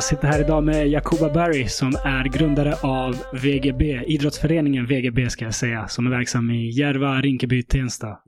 [0.00, 5.44] Jag sitter här idag med Jakoba Barry som är grundare av VGB, idrottsföreningen VGB ska
[5.44, 8.06] jag säga, som är verksam i Järva, Rinkeby, Tensta.
[8.06, 8.18] Mm.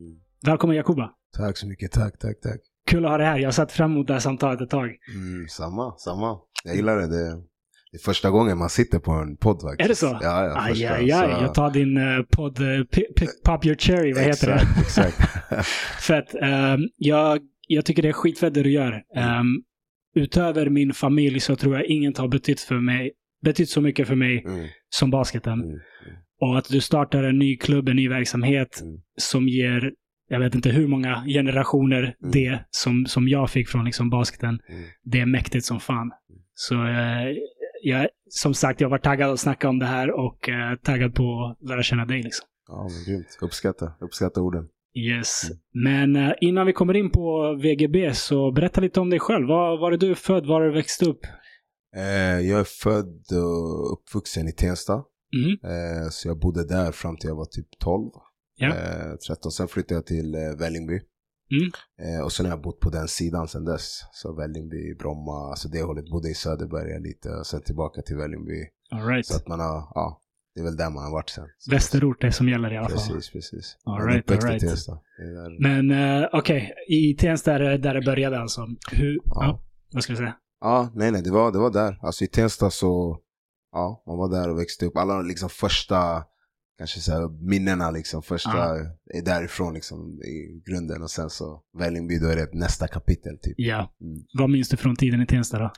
[0.46, 1.10] Välkommen Jakoba!
[1.36, 2.60] Tack så mycket, tack, tack, tack.
[2.86, 3.38] Kul att ha dig här.
[3.38, 4.90] Jag har sett fram emot det här samtalet ett tag.
[5.14, 6.38] Mm, samma, samma.
[6.64, 7.06] Jag gillar det.
[7.06, 7.51] det.
[7.92, 9.80] Det är första gången man sitter på en podd faktiskt.
[9.84, 10.06] Är det så?
[10.22, 10.60] Ja, ja.
[10.62, 11.30] Aj, första, aj, aj.
[11.30, 12.84] så- Jag tar din uh, podd, uh,
[13.44, 14.54] Pop Your Cherry, vad heter det?
[14.54, 15.66] Exakt, exakt.
[16.06, 16.34] Fett.
[16.42, 19.02] Ehm, jag, jag tycker det är skitfett det du gör.
[19.16, 19.46] Ehm,
[20.14, 23.10] utöver min familj så tror jag inget har betytt för mig,
[23.42, 25.52] betytt så mycket för mig Mm, som basketen.
[25.52, 25.78] mm,
[26.40, 28.94] Och att du startar en ny klubb, en ny verksamhet Mm.
[29.18, 29.92] som ger,
[30.28, 32.30] jag vet inte hur många generationer Mm.
[32.32, 34.48] det som, som jag fick från liksom basketen.
[34.68, 34.82] mm.
[35.04, 36.10] Det är mäktigt som fan.
[36.54, 37.26] Så eh,
[37.82, 41.56] jag, som sagt, jag var taggad att snacka om det här och eh, taggad på
[41.62, 42.22] att lära känna dig.
[42.22, 42.46] Liksom.
[42.68, 43.38] Ja, men grymt.
[43.40, 44.68] Uppskatta, uppskatta orden.
[44.94, 45.42] Yes.
[45.74, 49.48] Men eh, innan vi kommer in på VGB så berätta lite om dig själv.
[49.48, 50.46] Var, var är du född?
[50.46, 51.20] Var har du växt upp?
[51.96, 54.94] Eh, jag är född och uppvuxen i Tensta.
[55.36, 55.70] Mhm.
[55.70, 58.10] Eh, så jag bodde där fram till jag var typ 12.
[58.56, 58.68] Ja.
[58.68, 59.52] Eh, 13.
[59.52, 61.00] Sen flyttade jag till eh, Vällingby.
[61.52, 61.70] Mm.
[62.02, 64.00] Eh, och sen har jag bott på den sidan sen dess.
[64.12, 66.10] Så Vällingby, Bromma, alltså det hållet.
[66.10, 68.66] Bodde i Söderberga lite och sen tillbaka till Vällingby.
[68.90, 69.26] All right.
[69.26, 70.20] Så att man har, ja,
[70.54, 71.48] det är väl där man har varit sen.
[71.70, 72.98] Västerort är som gäller i alla fall.
[72.98, 73.76] Precis, precis.
[73.84, 74.60] All right, all right.
[74.60, 74.92] Tensta.
[74.92, 78.66] Det Men eh, okej, i Tensta är det där det började alltså.
[78.92, 79.44] Hur, ja.
[79.44, 79.62] Ja.
[79.92, 80.36] vad ska jag säga?
[80.60, 81.98] Ja, nej, nej, det var, det var där.
[82.02, 83.18] Alltså i Tensta så,
[83.72, 84.96] ja, man var där och växte upp.
[84.96, 86.24] Alla liksom första,
[86.82, 88.76] kanske så här, minnena liksom, första Ja.
[89.14, 91.02] är därifrån liksom i grunden.
[91.02, 93.54] Och sen så Vällingby, då är det nästa kapitel typ.
[93.56, 93.94] Ja.
[94.00, 94.22] Mm.
[94.38, 95.70] Vad minns du från tiden i Tensta då?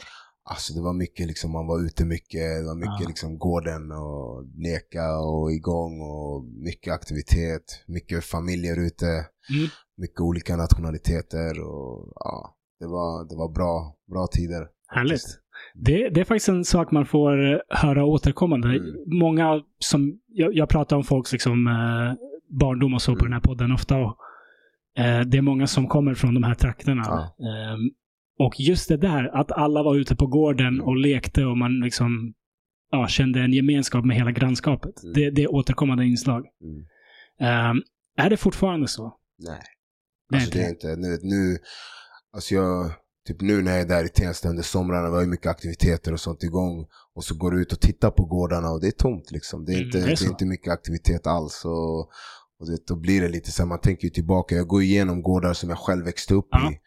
[0.51, 3.09] Alltså det var mycket liksom, man var ute mycket, det var mycket Ja.
[3.09, 9.69] liksom gården och leka och igång och mycket aktivitet, mycket familjer ute, Mm.
[9.97, 14.67] mycket olika nationaliteter och ja, det var, det var bra, bra tider.
[14.87, 15.25] Härligt.
[15.75, 18.69] Det, det är faktiskt en sak man får eh, höra återkommande.
[18.69, 18.95] Mm.
[19.07, 22.15] Många som, jag, jag pratar om folks liksom, eh,
[22.61, 23.25] barndom och så på Mm.
[23.25, 23.97] den här podden ofta.
[23.99, 24.17] Och,
[24.99, 27.03] eh, det är många som kommer från de här trakterna.
[27.07, 27.37] Ja.
[27.49, 27.91] Ehm,
[28.39, 30.85] och just det där, att alla var ute på gården Mm.
[30.87, 32.35] och lekte och man liksom
[32.91, 35.03] ja, kände en gemenskap med hela grannskapet.
[35.03, 35.13] Mm.
[35.15, 36.45] Det, det är återkommande inslag.
[36.63, 36.85] Mm.
[37.41, 37.83] Ehm,
[38.17, 39.17] är det fortfarande så?
[39.39, 39.61] Nej.
[40.35, 40.87] Alltså det är inte.
[40.89, 41.59] inte, nu, nu,
[42.33, 42.91] alltså jag,
[43.27, 46.13] typ nu när jag är där i Tensta under somrarna, vi har ju mycket aktiviteter
[46.13, 46.87] och sånt igång.
[47.15, 49.65] Och så går du ut och tittar på gårdarna och det är tomt liksom.
[49.65, 51.65] Det är Mm, inte, det är det är inte mycket aktivitet alls.
[51.65, 51.99] Och,
[52.61, 55.23] och det, då blir det lite så här, man tänker ju tillbaka, jag går igenom
[55.23, 56.73] gårdar som jag själv växte upp Ja.
[56.73, 56.79] i.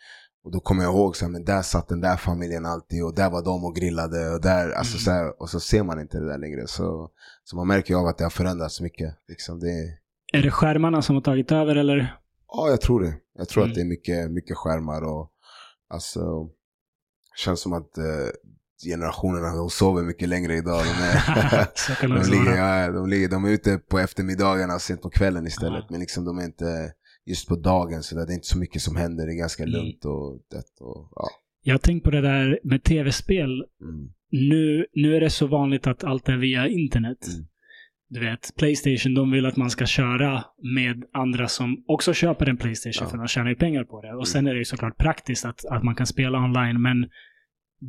[0.44, 3.16] Och då kommer jag ihåg så här, men där satt den där familjen alltid och
[3.16, 5.00] där var de och grillade och där, alltså Mm.
[5.04, 6.68] så här, och så ser man inte det där längre.
[6.68, 7.10] Så,
[7.44, 9.16] så man märker ju av att det har förändrats mycket.
[9.28, 9.98] Liksom det,
[10.34, 12.18] Är det skärmarna som har tagit över eller?
[12.48, 13.14] Ja, jag tror det.
[13.38, 13.72] Jag tror Mm.
[13.72, 15.32] att det är mycket, mycket skärmar och
[15.90, 16.50] alltså,
[17.36, 18.30] känns som att eh,
[18.90, 20.84] generationerna de sover mycket längre idag.
[20.86, 25.48] De, är, de, ligger, ja, de, ligger, de är ute på eftermiddagarna, sent på kvällen
[25.48, 25.80] istället.
[25.84, 25.88] Ja.
[25.90, 26.92] Men liksom de är inte
[27.26, 29.26] just på dagen, så där, det är inte så mycket som händer.
[29.26, 29.74] Det är ganska Mm.
[29.76, 30.76] lugnt och dött.
[30.80, 31.28] Och, ja.
[31.64, 33.66] Jag har tänkt på det där med tv-spel.
[33.82, 34.10] Mm.
[34.32, 37.28] Nu, nu är det så vanligt att allt är via internet.
[37.28, 37.48] Mm.
[38.10, 40.44] Du vet, Playstation, de vill att man ska köra
[40.76, 43.10] med andra som också köper en Playstation Ja.
[43.12, 44.08] för de tjänar ju pengar på det.
[44.08, 44.26] Och Mm.
[44.26, 47.06] sen är det ju såklart praktiskt att, att man kan spela online, men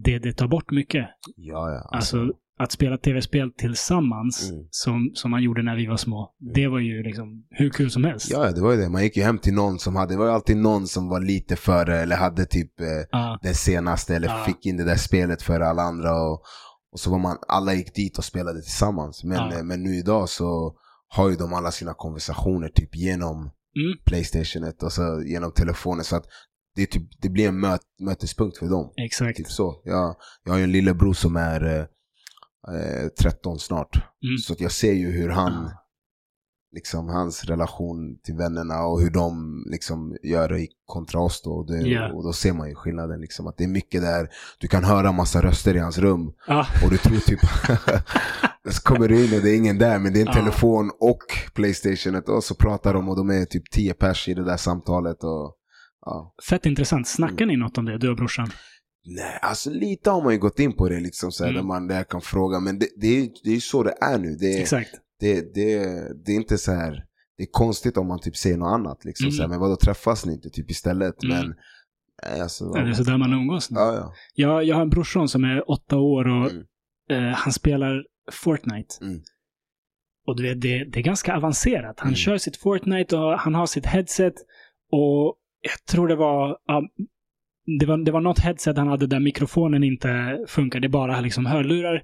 [0.05, 1.07] det, det tar bort mycket.
[1.37, 1.97] Ja, ja.
[1.97, 4.67] Alltså, att spela tv-spel tillsammans, Mm.
[4.71, 8.05] som, som man gjorde när vi var små, det var ju liksom hur kul som
[8.05, 8.31] helst.
[8.31, 8.89] Ja, det var ju det.
[8.89, 11.21] Man gick ju hem till någon som hade, det var ju alltid någon som var
[11.21, 14.45] lite före eller hade typ eh, Ja, det senaste eller Ja.
[14.47, 16.11] fick in det där spelet för alla andra.
[16.23, 16.43] Och,
[16.93, 19.25] och så var man, alla gick dit och spelade tillsammans.
[19.25, 19.57] Men, Ja.
[19.59, 20.75] eh, men nu idag så
[21.09, 23.99] har ju de alla sina konversationer typ genom Mm.
[24.07, 26.05] Playstationet och så genom telefonen.
[26.05, 26.25] Så att
[26.77, 28.93] det, typ, det blir en möt, mötespunkt för dem.
[28.97, 29.37] exakt.
[29.37, 29.81] Typ så.
[29.85, 31.81] Jag, jag har ju en lillebror som är eh,
[32.75, 33.97] eh, 13 snart.
[33.97, 34.39] Mm.
[34.39, 35.71] Så att jag ser ju hur han.
[36.79, 41.51] Liksom hans relation till vännerna och hur de liksom gör det i kontra oss då.
[41.51, 42.13] Och, det, Ja.
[42.13, 43.47] och då ser man ju skillnaden liksom.
[43.47, 44.29] Att det är mycket där,
[44.59, 47.41] du kan höra massa röster i hans rum Ja, och du tror typ
[48.71, 50.33] Så kommer du in och det är ingen där men det är en Ja.
[50.35, 51.23] telefon och
[51.55, 55.25] Playstationet och så pratar de och de är typ 10 pers i det där samtalet
[55.25, 55.55] och
[56.07, 56.35] ja.
[56.49, 57.09] fett intressant.
[57.09, 58.49] Snackar ni något om det, du och brorsan?
[59.17, 61.63] Nej, alltså lite har man ju gått in på det liksom så här, Mm.
[61.63, 64.19] där man där kan fråga men det, det, är, det är ju så det är
[64.19, 64.37] nu.
[64.41, 64.91] Det, är- Exakt.
[65.21, 65.79] Det, det,
[66.25, 67.05] det är inte så här.
[67.37, 69.05] Det är konstigt om man typ säger något annat.
[69.05, 69.33] Liksom, Mm.
[69.33, 71.23] så här, men vadå träffas ni inte typ istället?
[71.23, 71.37] Mm.
[71.37, 71.55] Men,
[72.31, 73.79] nej, alltså, Ja, det är så där man umgås nu.
[73.81, 74.13] ja, ja.
[74.35, 76.65] Jag, jag har en brorson som är åtta år och Mm.
[77.11, 78.95] eh, han spelar Fortnite.
[79.03, 79.21] Mm.
[80.27, 82.01] Och du vet, det, det är ganska avancerat.
[82.01, 82.17] Han Mm.
[82.17, 84.35] kör sitt Fortnite och han har sitt headset.
[84.93, 86.59] Och jag tror det var...
[86.67, 86.83] ja,
[87.81, 90.81] det var, det var något headset han hade där mikrofonen inte funkar.
[90.81, 92.03] Det bara liksom hörlurar.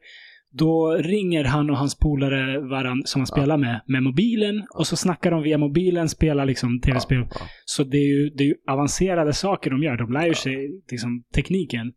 [0.59, 4.67] Då ringer han och hans polare varann, som han spelar med, med mobilen.
[4.75, 7.29] Och så snackar de via mobilen, spelar liksom tv-spel.
[7.65, 9.97] Så det är, ju, det är ju avancerade saker de gör.
[9.97, 11.93] De lär ju sig liksom, tekniken.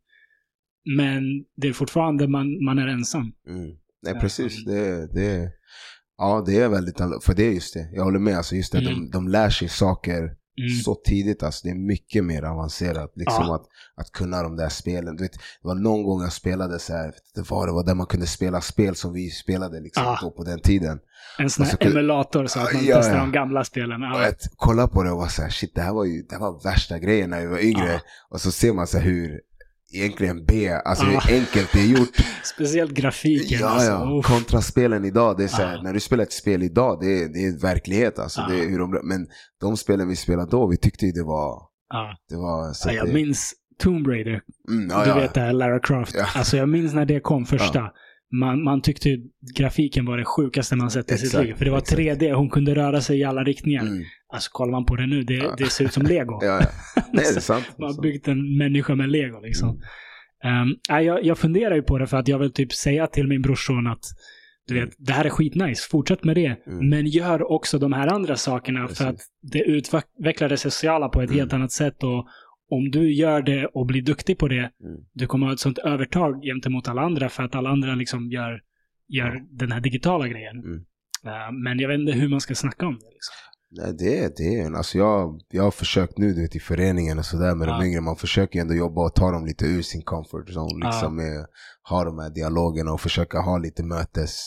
[0.98, 1.24] Men
[1.56, 3.31] det är fortfarande man, man är ensam.
[3.50, 3.71] Mm.
[4.04, 4.65] Nej, precis.
[4.65, 5.50] Det, det,
[6.18, 6.98] ja, det är väldigt.
[7.24, 7.89] För det är just det.
[7.94, 8.38] Jag håller med.
[8.38, 8.94] Alltså just det, Mm.
[8.94, 10.69] de, de lär sig saker Mm.
[10.83, 11.44] så tidigt.
[11.44, 13.12] Alltså, det är mycket mer avancerat.
[13.15, 13.56] Liksom Ja.
[13.56, 13.65] att,
[14.06, 15.15] att kunna de där spelen.
[15.15, 17.95] Du vet, det var någon gång jag spelade så här, det var, det var där
[17.95, 20.19] man kunde spela spel som vi spelade liksom, Ja.
[20.21, 21.00] då på den tiden.
[21.39, 24.01] En sån här så kunde- emulator så att man Ja, testar de gamla spelen.
[24.01, 24.24] Ja.
[24.24, 26.39] jag kolla på det och var så här, shit det här var ju det här
[26.42, 28.01] var värsta grejen när vi var yngre.
[28.30, 29.42] Och så ser man så hur
[29.94, 31.19] egentligen B, alltså Ja.
[31.19, 32.10] hur enkelt det är gjort.
[32.44, 33.60] Speciellt grafiken.
[33.62, 33.89] Ja, alltså.
[33.92, 34.19] ja.
[34.19, 34.25] Uff.
[34.25, 35.81] Kontra spelen idag, det är så här, Ja.
[35.81, 38.42] när du spelar ett spel idag, det är, det är verklighet alltså.
[38.42, 38.48] Ja.
[38.48, 39.28] Det är hur de, men
[39.62, 41.62] de spelen vi spelade då, vi tyckte ju det var,
[42.30, 44.42] det var så Ja, jag det, minns Tomb Raider.
[44.69, 45.16] mm, ja, Du ja.
[45.16, 46.16] vet det här Lara Croft.
[46.16, 46.25] Ja.
[46.36, 47.92] Alltså jag minns när det kom första.
[48.32, 49.20] Man, man tyckte ju
[49.58, 51.54] grafiken var det sjukaste man sett i sitt liv.
[51.58, 52.00] För det var exakt.
[52.02, 53.82] 3D, hon kunde röra sig i alla riktningar.
[53.82, 54.04] Mm,
[54.34, 55.56] Alltså kollar man på det nu, det, Ja.
[55.58, 56.40] det ser ut som lego.
[56.42, 56.62] ja,
[56.96, 57.02] ja.
[57.14, 57.66] Det är sant.
[57.80, 59.70] Man har byggt en människa med lego liksom.
[60.44, 60.76] Mm.
[60.90, 63.42] Nej, jag, jag funderar ju på det för att jag vill typ säga till min
[63.42, 64.04] brorson att
[64.68, 66.46] du vet, det här är skitnice, fortsätt med det.
[66.68, 66.90] Mm.
[66.90, 68.98] Men gör också de här andra sakerna Precis.
[68.98, 69.20] för att
[69.52, 71.40] det utvecklar det sociala på ett Mm.
[71.40, 72.04] helt annat sätt.
[72.04, 72.28] Och
[72.69, 74.98] om du gör det och blir duktig på det, Mm.
[75.14, 78.62] du kommer ha ett sånt övertag gentemot alla andra för att alla andra liksom gör,
[79.08, 79.42] gör Ja.
[79.52, 80.58] den här digitala grejen.
[80.58, 80.75] Mm.
[81.25, 83.10] Eh, men jag vet inte hur man ska snacka om det.
[83.14, 83.34] Liksom.
[83.72, 84.60] Nej, det är det.
[84.60, 87.80] Är, alltså jag, jag har försökt nu du vet, i föreningen och sådär med Ja.
[87.80, 88.02] de yngre.
[88.02, 90.80] Man försöker ändå jobba och ta dem lite ur sin comfort zone.
[90.86, 90.88] Ja.
[90.90, 91.46] Liksom med,
[91.90, 94.40] ha de här dialogerna och försöka ha lite mötes...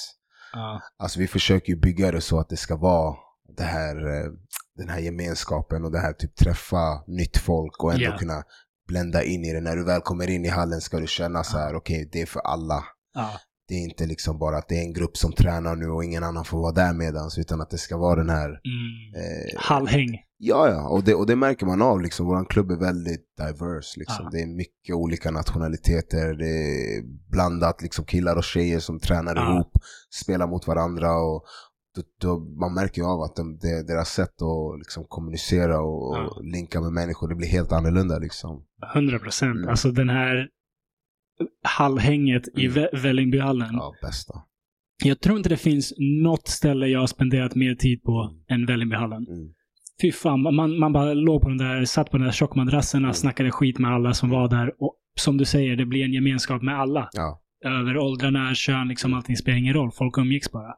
[0.52, 0.80] Ja.
[0.98, 3.16] Alltså vi försöker ju bygga det så att det ska vara
[3.56, 4.30] det här, eh,
[4.76, 8.16] den här gemenskapen och det här typ träffa nytt folk och ändå Ja.
[8.18, 8.42] kunna
[8.88, 9.60] blända in i det.
[9.60, 12.26] När du väl kommer in i hallen ska du känna så här, okej det är
[12.26, 12.84] för alla.
[13.14, 13.30] Ja.
[13.68, 16.24] Det är inte liksom bara att det är en grupp som tränar nu och ingen
[16.24, 19.14] annan får vara där medans utan att det ska vara den här Mm.
[19.24, 20.18] eh, Hallhäng.
[20.42, 22.00] Ja, ja, och det, och det märker man av.
[22.00, 22.26] Liksom.
[22.26, 23.98] Vår klubb är väldigt diverse.
[24.00, 24.24] Liksom.
[24.24, 24.30] Ja.
[24.32, 26.34] Det är mycket olika nationaliteter.
[26.34, 26.48] Det
[26.96, 29.54] är blandat liksom, killar och tjejer som tränar Ja.
[29.54, 29.72] ihop,
[30.22, 31.16] spelar mot varandra.
[31.16, 31.44] Och
[31.96, 36.16] då, då, man märker ju av att de, det, deras sätt att liksom, kommunicera och,
[36.16, 36.26] Ja.
[36.36, 38.18] och linka med människor, det blir helt annorlunda.
[38.18, 38.64] Liksom.
[38.94, 39.56] 100 procent.
[39.56, 39.68] Mm.
[39.68, 40.48] Alltså den här
[41.64, 42.78] hallhänget i Mm.
[42.78, 43.68] Vä- Vällingbyhallen.
[43.72, 44.34] Ja, bästa.
[45.04, 45.92] Jag tror inte det finns
[46.22, 49.26] något ställe jag har spenderat mer tid på än Vällingbyhallen.
[49.28, 49.52] Mm.
[50.02, 53.14] Fy fan, man, man bara låg på den där, satt på den där tjockmadrasserna, Mm.
[53.14, 54.82] snackade skit med alla som var där.
[54.82, 57.08] Och som du säger, det blir en gemenskap med alla.
[57.12, 57.40] Ja.
[57.64, 59.90] Över åldrarna, kön, liksom allting spelar ingen roll.
[59.92, 60.74] Folk umgicks bara.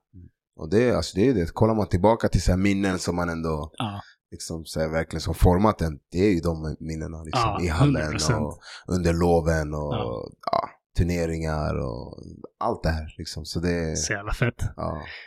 [0.62, 1.52] Och det, är- alltså, det är det.
[1.54, 4.00] Kollar man tillbaka till så minnen som man ändå Ja.
[4.30, 7.68] liksom, så här, verkligen som format den, det är ju de minnena liksom, Ja, i
[7.68, 8.34] hallen 100%.
[8.46, 10.28] och under loven och Ja.
[10.52, 10.68] ja.
[10.98, 12.18] turneringar och
[12.60, 13.14] allt det här.
[13.18, 13.44] Liksom.
[13.44, 14.62] Så det, Så jävla fett.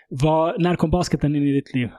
[0.09, 1.89] Vad, när kom basketen in i ditt liv?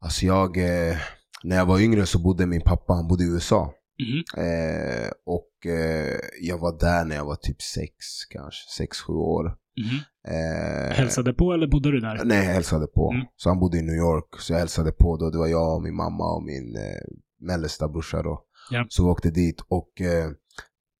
[0.00, 0.96] Alltså jag, eh,
[1.44, 3.74] när jag var yngre så bodde min pappa, han bodde i USA.
[4.02, 4.44] Mhm.
[4.44, 7.94] Eh, och eh, jag var där när jag var typ sex,
[8.30, 9.56] kanske sex, sju år.
[9.76, 9.98] Mhm.
[10.34, 12.20] Eh, Hälsade på eller bodde du där?
[12.24, 13.12] Nej, jag hälsade på.
[13.12, 13.26] Mm.
[13.36, 14.24] Så han bodde i New York.
[14.40, 15.30] Så jag hälsade på då.
[15.30, 18.42] Det var jag och min mamma och min eh, mellersta brorsa då.
[18.70, 18.86] Ja.
[18.88, 20.30] Så vi åkte dit och eh,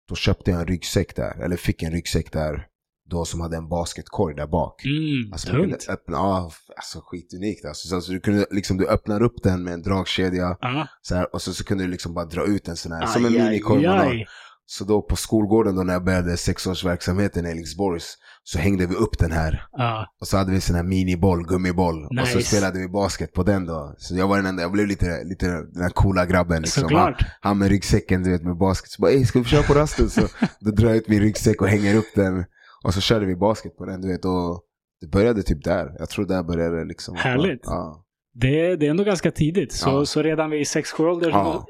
[0.08, 1.42] då köpte jag en ryggsäck där.
[1.44, 2.66] Eller fick en ryggsäck där.
[3.10, 4.84] Då som hade en basketkorg där bak.
[4.84, 5.86] Mm, Alltså, tungt.
[5.88, 7.88] öppna, ja, alltså skitunikt alltså.
[7.88, 10.56] Så, alltså, du kunde liksom, du öppnar upp den med en dragkedja.
[10.60, 10.88] Ja.
[11.02, 13.08] Så här, och så, så kunde du liksom bara dra ut en sån här, Aj,
[13.08, 14.24] som en minikorg man har.
[14.72, 19.18] Så då på skolgården då när jag började sexårsverksamheten i Alingsborgs så hängde vi upp
[19.18, 19.66] den här.
[19.72, 20.06] Ja.
[20.20, 22.04] Och så hade vi sån här miniboll, gummiboll.
[22.04, 22.48] Och så Nice.
[22.48, 23.94] spelade vi basket på den då.
[23.98, 26.82] Så jag var den enda, jag blev lite, lite den här coola grabben liksom.
[26.82, 27.22] Han, Såklart.
[27.40, 28.90] han med ryggsäcken du vet med basket.
[28.90, 30.10] Så bara, ey ska vi köra på rasten?
[30.10, 30.20] Så
[30.60, 32.44] då drar jag ut min ryggsäck och hänger upp den.
[32.84, 34.24] Och så körde vi basket på den du vet.
[34.24, 34.62] Och
[35.00, 35.86] det började typ där.
[35.98, 37.14] Jag tror där började det liksom.
[37.16, 37.60] Härligt.
[37.62, 38.04] Ja.
[38.34, 39.72] Det, det är ändå ganska tidigt.
[39.72, 40.04] Så, Ja.
[40.06, 41.66] så redan vid 6-7 ålder, Ja.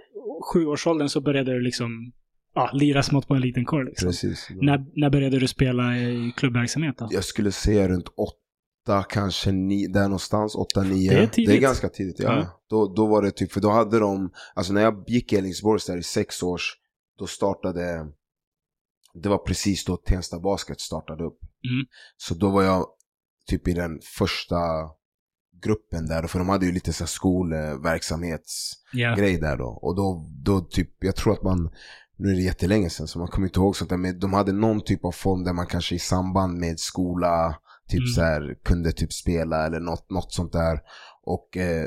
[0.53, 2.13] sjuårsåldern så började du liksom
[2.55, 3.89] ja, lira smått på en liten korg.
[3.89, 4.09] Liksom.
[4.09, 4.49] Precis.
[4.51, 7.09] När, när började du spela i klubbverksamhet då?
[7.11, 11.11] Jag skulle säga runt åtta, kanske nio, där någonstans, åtta, nio.
[11.11, 11.51] Det är tidigt.
[11.51, 12.33] Det är ganska tidigt, ja.
[12.33, 12.63] Ja.
[12.71, 15.87] Då, då var det typ, för då hade de, alltså när jag gick i Alingsborgs
[15.87, 16.77] där i sex års,
[17.19, 18.07] då startade,
[19.15, 21.39] det var precis då Tensta Basket startade upp.
[21.43, 21.87] Mm.
[22.17, 22.87] Så då var jag
[23.47, 24.57] typ i den första
[25.63, 29.41] gruppen där, för de hade ju lite så skolverksamhetsgrej Ja.
[29.41, 29.79] där då.
[29.83, 31.71] Och då, då typ, jag tror att man
[32.21, 33.97] nu är det jättelänge sedan så man kommer inte ihåg sånt där.
[33.97, 37.57] Men de hade någon typ av fond där man kanske i samband med skola
[37.89, 38.07] typ Mm.
[38.15, 40.81] så här, kunde typ spela eller något, något sånt där.
[41.23, 41.87] Och eh,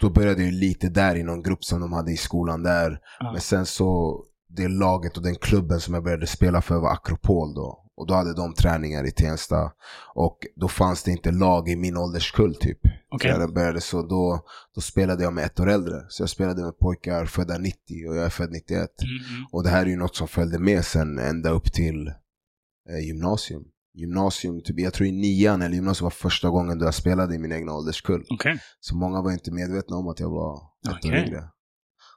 [0.00, 2.98] då började ju lite där i någon grupp som de hade i skolan där.
[3.20, 3.32] Ja.
[3.32, 7.54] Men sen så, det laget och den klubben som jag började spela för var Akropol
[7.54, 7.84] då.
[8.00, 9.72] Och då hade de träningar i Tensta.
[10.14, 12.78] Och då fanns det inte lag i min ålderskull typ.
[12.82, 15.94] Så jag började så då, då spelade jag med ett år äldre.
[16.08, 17.76] Så jag spelade med pojkar födda 90
[18.08, 18.70] och jag är född 91.
[18.78, 18.88] Mm,
[19.52, 22.06] Och det här är ju något som följde med sen ända upp till
[22.90, 23.62] eh, gymnasium.
[23.94, 27.38] Gymnasium, typ, jag tror i nian eller gymnasium var första gången då jag spelade i
[27.38, 28.24] min egna ålderskull.
[28.30, 31.26] Okej, Så många var inte medvetna om att jag var ett år Okej.
[31.26, 31.44] yngre.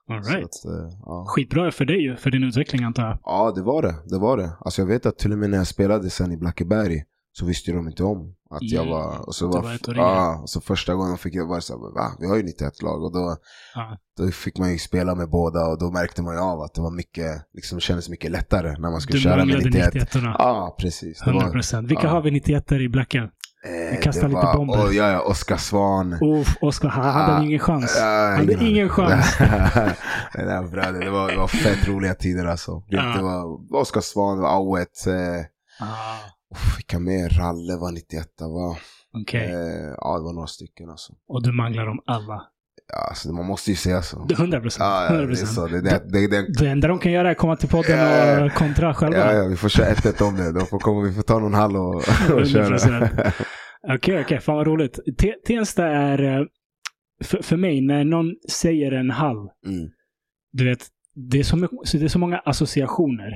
[0.10, 0.46] All right.
[0.46, 1.26] att, eh, ja.
[1.28, 3.18] Skitbra för dig ju, för din utveckling antar jag.
[3.24, 3.96] ja, det var det.
[4.06, 4.52] Det var det.
[4.60, 7.04] Alltså jag vet att till och med när jag spelade sen i Blackeberg
[7.36, 9.28] så visste de inte om att jag Mm, var...
[9.28, 12.12] Och så, var, var ja, och så första gången fick jag vara så här, va?
[12.20, 13.04] Vi har ju 91 lag.
[13.04, 13.38] Och då,
[13.76, 13.98] Ja.
[14.18, 16.82] då fick man ju spela med båda och då märkte man ju av att det
[16.82, 19.94] var mycket, liksom kändes mycket lättare när man skulle Du köra med manglade 91.
[19.94, 21.20] 91 orna Ja, precis.
[21.20, 21.92] Det 100 var, procent.
[21.92, 22.10] Vilka ja.
[22.10, 23.30] har vi 91 i Blacken?
[23.65, 24.84] Eh, det lite var, bomber.
[24.86, 26.13] Och, ja, ja, Oskar Svan.
[26.22, 27.98] Uff, Oskar, han hade Ah, ingen chans.
[28.01, 29.38] Han hade ingen chans.
[30.34, 32.84] det, där, bröder, det, var, det var fett roliga tider alltså.
[32.89, 33.03] Det, Ja.
[33.17, 35.08] det var Oskar Svan, det var Auet.
[35.08, 35.13] Eh,
[35.79, 37.29] Ah, uff, vilka mer?
[37.29, 38.77] Ralle var 91 va?
[39.22, 41.13] Okej, Eh, ja, det var några stycken alltså.
[41.29, 42.41] och du manglar dem alla.
[42.93, 44.27] Ja, alltså man måste ju säga så.
[44.32, 44.79] 100 procent.
[44.84, 45.67] Ja, ja, det är så.
[45.67, 48.51] Det, det, det, det, Det enda de kan göra är komma till podden Ja, och
[48.51, 49.17] kontra själva.
[49.17, 50.51] ja, ja, vi får köra 1-1 om det.
[50.51, 52.77] Då får komma, vi får ta någon hall och, och 100%.
[52.77, 53.32] köra.
[53.88, 54.40] Okej, okej.
[54.40, 55.00] Fan vad roligt.
[55.18, 56.46] Te- Tensta är, eh,
[57.24, 59.90] för, för mig, när någon säger en hall, Mm.
[60.52, 60.88] du vet,
[61.32, 61.56] det är så,
[61.98, 63.32] det är så många associationer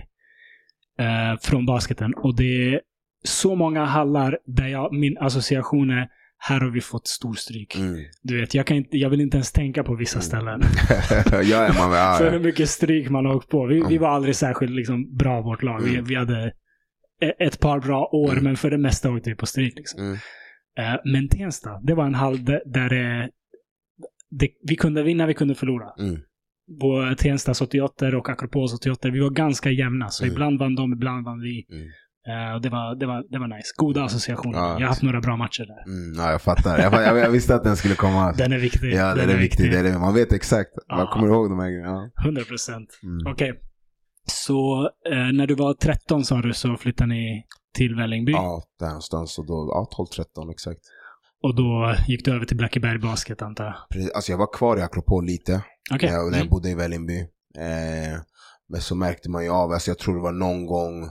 [0.99, 2.13] eh, från basketen.
[2.15, 2.81] Och det är
[3.23, 6.07] så många hallar där jag, min association är,
[6.39, 7.75] här har vi fått storstryk.
[7.75, 7.95] Mm.
[8.23, 10.61] Du vet, jag, kan inte, jag vill inte ens tänka på vissa ställen.
[11.43, 13.65] ja, man, ja, För hur mycket stryk man har åkt på.
[13.65, 14.01] Vi, vi Mm.
[14.01, 15.81] var aldrig särskilt liksom, bra vårt lag.
[15.83, 16.05] Vi, Mm.
[16.05, 16.51] vi hade
[17.21, 18.43] e- ett par bra år, Mm.
[18.43, 19.73] men för det mesta åkte vi på stryk.
[19.75, 20.17] Liksom.
[20.77, 22.89] Eh, men Tensta, det var en hall där, där
[24.29, 25.89] det, vi kunde vinna, vi kunde förlora.
[25.99, 26.19] Mm.
[26.81, 30.09] På Tenstas 88 och Akropols 88, vi var ganska jämna.
[30.09, 30.33] Så Mm.
[30.33, 31.65] ibland vann de, ibland vann vi.
[31.71, 31.87] Mm.
[32.29, 33.73] Eh, och det, var, det, var, det var nice.
[33.77, 34.57] Goda associationer.
[34.57, 34.73] Ja.
[34.73, 35.91] Jag har haft några bra matcher där.
[35.93, 36.79] Mm, ja, jag fattar.
[36.79, 38.31] Jag, jag, jag visste att den skulle komma.
[38.37, 38.93] Den är viktig.
[38.93, 39.71] Ja, den är viktig.
[39.71, 39.99] Det är det.
[39.99, 40.69] Man vet exakt.
[40.89, 41.11] Man Ja.
[41.13, 42.11] kommer ihåg de här grejerna.
[42.23, 42.99] 100 procent.
[43.01, 43.07] Ja.
[43.09, 43.33] Mm.
[43.33, 43.53] Okej.
[44.25, 47.43] Så eh, när du var 13 sa du så flyttade ni
[47.73, 48.31] till Vällingby.
[48.31, 49.39] Ja, där någonstans.
[49.39, 49.89] Och då, ja,
[50.45, 50.79] 12-13 exakt.
[51.43, 53.75] Och då gick du över till Blackeberg Basket antar jag?
[53.89, 54.11] Precis.
[54.11, 55.51] Alltså jag var kvar i Akropol lite.
[55.91, 56.49] När, jag, när jag Mm.
[56.49, 57.19] bodde i Vällingby.
[57.57, 58.19] Eh,
[58.69, 61.09] men så märkte man ju av, alltså jag tror det var någon gång,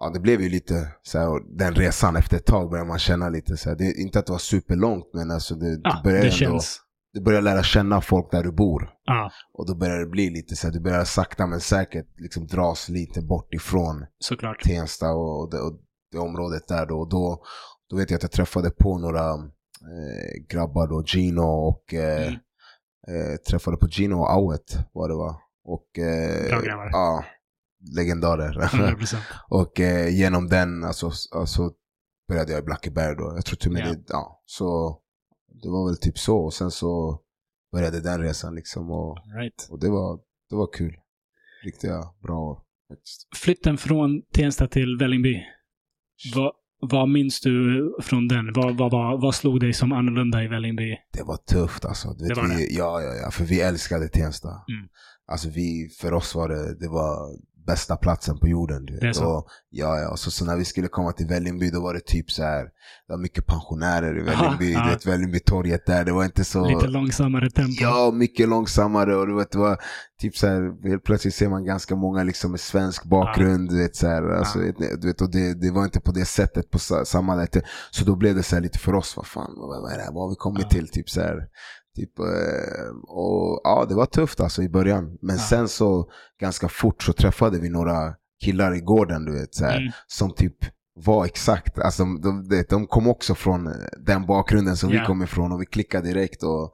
[0.00, 3.28] ja det blev ju lite så här, den resan efter ett tag började man känna
[3.28, 6.22] lite så här, det, inte att det var superlångt men alltså det, Ja, det började
[6.22, 6.80] det ändå, känns.
[7.12, 8.90] Du börjar lära känna folk där du bor.
[9.04, 12.46] Ja, Och då börjar det bli lite så här, du börjar sakta men säkert liksom
[12.46, 14.62] dras lite bort ifrån såklart.
[14.62, 15.80] Tensta och, det, och
[16.12, 16.98] det området där då.
[16.98, 17.42] Och då,
[17.90, 22.34] då vet jag att jag träffade på några eh, grabbar då, Gino och eh,
[23.08, 23.32] Mm.
[23.32, 25.40] eh, träffade på Gino och Auet var det va?
[25.64, 26.46] Och, eh.
[26.92, 27.24] Ja,
[27.96, 28.62] legendarer.
[28.74, 29.22] 100 procent.
[29.48, 31.70] och eh, genom den alltså, alltså
[32.28, 33.32] började jag i Blackeberg då.
[33.36, 33.92] Jag tror till och med Ja.
[33.92, 34.42] det, ja.
[34.46, 34.98] Så
[35.62, 36.38] det var väl typ så.
[36.38, 37.20] Och sen så
[37.72, 38.90] började den resan liksom.
[38.90, 39.68] Och, Right.
[39.70, 40.16] och det, var,
[40.50, 40.96] det var kul.
[41.64, 42.58] Riktiga bra år.
[43.36, 45.42] Flytten från Tensta till Vällingby.
[46.34, 48.52] Vad, vad minns du från den?
[48.54, 50.96] Vad, vad, vad, vad slog dig som annorlunda i Vällingby?
[51.12, 52.08] Det var tufft alltså.
[52.08, 53.30] Det var vi, Ja, ja, ja.
[53.30, 54.48] För vi älskade Tensta.
[54.48, 54.88] Mm.
[55.26, 57.38] Alltså vi, för oss var det, det var
[57.68, 58.84] bästa platsen på jorden.
[58.86, 59.16] Du vet.
[59.16, 60.10] Och, ja, ja.
[60.10, 62.64] Och så, så när vi skulle komma till Vällingby då var det typ så här.
[63.06, 64.72] Det var mycket pensionärer i Vällingby.
[64.72, 64.84] ja.
[64.84, 66.04] Du vet Vällingbytorget där.
[66.04, 66.68] Det var inte så...
[66.68, 67.72] Lite långsammare tempo.
[67.80, 69.78] Ja, mycket långsammare och du vet, det var
[70.20, 73.96] typ så här, helt plötsligt ser man ganska många liksom med svensk bakgrund, du vet
[73.96, 74.58] så här, alltså,
[75.00, 77.64] du vet, och det, det var inte på det sättet på sa- samma sätt.
[77.90, 80.02] Så då blev det så här lite för oss, vad fan, vad, vad är det
[80.02, 80.68] här, vad har vi kommit Ja.
[80.68, 80.88] till?
[80.88, 81.36] Typ så här,
[81.98, 85.18] typ, eh, och ja, det var tufft alltså i början.
[85.22, 85.42] Men Ja.
[85.42, 88.14] sen så, ganska fort så träffade vi några
[88.44, 89.92] killar i gården, du vet, så här, Mm.
[90.06, 90.56] som typ
[91.00, 93.70] var exakt, alltså de, de, de, kom också från
[94.06, 95.00] den bakgrunden som Ja.
[95.00, 96.72] vi kom ifrån och vi klickade direkt och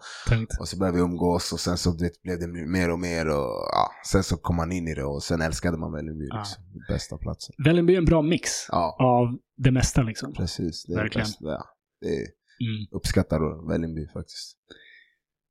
[0.61, 3.69] och så började vi umgås och sen så vet, blev det mer och mer och
[3.73, 6.39] ja, sen så kom man in i det och sen älskade man Vällingby Ja.
[6.39, 6.63] liksom.
[6.89, 7.55] Bästa platsen.
[7.65, 10.33] Vällingby är en bra mix Ja, av det mesta liksom.
[10.33, 10.85] precis.
[10.87, 11.25] Det är Verkligen.
[11.27, 11.37] bäst.
[11.41, 11.65] Ja,
[12.01, 12.27] det är,
[12.61, 12.87] Mm.
[12.93, 14.57] uppskattar Vällingby faktiskt.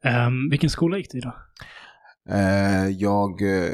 [0.04, 1.34] Ehm, vilken skola gick du i då?
[2.30, 3.72] Eh, jag eh,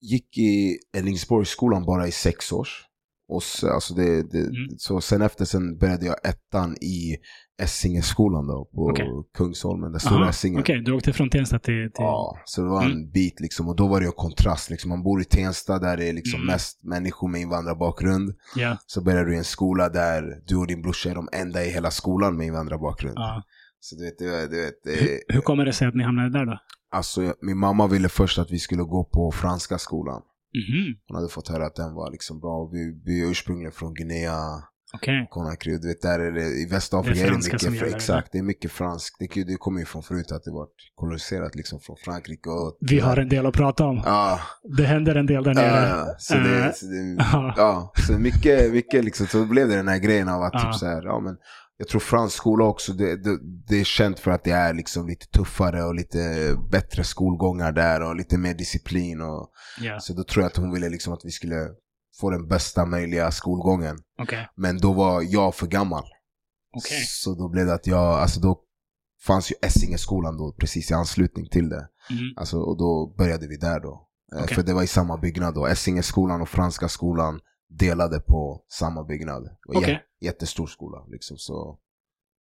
[0.00, 2.84] gick i Ällingsborgsskolan bara i sex års.
[3.30, 4.52] Och så, alltså det, det, Mm.
[4.78, 7.16] så sen efter sen började jag ettan i
[7.62, 9.06] Essingeskolan då, på Okej.
[9.36, 10.60] Kungsholmen, där stora Essingen.
[10.60, 11.64] Okej, du åkte från Tensta till...
[11.64, 11.92] till...
[12.04, 13.68] Ja, så det var en bit liksom.
[13.68, 14.70] Och då var det ju kontrast.
[14.70, 14.88] Liksom.
[14.88, 16.46] Man bor i Tensta där det är liksom Mm.
[16.52, 18.34] mest människor med invandrarbakgrund.
[18.56, 18.76] Ja.
[18.86, 21.70] Så börjar du i en skola där du och din brorsa är de enda i
[21.70, 23.14] hela skolan med invandrarbakgrund.
[23.16, 23.42] ja.
[23.80, 24.30] Så du vet, du,
[24.64, 26.58] vet det, Hur, hur kommer det sig att ni hamnade där då?
[26.90, 30.22] alltså, min mamma ville först att vi skulle gå på franska skolan.
[30.54, 32.70] Mhm, Hon hade fått höra att den var liksom bra.
[32.72, 34.38] Vi, vi är ursprungligen från Guinea.
[35.30, 35.78] Conakry.
[35.78, 38.32] Du vet, där är det, I Västafrika Det är är det som mycket, gäller, exakt,
[38.32, 39.16] det är mycket franskt.
[39.18, 42.76] Det, det kommer ju från förut att det var koloniserat liksom från Frankrike och...
[42.80, 44.02] Vi har en del att prata om.
[44.04, 44.40] Ja,
[44.76, 45.88] Det händer en del där nere.
[45.88, 46.14] ja.
[46.18, 47.54] Så det, Eh, så det, ja.
[47.56, 50.86] Ja, så mycket, mycket liksom, så blev det den här grejen av att typ så
[50.86, 51.36] här, ja men
[51.80, 55.06] jag tror fransk skola också, det, det, det är känt för att det är liksom
[55.08, 60.24] lite tuffare och lite bättre skolgångar där och lite mer disciplin och Ja, så då
[60.24, 61.68] tror jag att hon ville liksom att vi skulle
[62.20, 63.98] få den bästa möjliga skolgången.
[64.22, 64.48] okej.
[64.56, 66.04] Men då var jag för gammal.
[66.76, 67.04] Okej.
[67.06, 68.60] Så då blev det att jag, alltså då
[69.26, 71.88] fanns ju Essingeskolan då precis i anslutning till det.
[72.10, 72.22] Mm.
[72.36, 74.08] Alltså, och då började vi där då.
[74.36, 74.54] Eh, Okej.
[74.54, 75.66] För det var i samma byggnad då.
[75.66, 79.44] Essingeskolan och Franska skolan delade på samma byggnad.
[79.44, 81.36] Det var jä- jättestor skola liksom.
[81.38, 81.78] Så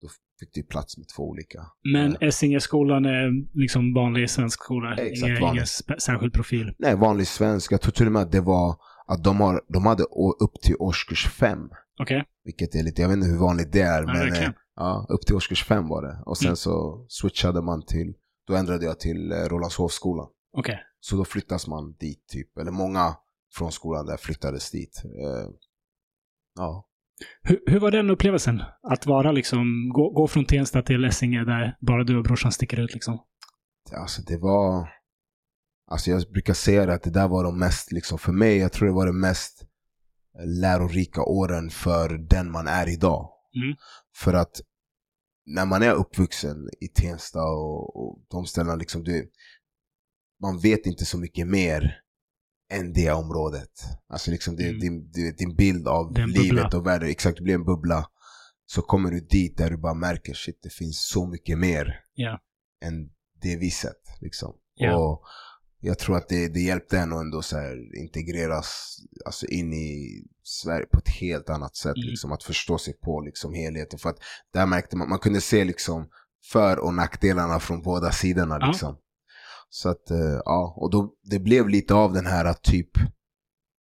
[0.01, 0.07] då
[0.39, 1.65] fick det plats med två olika.
[1.93, 2.27] Men Ja.
[2.27, 4.95] Essingeskolan är liksom vanlig svensk skola?
[4.95, 5.63] Exakt, ingen, vanlig.
[5.87, 6.73] ingen särskild profil?
[6.79, 7.71] Nej, vanlig svensk.
[7.71, 8.75] Jag tror till och med att det var
[9.07, 10.03] att de, har, de hade
[10.39, 11.69] upp till årskurs fem.
[11.99, 12.23] Okej.
[12.43, 13.99] Vilket är lite, jag vet inte hur vanligt det är.
[14.01, 14.43] Ja, men verkligen.
[14.49, 16.23] eh, ja, upp till årskurs fem var det.
[16.25, 16.55] Och sen Mm.
[16.55, 18.13] så switchade man till,
[18.47, 20.27] då ändrade jag till eh, Rålambshovsskolan.
[20.57, 20.79] Okej.
[20.99, 23.15] Så då flyttas man dit typ, eller många
[23.55, 25.01] från skolan där flyttades dit.
[25.05, 25.49] Eh,
[26.55, 26.87] ja.
[27.41, 28.63] Hur, hur var den upplevelsen?
[28.83, 32.79] Att vara liksom, gå, gå från Tensta till Essinge där bara du och brorsan sticker
[32.79, 33.19] ut liksom?
[33.91, 34.89] Alltså det var,
[35.91, 38.71] alltså jag brukar säga det att det där var de mest, liksom för mig, jag
[38.71, 39.67] tror det var de mest
[40.61, 43.29] lärorika åren för den man är idag.
[43.55, 43.75] Mm.
[44.15, 44.61] För att
[45.45, 49.31] när man är uppvuxen i Tensta och, och de ställena, liksom, du,
[50.41, 52.01] man vet inte så mycket mer
[52.69, 53.71] än det området.
[54.09, 54.79] Alltså liksom det, Mm.
[54.79, 56.77] din, din bild av livet bubbla.
[56.79, 58.05] och världen, exakt, det blir en bubbla.
[58.65, 62.39] Så kommer du dit där du bara märker, shit det finns så mycket mer Ja.
[62.85, 63.09] än
[63.41, 64.01] det vi sett.
[64.21, 64.55] Liksom.
[64.75, 64.95] Ja.
[64.97, 65.23] Och
[65.79, 70.21] jag tror att det, det hjälpte en att ändå så här, integreras alltså in i
[70.43, 71.95] Sverige på ett helt annat sätt.
[71.97, 72.07] Mm.
[72.09, 73.99] Liksom, att förstå sig på liksom, helheten.
[73.99, 74.17] För att
[74.53, 76.09] där märkte man, man kunde se liksom
[76.51, 78.57] för och nackdelarna från båda sidorna.
[78.57, 78.97] Liksom.
[79.69, 82.89] Så att, eh, ja, och då, det blev lite av den här typ,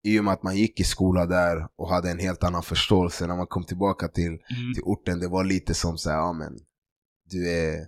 [0.03, 3.27] i och med att man gick i skola där och hade en helt annan förståelse
[3.27, 4.73] när man kom tillbaka till Mm.
[4.75, 6.57] till orten, det var lite som så här, ja men
[7.29, 7.85] du är,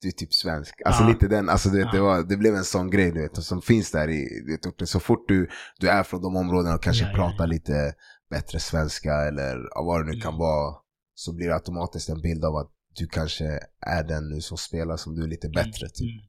[0.00, 0.82] du är typ svensk.
[0.84, 1.08] Alltså Ja.
[1.08, 1.92] lite den, alltså du vet, Ja.
[1.92, 4.86] det, var, det blev en sån grej du vet, som finns där i vet, orten.
[4.86, 5.48] Så fort du,
[5.80, 7.94] du är från de områdena och kanske Ja, pratar lite
[8.30, 10.38] bättre svenska eller vad det nu kan Mm.
[10.38, 10.74] vara,
[11.14, 13.44] så blir det automatiskt en bild av att du kanske
[13.80, 15.88] är den nu som spelar som du är lite bättre.
[15.88, 16.00] Typ.
[16.12, 16.24] Mm.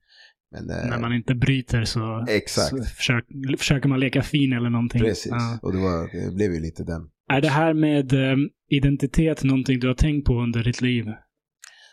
[0.56, 2.70] Men, eh, När man inte bryter så, Exakt.
[2.70, 3.26] så försök,
[3.58, 5.02] försöker man leka fin eller någonting.
[5.02, 5.60] Precis, Ja.
[5.62, 7.10] och det, var, det blev ju lite den.
[7.32, 8.38] Är det här med eh,
[8.70, 11.06] identitet någonting du har tänkt på under ditt liv?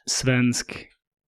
[0.07, 0.73] Svensk,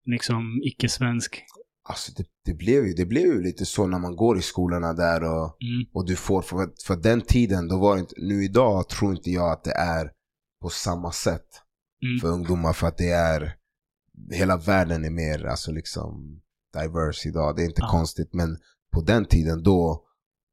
[0.06, 1.44] liksom icke-svensk.
[1.90, 4.94] Alltså det, det, blev ju, det blev ju lite så när man går i skolorna
[4.94, 5.86] där och Mm.
[5.94, 9.52] Och du får, för, för den tiden, då var inte, nu idag tror inte jag
[9.52, 10.12] att det är
[10.62, 11.48] på samma sätt
[12.06, 12.20] Mm.
[12.20, 13.54] för ungdomar för att det är,
[14.32, 16.42] hela världen är mer alltså liksom
[16.74, 17.56] diverse idag.
[17.56, 17.90] Det är inte Ja.
[17.92, 18.58] konstigt men
[18.94, 20.04] på den tiden då,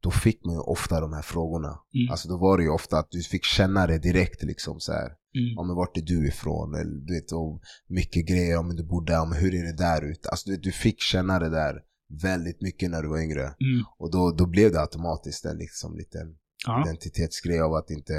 [0.02, 1.68] då fick man ju ofta de här frågorna.
[1.68, 2.10] Mm.
[2.10, 5.06] Alltså då var det ju ofta att du fick känna det direkt liksom så här.
[5.06, 5.54] Mm.
[5.56, 6.74] Ja men vart är du ifrån?
[6.74, 10.28] Eller, du vet, och mycket grejer, om du bor där, hur är det där ute?
[10.28, 11.74] Alltså du, vet, du fick känna det där
[12.22, 13.42] väldigt mycket när du var yngre.
[13.42, 13.84] Mm.
[13.98, 16.82] Och då, då blev det automatiskt en liksom liten Ja.
[16.84, 18.12] identitetsgrej av att inte,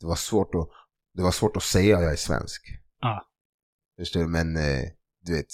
[0.00, 0.68] det var svårt att,
[1.14, 2.62] det var svårt att säga jag är svensk.
[3.00, 3.26] Ja.
[3.98, 4.26] Förstår du?
[4.26, 4.82] Men eh,
[5.22, 5.52] du vet,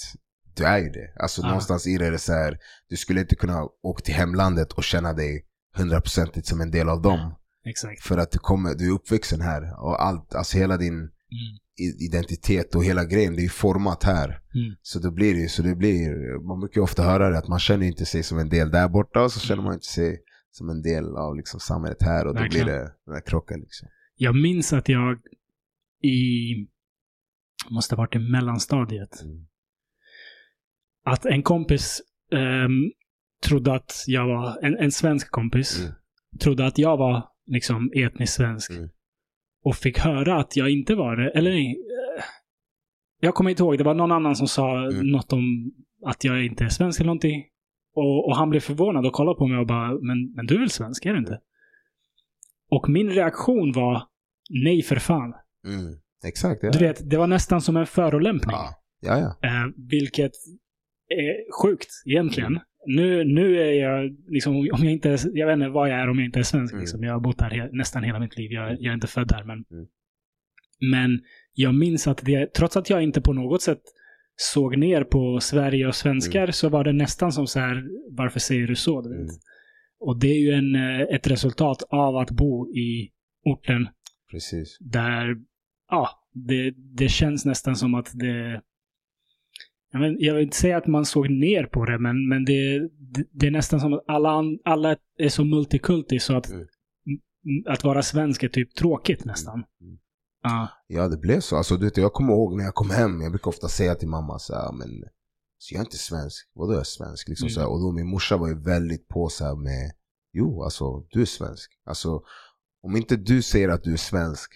[0.55, 1.13] du är ju det.
[1.19, 1.47] Alltså Ja.
[1.47, 2.57] någonstans i det är det så här,
[2.89, 7.01] du skulle inte kunna åka till hemlandet och känna dig hundraprocentigt som en del av
[7.01, 7.35] dem.
[7.65, 8.03] Exakt.
[8.03, 10.93] För att du, kommer, du är uppvuxen här och allt, alltså hela din
[11.33, 11.57] Mm.
[11.99, 14.27] identitet och hela grejen, det är ju format här.
[14.29, 14.75] Mm.
[14.81, 17.47] Så då blir det ju, så det blir, man brukar ju ofta höra det att
[17.47, 20.19] man känner inte sig som en del där borta och så känner man inte sig
[20.51, 22.65] som en del av liksom samhället här och då Verkligen.
[22.65, 23.87] blir det den här krocken liksom.
[24.15, 25.17] Jag minns att jag
[26.03, 26.55] i,
[27.69, 29.45] måste ha varit i mellanstadiet, Mm.
[31.03, 32.91] Att en kompis ehm,
[33.45, 35.93] trodde att jag var, en, en svensk kompis, Mm.
[36.39, 38.71] trodde att jag var liksom etnisk svensk.
[38.71, 38.89] Mm.
[39.63, 41.29] Och fick höra att jag inte var det.
[41.29, 41.71] Eller nej,
[42.17, 42.23] eh,
[43.19, 45.07] jag kommer inte ihåg, det var någon annan som sa Mm.
[45.07, 45.71] något om
[46.05, 47.43] att jag inte är svensk eller någonting.
[47.95, 50.59] Och, och han blev förvånad och kollade på mig och bara, men, men du är
[50.59, 51.39] väl svensk, är du inte?
[52.71, 54.03] Och min reaktion var
[54.49, 55.33] nej för fan.
[55.67, 55.99] Mm.
[56.25, 56.71] Exakt, ja.
[56.71, 58.55] Du vet, det var nästan som en förolämpning.
[58.55, 59.17] Ja, ja.
[59.41, 59.47] ja.
[59.47, 60.31] Eh, vilket
[61.09, 62.59] är sjukt egentligen.
[62.85, 66.17] Nu, nu är jag, liksom, om jag inte, jag vet inte vad jag är om
[66.19, 66.73] jag inte är svensk.
[66.73, 66.81] Mm.
[66.81, 67.03] Liksom.
[67.03, 68.51] Jag har bott här he, nästan hela mitt liv.
[68.51, 69.43] Jag, jag är inte född här.
[69.43, 69.87] Men, Mm.
[70.91, 71.21] men
[71.53, 73.81] jag minns att det, trots att jag inte på något sätt
[74.35, 78.67] såg ner på Sverige och svenskar så var det nästan som så här, varför säger
[78.67, 79.01] du så?
[79.01, 79.15] Du?
[79.15, 79.27] Mm.
[79.99, 83.11] Och det är ju en, eh, ett resultat av att bo i
[83.45, 83.87] orten
[84.31, 84.77] Precis.
[84.79, 85.35] där,
[85.89, 88.61] ja, det, det känns nästan som att det...
[89.95, 92.79] Jag vill, jag vill inte säga att man såg ner på det, men, men det,
[92.79, 96.49] det, det är nästan som att alla, alla är så multikulti så att,
[97.45, 97.63] Mm.
[97.67, 99.53] att vara svensk är typ tråkigt nästan.
[99.81, 99.97] Mm.
[100.43, 101.55] Ja, Ja, det blev så.
[101.57, 104.07] Alltså, du vet, jag kommer ihåg när jag kom hem, jag brukar ofta säga till
[104.07, 104.89] mamma så här, men
[105.57, 106.49] så jag är inte svensk.
[106.53, 107.29] Vadå jag är svensk?
[107.29, 107.53] Liksom, Mm.
[107.53, 109.91] så här, och då min morsa var ju väldigt på så här med,
[110.33, 111.71] jo alltså du är svensk.
[111.85, 112.23] Alltså,
[112.83, 114.51] om inte du säger att du är svensk,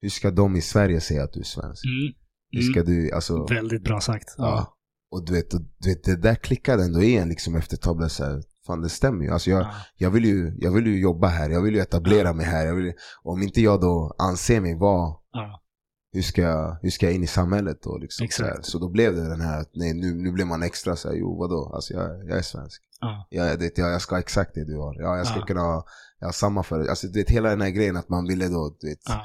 [0.00, 1.84] hur ska de i Sverige säga att du är svensk?
[1.84, 2.14] mm,
[2.52, 4.34] Hur ska du, alltså, Väldigt bra sagt.
[4.38, 4.44] Ja.
[4.44, 4.76] ja.
[5.10, 7.96] Och du vet, och, du vet, det där klickade ändå igen liksom efter ett tag.
[7.96, 9.30] blev det Så här, fan det stämmer ju.
[9.30, 9.70] Alltså, jag, Ja.
[9.96, 12.66] jag, vill ju, jag vill ju jobba här, jag vill ju etablera mig här.
[12.66, 15.60] Jag vill, om inte jag då anser mig vara Ja.
[16.12, 17.98] hur ska, jag, hur ska jag in i samhället då?
[17.98, 21.08] Liksom, så, så då blev det den här, nej nu, nu blir man extra så
[21.08, 22.82] här, jo vadå, alltså jag, jag är svensk.
[23.00, 23.26] Ja.
[23.30, 24.94] Jag, det, jag, jag ska ha exakt det du har.
[25.02, 25.46] Ja, jag ska Ja.
[25.46, 25.84] kunna ha,
[26.18, 28.76] jag har samma för Alltså du vet hela den här grejen att man ville då,
[28.80, 28.98] du vet.
[29.08, 29.24] Ja.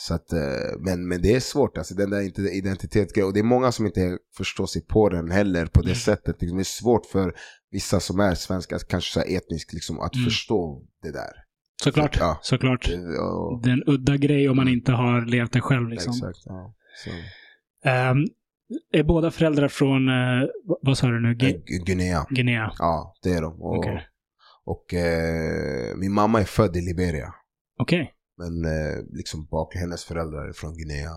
[0.00, 0.40] Så att, eh,
[0.78, 3.26] men, men det är svårt, alltså den där identitetsgrejen.
[3.28, 5.96] Och det är många som inte förstår sig på den heller på det Mm.
[5.96, 6.36] sättet.
[6.40, 7.34] Liksom, Det är svårt för
[7.70, 10.24] vissa som är svenskar, kanske så etniskt, liksom, att Mm.
[10.24, 11.30] förstå det där.
[11.82, 12.16] Såklart.
[12.20, 12.38] Ja.
[12.42, 12.86] Såklart.
[12.86, 15.88] Det, och, Det är en udda grej om man inte har levt det själv.
[15.88, 16.12] Liksom.
[16.12, 16.38] Exakt.
[16.44, 16.74] Ja.
[17.04, 17.10] Så.
[17.88, 18.16] Ehm,
[18.92, 20.48] är båda föräldrar från, eh,
[20.82, 21.34] vad- sa du nu?
[21.34, 22.26] Gu- Eh, Guinea.
[22.30, 22.72] Guinea?
[22.78, 23.62] Ja, det är de.
[23.62, 24.06] Och, Okej.
[24.64, 27.34] och eh, min mamma är född i Liberia.
[27.78, 28.12] Okej.
[28.38, 31.10] Men eh, liksom bak, hennes föräldrar är från Guinea.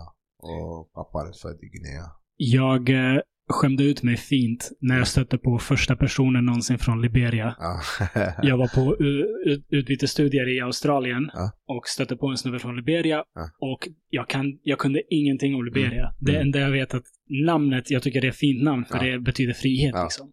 [0.44, 2.06] Och pappa är född i Guinea.
[2.38, 7.56] Jag eh, skämde ut mig fint när jag stötte på första personen någonsin från Liberia.
[7.60, 7.82] Ja.
[8.44, 8.96] Jag var på
[9.70, 11.52] utbytesstudier i Australien Ja.
[11.68, 13.24] och stötte på en snubbe från Liberia.
[13.36, 13.50] Ja.
[13.60, 16.04] Och jag, kan, jag kunde ingenting om Liberia.
[16.04, 16.16] Mm.
[16.20, 16.42] Det Mm.
[16.42, 17.04] enda jag vet att
[17.46, 19.96] namnet, jag tycker det är ett fint namn för det betyder frihet.
[20.04, 20.32] Liksom.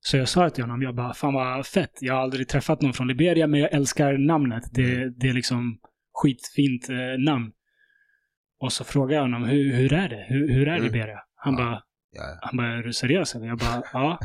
[0.00, 1.92] Så jag sa till honom, jag bara, fan vad fett.
[2.00, 4.62] Jag har aldrig träffat någon från Liberia, men jag älskar namnet.
[4.72, 5.14] Det, Mm.
[5.16, 5.78] det är liksom
[6.14, 7.52] skitfint eh, namn.
[8.60, 10.26] Och så frågade jag honom, hur, hur är det?
[10.28, 10.84] Hur, hur är Mm.
[10.84, 11.18] Liberia?
[11.34, 11.64] Han Ja.
[11.64, 11.82] bara,
[12.12, 12.38] ja.
[12.42, 13.46] han bara, är du seriös eller?
[13.46, 14.18] Jag bara, ja.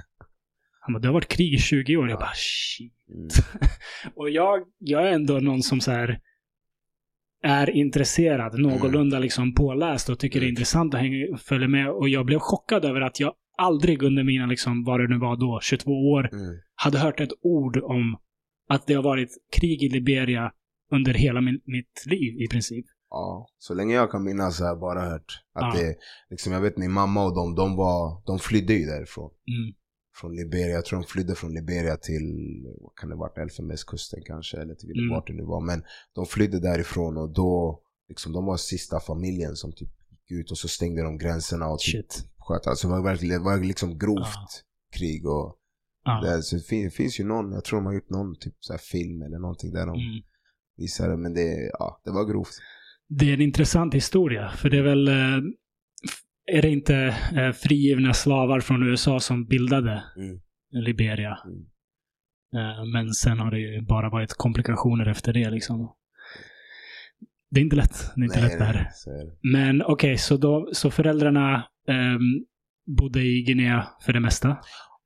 [0.80, 2.10] Han bara, det har varit krig i 20 år.
[2.10, 2.20] Jag Ja.
[2.20, 2.94] bara, shit.
[3.10, 3.28] Mm.
[4.16, 6.20] Och jag, jag är ändå någon som så här
[7.44, 10.52] är intresserad, någorlunda liksom påläst och tycker det är Mm.
[10.54, 11.90] intressant att hänga, följa med.
[11.90, 15.36] Och jag blev chockad över att jag aldrig under mina, liksom, vad det nu var
[15.38, 16.56] då, 22 år, Mm.
[16.76, 18.18] hade hört ett ord om
[18.70, 20.52] att det har varit krig i Liberia
[20.92, 22.86] under hela min, mitt liv i princip.
[23.10, 25.82] Ja, så länge jag kan minnas har jag bara hört att Ja.
[25.82, 25.96] det,
[26.30, 29.30] liksom, jag vet min mamma och de, de var, de flydde ju därifrån.
[29.48, 29.74] Mm.
[30.16, 32.28] Från Liberia, jag tror de flydde från Liberia till,
[32.82, 35.10] vad kan det varit, Elfenbenskusten kanske, eller till Mm.
[35.10, 35.62] vart det nu var.
[35.62, 35.84] Men
[36.16, 39.90] de flydde därifrån och då, liksom de var sista familjen som typ
[40.32, 42.28] ut och så stängde de gränserna och typ Shit.
[42.38, 42.68] sköt.
[42.68, 44.48] Alltså det var verkligen, det var liksom grovt Ja.
[44.98, 45.58] krig och
[46.06, 46.22] Ja.
[46.22, 49.22] det, så det finns, ju någon, jag tror de har gjort någon typ så film
[49.22, 50.22] eller någonting där de Mm.
[50.78, 52.50] visar det, men det, ja, det var grovt.
[53.10, 55.08] Det är en intressant historia, för det är väl...
[55.08, 55.40] eh,
[56.46, 56.96] Är det inte
[57.36, 60.40] eh, frigivna slavar från USA som bildade Mm.
[60.72, 61.38] Liberia?
[61.46, 61.60] Mm.
[62.56, 65.94] Eh, Men sen har det ju bara varit komplikationer efter det liksom.
[67.54, 68.12] Det är inte lätt.
[68.16, 68.90] Det är inte lätt det här.
[68.94, 69.10] så.
[69.54, 71.56] Men okej, så, då, så föräldrarna
[71.88, 72.46] ehm,
[72.98, 74.58] bodde i Guinea för det mesta?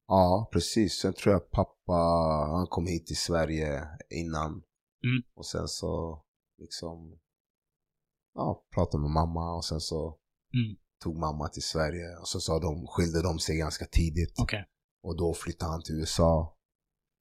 [0.08, 0.94] Ja, precis.
[1.02, 1.94] Sen tror jag pappa,
[2.52, 4.52] han kom hit till Sverige innan.
[5.04, 5.24] Mm.
[5.36, 6.24] Och sen så
[6.62, 7.18] liksom,
[8.36, 10.18] ja, pratade med mamma och sen så
[10.54, 10.78] Mm.
[11.04, 12.18] tog mamma till Sverige.
[12.22, 14.34] Och så sa de, skilde de sig ganska tidigt.
[14.42, 14.66] Okej.
[15.04, 16.57] Och då flyttade han till USA.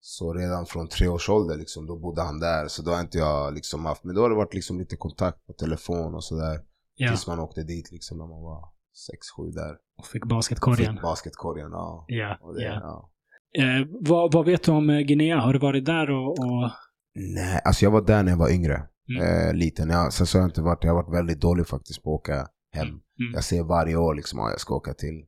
[0.08, 2.68] Så redan från tre års ålder liksom, då bodde han där.
[2.68, 5.46] Så då har inte jag liksom haft, men då har det varit liksom lite kontakt
[5.46, 6.60] på telefon och sådär.
[6.94, 8.64] Ja, Tills man åkte dit liksom när man var
[9.06, 9.76] sex sju där.
[9.98, 10.94] och fick basketkorgen.
[10.94, 12.04] Fick basketkorgen, ja.
[12.08, 13.10] Ja, det, ja.
[13.52, 13.62] ja.
[13.62, 15.40] Eh, vad, vad vet du om eh, Guinea?
[15.40, 16.30] Har du varit där och...
[16.38, 16.70] och...
[17.14, 18.82] Nej, alltså jag var där när jag var yngre.
[19.08, 19.22] Mm.
[19.22, 19.90] Eh, liten.
[19.90, 22.20] Jag, sen så har jag inte varit, jag har varit väldigt dålig faktiskt på att
[22.20, 22.88] åka hem.
[22.88, 23.00] Mm.
[23.34, 25.24] Jag ser varje år liksom att jag ska åka till.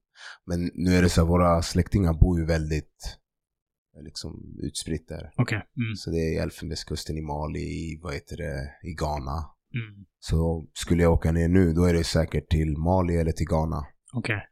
[0.46, 3.18] Men nu är det så att våra släktingar bor ju väldigt
[4.02, 5.30] liksom utspritt där.
[5.36, 5.62] Okej.
[5.76, 5.94] Mm.
[5.96, 9.38] Så det är Elfenbenskusten i Mali, i, vad heter det, i Ghana.
[9.74, 10.06] Mm.
[10.18, 13.86] Så skulle jag åka ner nu, då är det säkert till Mali eller till Ghana.
[14.12, 14.42] Okej.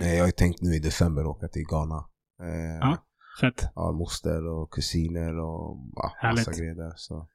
[0.00, 2.08] Eh, jag har ju tänkt nu i december åka till Ghana.
[2.40, 2.98] Eh.
[3.40, 3.68] Fett.
[3.74, 6.92] ja, moster och kusiner och ja, massa grejer där.
[6.96, 7.28] Så.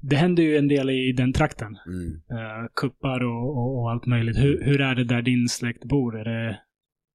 [0.00, 1.78] det händer ju en del i den trakten.
[1.86, 2.12] Mm.
[2.12, 4.36] Uh, kuppar och, och, och, allt möjligt.
[4.36, 6.20] Hur, hur är det där din släkt bor?
[6.20, 6.60] Är det,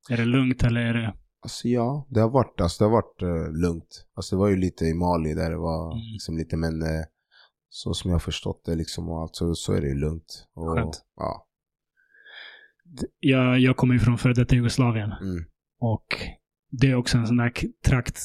[0.10, 1.14] är det lugnt eller är det...
[1.44, 4.06] Alltså ja, det har varit, alltså, det har varit uh, lugnt.
[4.16, 6.04] Alltså det var ju lite i Mali där det var mm.
[6.14, 7.04] liksom lite, men uh,
[7.70, 10.48] så som jag har förstått det liksom och allt så, så är det ju lugnt.
[10.54, 11.02] Och, Skönt.
[11.16, 11.48] Ja.
[13.20, 15.12] Jag, jag kommer ju från före detta Jugoslavien.
[15.12, 15.46] Mm.
[15.80, 16.08] Och
[16.72, 17.52] det är också en sån där
[17.86, 18.20] trakt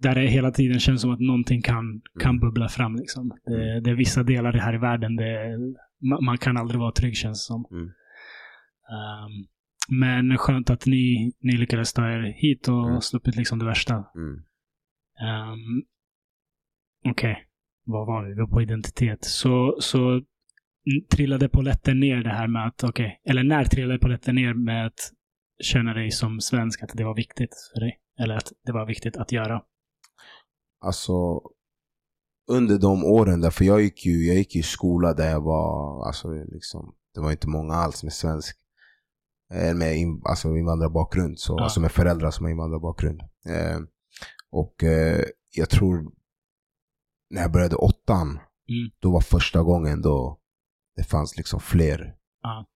[0.00, 2.40] där det hela tiden känns som att någonting kan, kan Mm.
[2.40, 2.96] bubbla fram.
[2.96, 3.28] Liksom.
[3.44, 5.58] Det, det är vissa delar här i världen det,
[6.08, 7.64] man, man kan aldrig vara trygg känns det som.
[7.70, 7.84] Mm.
[7.84, 9.46] Um,
[9.88, 13.00] men skönt att ni, ni lyckades ta er hit och Mm.
[13.00, 13.94] sluppit liksom det värsta.
[13.94, 14.34] Mm.
[15.52, 15.82] Um,
[17.10, 17.46] Okej,
[17.84, 18.34] vad var vi?
[18.34, 19.24] Vi var på identitet.
[19.24, 20.22] Så, så
[21.12, 25.12] trillade poletten ner det här med att, okej, eller när trillade poletten ner med att
[25.62, 27.98] känna dig som svensk, att det var viktigt för dig?
[28.20, 29.62] Eller att det var viktigt att göra?
[30.84, 31.12] Alltså
[32.50, 36.06] under de åren där, för jag gick ju, jag gick i skola där jag var,
[36.06, 38.56] alltså liksom, det var inte många alls med svensk,
[39.50, 41.62] med in, alltså invandrarbakgrund, så, Ja.
[41.64, 43.20] alltså med föräldrar som har invandrarbakgrund.
[43.48, 43.78] Eh,
[44.50, 46.10] och eh, jag tror,
[47.30, 48.28] när jag började åttan,
[48.70, 48.90] Mm.
[49.00, 50.38] då var första gången då
[50.96, 52.66] det fanns liksom fler Ja.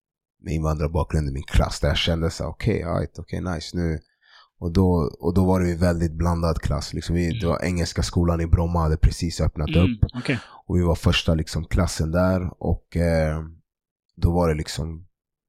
[0.43, 3.99] med invandrarbakgrund i min klass, där jag kände så okej, okay, right, okej, nice, nu
[4.59, 6.95] och då, och då var det ju väldigt blandad klass.
[6.95, 10.11] Liksom vi, Det var engelska skolan i Bromma hade precis öppnat Mm, upp.
[10.15, 10.39] okej.
[10.67, 12.63] Och vi var första liksom, klassen där.
[12.63, 13.43] Och eh,
[14.17, 15.07] då var det liksom,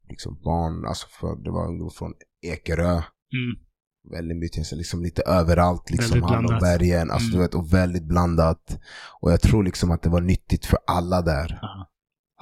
[0.09, 2.91] liksom barn, alltså för, det var ungdomar från Ekerö.
[2.91, 3.55] Mm.
[4.11, 7.11] Väldigt mycket, liksom lite överallt, liksom hand om bergen.
[7.11, 7.37] Alltså, Mm.
[7.37, 8.79] du vet, och väldigt blandat.
[9.21, 11.59] Och jag tror liksom att det var nyttigt för alla där.
[11.61, 11.89] Ja.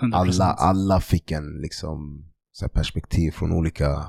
[0.02, 0.16] 100%.
[0.16, 4.06] Alla, alla fick en liksom, så perspektiv från olika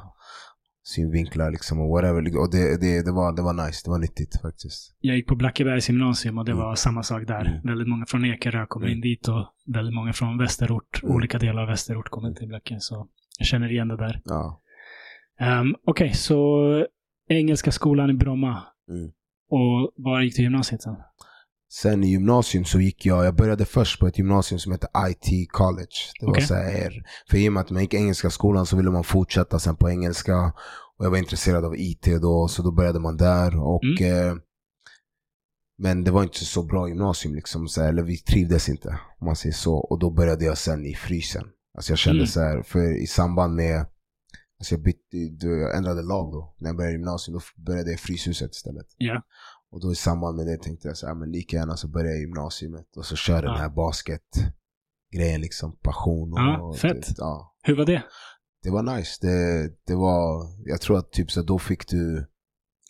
[0.84, 2.38] synvinklar liksom och whatever.
[2.40, 4.94] Och det, det, det, var, det var nice, det var nyttigt faktiskt.
[5.00, 6.64] Jag gick på Blackebergs gymnasium och det Mm.
[6.64, 7.44] var samma sak där.
[7.46, 7.62] Mm.
[7.64, 8.92] Väldigt många från Ekerö kom Mm.
[8.94, 11.14] in dit och väldigt många från västerort, Mm.
[11.16, 12.76] olika delar av västerort kom in till Blacke.
[12.80, 14.20] Så jag känner igen det där.
[14.24, 14.60] Ja.
[15.60, 16.58] Um, Okej, så
[17.28, 18.62] Engelska skolan i Bromma.
[18.88, 19.10] Mm.
[19.50, 20.96] Och var gick du gymnasiet sen?
[21.72, 25.50] Sen i gymnasium så gick jag, jag började först på ett gymnasium som heter IT
[25.52, 25.96] College.
[26.20, 26.44] Det var Okej.
[26.46, 26.92] så här,
[27.30, 29.90] för i och med att man gick engelska skolan så ville man fortsätta sen på
[29.90, 30.52] engelska.
[30.98, 33.60] Och jag var intresserad av IT då, så då började man där.
[33.62, 34.28] Och, Mm.
[34.28, 34.34] eh,
[35.78, 38.88] men det var inte så bra gymnasium liksom, så här, eller vi trivdes inte
[39.20, 39.74] om man säger så.
[39.74, 41.44] Och då började jag sen i frysen.
[41.74, 42.26] Alltså jag kände Mm.
[42.26, 43.86] så här, för i samband med,
[44.58, 46.54] alltså jag, bytte, jag ändrade lag då.
[46.58, 48.86] När jag började gymnasium då började jag i Fryshuset istället.
[48.96, 49.22] Ja.
[49.70, 52.10] Och då i samband med det tänkte jag så här, men lika gärna så börjar
[52.12, 53.56] jag gymnasiet och så kör den Ja.
[53.58, 56.38] här basketgrejen liksom, passion och...
[56.38, 57.06] Ja, och fett.
[57.06, 58.02] Det, ja, Hur var det?
[58.62, 59.26] det var nice.
[59.26, 62.26] Det, det var, jag tror att typ så då fick du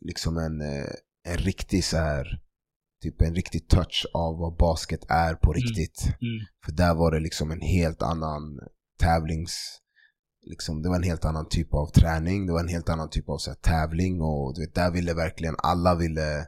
[0.00, 0.86] liksom en, eh,
[1.28, 2.40] en riktig så här
[3.02, 6.02] typ en riktig touch av vad basket är på riktigt.
[6.04, 6.46] Mm.
[6.64, 8.42] För där var det liksom en helt annan
[8.98, 9.78] tävlings...
[10.44, 13.28] Liksom, det var en helt annan typ av träning, det var en helt annan typ
[13.28, 16.46] av så här, tävling och du vet, där ville verkligen alla ville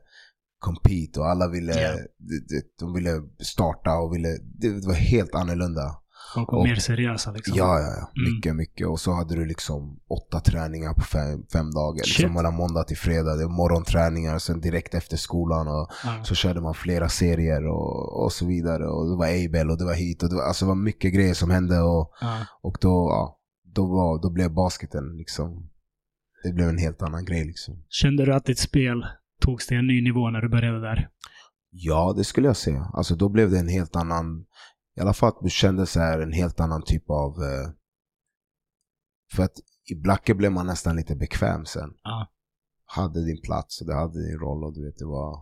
[0.59, 1.73] compete och alla ville,
[2.19, 6.04] de, de, de ville starta och ville, det, det var helt annorlunda.
[6.35, 7.55] Folk var Och- mer seriösa liksom.
[7.59, 8.23] Ja, ja, ja.
[8.23, 8.35] Mm.
[8.35, 8.87] Mycket, mycket.
[8.87, 12.05] Och så hade du liksom åtta träningar på fem, fem dagar.
[12.05, 12.18] Shit.
[12.18, 13.37] Liksom mellan måndag till fredag.
[13.37, 15.68] Det var morgonträningar, sen direkt efter skolan.
[15.68, 16.25] Och Ja.
[16.25, 18.87] så körde man flera serier och, och så vidare.
[18.88, 20.23] Och det var Abel och det var hit.
[20.23, 21.81] Och det var, alltså det var mycket grejer som hände.
[21.81, 22.38] Och, Ja.
[22.62, 23.38] och då, ja,
[23.75, 25.70] då, var, då blev basketen liksom...
[26.44, 27.85] Det blev en helt annan grej liksom.
[27.88, 29.07] Kände du att ditt spel
[29.40, 31.09] togs till en ny nivå när du började där?
[31.70, 32.90] Ja, det skulle jag säga.
[32.92, 34.44] Alltså då blev det en helt annan...
[34.96, 37.30] I alla fall att du kände så här en helt annan typ av...
[37.42, 37.70] Eh,
[39.33, 39.52] för att
[39.90, 41.90] i Blacke blev man nästan lite bekväm sen.
[42.02, 42.30] Ja.
[42.87, 45.38] Hade din plats och det hade din roll och du vet, det var...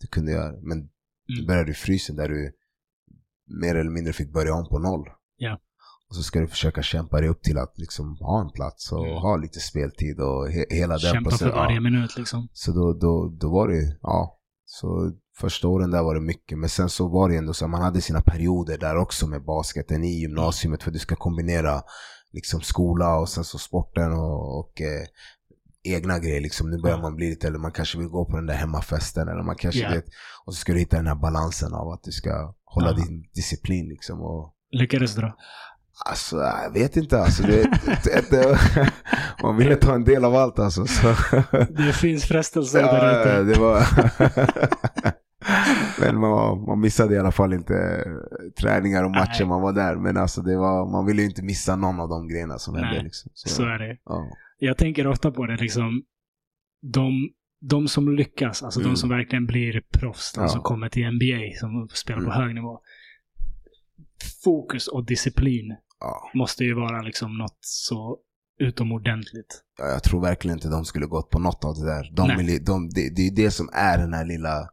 [0.00, 0.52] Du kunde göra...
[0.62, 0.80] Men
[1.26, 1.46] du Mm.
[1.46, 2.52] började i frysen där du
[3.60, 5.08] mer eller mindre fick börja om på noll.
[5.36, 5.58] Ja.
[6.08, 9.06] Och så ska du försöka kämpa dig upp till att liksom ha en plats och
[9.06, 9.16] Mm.
[9.22, 11.80] ha lite speltid och he, hela den Kämpa för varje Ja.
[11.80, 12.48] minut liksom.
[12.52, 14.40] Så då, då, då var det, ja.
[14.64, 16.58] Så första åren där var det mycket.
[16.58, 19.44] Men sen så var det ändå så att man hade sina perioder där också med
[19.44, 20.82] basketen i gymnasiet.
[20.82, 21.82] För du ska kombinera
[22.32, 25.06] liksom skola och sen så sporten och, och eh,
[25.96, 26.40] egna grejer.
[26.40, 26.70] Liksom.
[26.70, 27.02] Nu börjar Ja.
[27.02, 29.28] man bli lite, eller man kanske vill gå på den där hemmafesten.
[29.28, 29.90] Eller man kanske Ja.
[29.90, 30.04] vet,
[30.46, 32.92] och så ska du hitta den här balansen av att du ska hålla Ja.
[32.96, 33.88] din disciplin.
[33.88, 35.34] Liksom, och, Lyckades du då?
[36.06, 37.20] Alltså, jag vet inte.
[37.20, 38.58] Alltså, det, det, det,
[39.42, 40.86] man ville ta en del av allt alltså.
[40.86, 41.14] Så.
[41.70, 43.42] Det finns frestelser Ja, där ute.
[43.42, 43.82] det var...
[46.00, 48.04] Men man, man missade i alla fall inte
[48.60, 49.48] träningar och matcher Nej.
[49.48, 49.96] man var där.
[49.96, 52.84] Men alltså det var, man ville ju inte missa någon av de grejerna som Nej,
[52.84, 53.02] hände.
[53.02, 53.30] Liksom.
[53.34, 53.98] Så, Så är det.
[54.04, 54.28] ja.
[54.58, 56.02] Jag tänker ofta på det liksom.
[56.82, 57.12] De,
[57.60, 58.92] de som lyckas, alltså Mm.
[58.92, 60.48] de som verkligen blir proffs, de Ja.
[60.48, 62.42] som kommer till NBA, som spelar på Mm.
[62.42, 62.80] hög nivå.
[64.44, 66.30] fokus och disciplin Ja.
[66.34, 68.18] måste ju vara liksom något så
[68.60, 69.62] utomordentligt.
[69.78, 72.10] Ja, jag tror verkligen inte de skulle gått på något av det där.
[72.16, 72.28] De,
[72.64, 74.68] de, det, det är det som är den här lilla.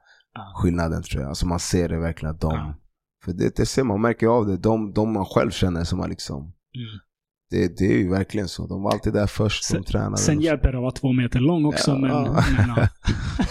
[0.56, 1.30] Skillnaden tror jag.
[1.30, 2.74] Alltså man ser det verkligen att de,
[3.26, 4.58] för det, det ser man, märker av det.
[4.58, 7.00] De, de man själv känner som har liksom, Mm.
[7.50, 8.68] det, det är ju verkligen så.
[8.68, 10.18] De var alltid där först, de tränade.
[10.18, 11.98] Sen hjälper det att vara två meter lång också, Ja.
[11.98, 12.12] men,
[12.58, 12.88] men ja.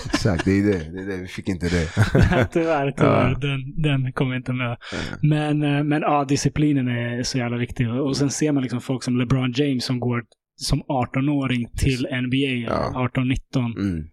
[0.06, 0.78] Exakt, det är det.
[0.92, 1.16] det är det.
[1.16, 1.86] Vi fick inte det.
[2.52, 3.30] tyvärr, tyvärr.
[3.30, 3.38] Ja.
[3.38, 4.76] Den, den kommer inte med.
[5.22, 7.90] Men, eh, men ja, disciplinen är så jävla viktig.
[7.90, 10.22] Och sen ser man liksom folk som LeBron James som går
[10.56, 13.10] som 18-åring till NBA, Ja.
[13.14, 13.78] 18-19.
[13.78, 14.04] Mm.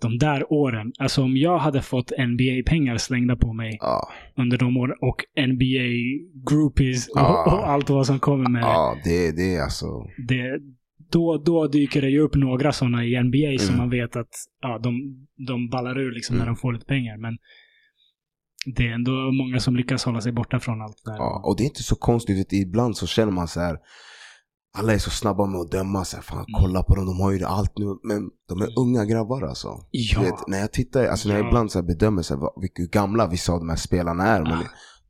[0.00, 0.92] De där åren.
[0.98, 7.08] Alltså om jag hade fått NBA-pengar slängda på mig Ja, under de åren och NBA-groupies
[7.08, 9.86] och, och allt vad som kommer med ja det, det är alltså,
[10.28, 10.60] det.
[11.12, 13.78] Då, då dyker det ju upp några sådana i NBA som Mm.
[13.78, 14.28] man vet att
[14.62, 15.00] ja, de,
[15.46, 16.54] de ballar ur liksom när Mm.
[16.54, 17.16] de får lite pengar.
[17.18, 17.38] Men
[18.76, 21.16] det är ändå många som lyckas hålla sig borta från allt det där.
[21.18, 21.42] ja.
[21.44, 23.76] Och det är inte så konstigt, ibland så känner man så här.
[24.78, 26.60] Alla är så snabba med att döma, så här, fan Mm.
[26.60, 27.84] kolla på dem, de har ju allt nu.
[28.02, 29.68] Men de är unga grabbar alltså.
[29.90, 30.20] Ja.
[30.20, 31.48] Vet, när jag tittar, alltså när jag Ja.
[31.48, 34.42] ibland så här bedömer så här, vilka gamla vissa av de här spelarna är.
[34.42, 34.64] Men Ah.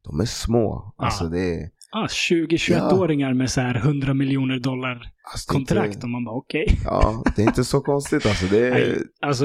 [0.05, 0.95] de är små.
[0.97, 1.31] Alltså Ja.
[1.31, 1.69] det är...
[1.93, 6.79] Ah, 20-21-åringar med så här 100 miljoner dollar Alltså, kontrakt Inte, och man bara okej.
[6.85, 8.47] ja, det är inte så konstigt alltså.
[8.47, 8.99] Det är...
[9.27, 9.45] Alltså,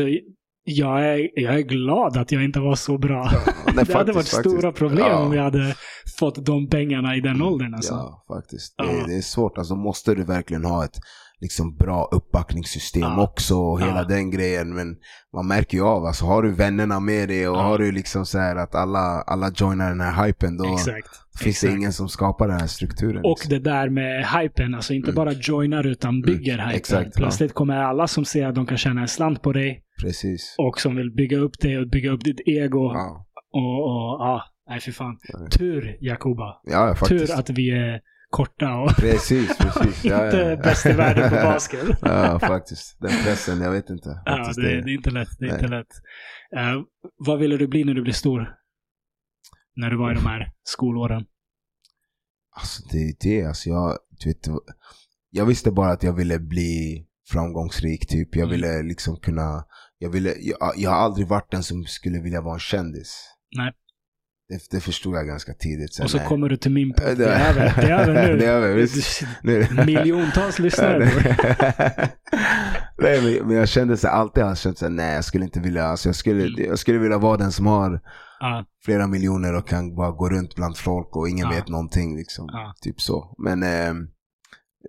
[0.68, 3.32] jag är, jag är glad att jag inte var så bra.
[3.76, 4.78] Nej, det hade faktiskt, varit stora faktiskt.
[4.80, 5.20] problem Ja.
[5.26, 5.76] om jag hade
[6.20, 7.74] fått de pengarna i den åldern.
[7.74, 7.94] Alltså.
[7.94, 8.78] Ja, faktiskt.
[8.78, 8.92] Det, Ja.
[9.04, 9.58] är, det är svårt.
[9.58, 10.98] Alltså måste du verkligen ha ett
[11.42, 13.22] liksom, bra uppbackningssystem Ja.
[13.24, 14.04] också och hela Ja.
[14.04, 14.74] den grejen.
[14.76, 14.96] Men
[15.36, 17.62] man märker ju av, alltså har du vännerna med dig och Ja.
[17.62, 21.08] har du liksom så här att alla, alla joinar den här hypen då Exakt.
[21.40, 21.74] finns det exakt.
[21.80, 23.18] ingen som skapar den här strukturen.
[23.26, 23.50] Och liksom.
[23.50, 25.16] det där med hypen, alltså inte Mm.
[25.16, 26.70] bara joinar utan bygger hypen.
[26.76, 27.18] exakt, ja.
[27.18, 30.56] Plötsligt kommer alla som ser att de kan tjäna en slant på dig Precis.
[30.58, 32.92] och som vill bygga upp dig och bygga upp ditt ego.
[32.94, 35.18] Ja, Och, och ja, nej för fan.
[35.58, 36.62] Tur Jakoba.
[36.64, 37.28] ja faktiskt.
[37.28, 40.06] Tur att vi är korta och Precis, precis.
[40.06, 40.56] Inte ja, ja.
[40.56, 41.88] bäst i världen på basket.
[42.02, 42.98] Ja, faktiskt.
[43.00, 44.22] Den pressen, jag vet inte.
[44.26, 45.30] Ja, det, det är inte lätt.
[45.40, 45.60] Det är Nej.
[45.60, 45.88] inte lätt.
[46.58, 46.82] Eh,
[47.18, 48.56] vad ville du bli när du blev stor?
[49.76, 51.26] När du var i de här skolåren?
[52.58, 54.48] Alltså det är det, alltså jag, du vet,
[55.30, 58.36] jag visste bara att jag ville bli framgångsrik typ.
[58.36, 58.52] Jag Mm.
[58.52, 59.66] ville liksom kunna,
[60.00, 63.24] jag ville, jag, jag har aldrig varit den som skulle vilja vara en kändis.
[63.58, 63.72] Nej.
[64.50, 65.94] Det, det förstod jag ganska tidigt.
[65.94, 66.28] Sen, Och så nej.
[66.28, 67.18] kommer du till min podd.
[67.18, 68.38] Det är över, det är över nu.
[68.40, 69.22] Det är över, visst.
[69.86, 71.10] Miljontals lyssnare.
[72.98, 75.60] nej, men, jag kände så alltid har jag känt så här, nej jag skulle inte
[75.60, 76.66] vilja, alltså jag skulle, Mm.
[76.66, 78.02] jag skulle vilja vara den som har
[78.40, 81.56] Ja, flera miljoner och kan bara gå runt bland folk och ingen Ja.
[81.56, 82.18] vet någonting.
[82.18, 82.46] Liksom.
[82.52, 82.74] Ja.
[82.82, 83.36] Typ så.
[83.38, 84.08] Men, ehm,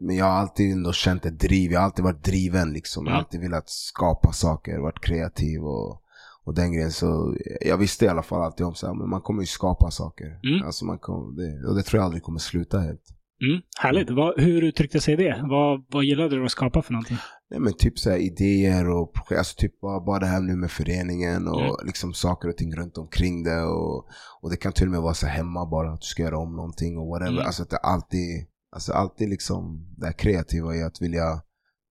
[0.00, 1.72] men jag har alltid ändå känt ett driv.
[1.72, 2.72] Jag har alltid varit driven.
[2.72, 3.04] Liksom.
[3.06, 3.24] Jag har Ja.
[3.24, 6.02] alltid velat skapa saker, varit kreativ och,
[6.44, 6.92] och den grejen.
[6.92, 9.90] Så jag visste i alla fall alltid om så här, men man kommer ju skapa
[9.90, 10.26] saker.
[10.26, 10.66] Mm.
[10.66, 13.02] Alltså man kommer, det, och det tror jag aldrig kommer sluta helt.
[13.50, 14.10] mm, härligt.
[14.10, 15.40] Vad, hur uttryckte sig det?
[15.50, 17.16] Vad, vad gillade du att skapa för någonting?
[17.50, 20.70] Nej, men typ så idéer och projekt, alltså typ bara, bara det här nu med
[20.70, 21.74] föreningen och Mm.
[21.86, 23.62] liksom saker och ting runt omkring det.
[23.62, 24.06] Och,
[24.42, 26.56] och det kan till och med vara så hemma bara, att du ska göra om
[26.56, 27.32] någonting och whatever.
[27.32, 27.46] Mm.
[27.46, 31.42] Alltså att det alltid, alltså alltid liksom det här kreativa i att vilja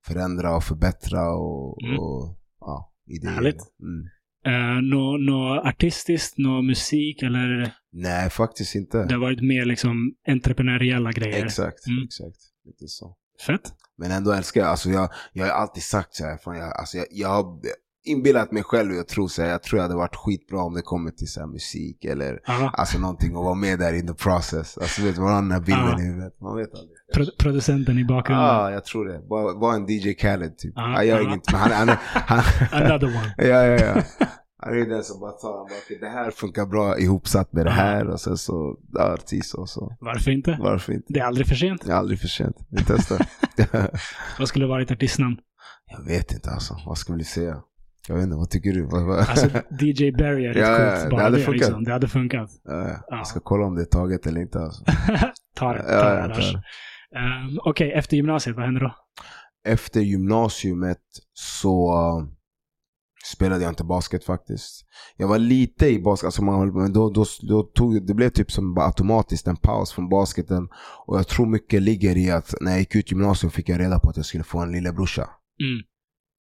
[0.08, 2.00] förändra och förbättra och, Mm.
[2.00, 3.32] och ja, idéer.
[3.32, 3.62] Härligt.
[3.82, 4.08] Mm.
[4.48, 9.04] Uh, Något nå artistiskt, någon musik eller Nej, faktiskt inte.
[9.06, 11.45] det har varit mer liksom entreprenöriella grejer?
[11.45, 12.04] Exakt, Mm.
[12.04, 12.38] exakt.
[12.65, 13.15] Lite så.
[13.48, 13.74] Fett.
[13.98, 16.98] Men ändå älskar jag, alltså jag, jag har alltid sagt så här, fan jag, alltså
[16.98, 17.65] jag, jag
[18.06, 20.74] inbillat mig själv och jag tror så här, jag tror jag hade varit skitbra om
[20.74, 22.70] det kommer till så här musik eller Ja.
[22.74, 24.78] alltså någonting och vara med där in the process.
[24.78, 26.00] Alltså vet man har den här bilden Ja.
[26.00, 26.98] i huvudet, man vet aldrig.
[27.13, 28.46] Pro- producenten i Ja, bakgrunden.
[28.46, 29.22] ah, jag tror det.
[29.28, 30.74] Var, var en DJ Khaled typ.
[30.76, 31.24] Ja, han gör ja.
[31.28, 32.44] inget, men han, han, han,
[32.84, 33.34] Another one.
[33.48, 34.04] ja, ja, ja.
[34.58, 37.65] Han är den som bara tar, han bara, "Okej, det här funkar bra ihopsatt med
[37.65, 37.76] det Ja.
[37.76, 39.96] här och sen så, ja, artist och så.
[40.00, 40.58] Varför inte?
[40.62, 41.06] Varför inte?
[41.13, 41.82] Det är aldrig för sent.
[41.86, 42.56] Det är aldrig för sent.
[42.70, 43.26] Vi testar.
[44.39, 45.38] Vad skulle varit artistnamn?
[45.98, 47.58] jag vet inte alltså, vad ska vi säga?
[48.08, 48.86] Jag vet inte, vad tycker du?
[48.86, 49.20] Vad, vad?
[49.20, 49.48] Alltså
[49.80, 51.04] DJ Barry är rätt Ja, coolt.
[51.04, 51.62] det Bara hade det, funkat.
[51.62, 51.84] liksom.
[51.84, 52.50] det hade funkat.
[52.63, 52.98] Ja, ja.
[53.08, 53.18] Ja.
[53.18, 54.84] Jag ska kolla om det är taget eller inte alltså.
[55.56, 55.82] ta det.
[55.84, 56.54] Ta det annars.
[56.56, 58.96] Ehm, Okej, efter gymnasiet, vad hände då?
[59.68, 61.02] Efter gymnasiet
[61.34, 62.28] så uh,
[63.34, 64.86] spelade jag inte basket faktiskt.
[65.18, 68.51] Jag var lite i basket, alltså man, men då, då, då tog det blev typ
[68.51, 70.68] som automatiskt en paus från basketen.
[71.06, 73.99] Och jag tror mycket ligger i att när jag gick ut gymnasiet fick jag reda
[73.99, 75.22] på att jag skulle få en lillebrorsa.
[75.22, 75.84] Mm.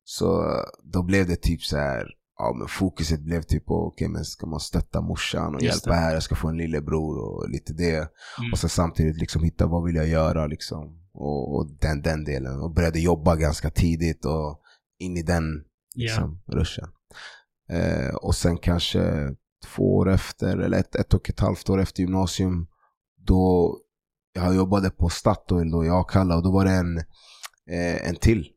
[0.04, 2.06] Så uh, då blev det typ så här.
[2.38, 5.90] Ja, men fokuset blev typ på, okej men ska man stötta morsan och Just hjälpa
[5.90, 5.96] det.
[5.96, 7.96] här, jag ska få en lillebror och lite det.
[7.96, 8.52] Mm.
[8.52, 10.98] Och sen samtidigt liksom hitta vad vill jag göra liksom.
[11.14, 12.60] Och, och den, den delen.
[12.60, 14.60] Och började jobba ganska tidigt och
[14.98, 15.44] in i den
[15.94, 16.88] liksom, ruschen.
[17.70, 19.34] Eh, och sen kanske
[19.64, 22.66] två år efter, eller ett, ett och ett halvt år efter gymnasium,
[23.16, 23.76] då,
[24.32, 26.98] jag jobbade på Statoil då i Akalla och då var det en,
[27.70, 28.48] eh, en till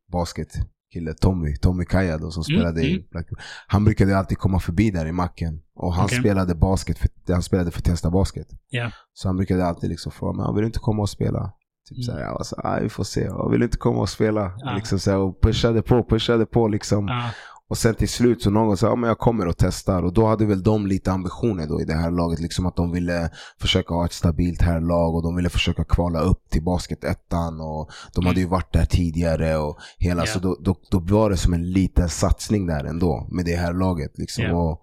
[0.96, 2.94] basketkille, Tommy, Tommy Kaja då som Mm, spelade mm.
[2.96, 3.28] i Black
[3.68, 6.20] Han brukade alltid komma förbi där i macken och han Okej.
[6.20, 8.48] spelade basket, för, han spelade för Tensta Basket.
[8.70, 8.92] Ja.
[9.14, 11.52] Så han brukade alltid liksom fråga mig, "Ah, vill du inte komma och spela?
[11.90, 12.04] Typ Mm.
[12.04, 14.52] såhär, jag var så, ah, vi får se, jag vill inte komma och spela?
[14.58, 14.76] Ja.
[14.76, 17.08] Liksom så här, och pushade på, pushade på liksom.
[17.08, 17.30] Ja.
[17.70, 20.04] Och sen till slut så någon sa, ja men jag kommer och testar.
[20.04, 22.40] Och då hade väl de lite ambitioner då i det här laget.
[22.40, 26.20] Liksom att de ville försöka ha ett stabilt här lag och de ville försöka kvala
[26.20, 27.62] upp till basketettan.
[27.62, 30.22] Och de hade ju varit där tidigare och hela.
[30.22, 30.26] Ja.
[30.26, 33.74] Så då, då, då var det som en liten satsning där ändå med det här
[33.74, 34.18] laget.
[34.18, 34.44] Liksom.
[34.44, 34.54] Ja.
[34.54, 34.82] Och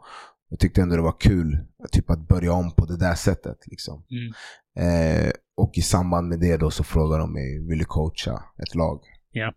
[0.49, 1.59] jag tyckte ändå det var kul
[1.93, 3.59] typ att börja om på det där sättet.
[3.67, 4.05] Liksom.
[4.11, 4.33] Mm.
[4.79, 8.75] Eh, och i samband med det då så frågade de mig, vill du coacha ett
[8.75, 9.01] lag?
[9.31, 9.53] Ja.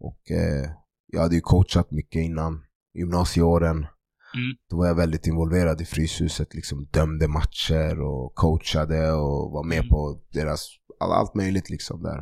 [0.00, 0.70] Och eh,
[1.14, 3.76] jag hade ju coachat mycket innan gymnasieåren.
[3.76, 4.56] Mm.
[4.70, 9.78] Då var jag väldigt involverad i Fryshuset, liksom dömde matcher och coachade och var med
[9.78, 9.88] Mm.
[9.88, 10.68] på deras,
[11.00, 12.18] all, allt möjligt liksom där.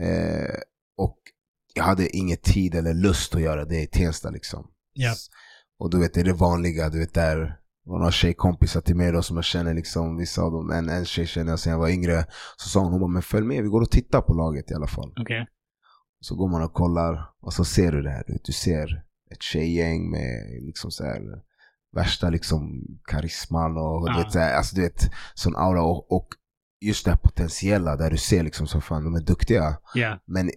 [0.00, 0.54] Eh,
[0.96, 1.18] och
[1.74, 4.70] jag hade ingen tid eller lust att göra det i Tensta liksom.
[4.92, 5.14] Ja.
[5.78, 9.12] Och du vet, det är det vanliga, du vet där var några tjejkompisar till mig
[9.12, 11.78] då som jag känner liksom, vissa av dem, en, en tjej känner jag sen jag
[11.78, 12.24] var yngre.
[12.56, 14.74] Så sa hon, hon bara, men följ med, vi går och tittar på laget i
[14.74, 15.12] alla fall.
[15.20, 15.46] Okej.
[16.26, 18.24] Så går man och kollar och så ser du det här.
[18.44, 21.22] Du, ser ett tjejgäng med liksom så här,
[21.92, 24.12] värsta liksom karisman och Ja.
[24.12, 25.82] du vet, så här, alltså, du vet, sån aura.
[25.82, 26.28] Och, och
[26.80, 29.78] just det här potentiella där du ser liksom så fan, de är duktiga.
[29.94, 30.20] Ja.
[30.26, 30.50] Men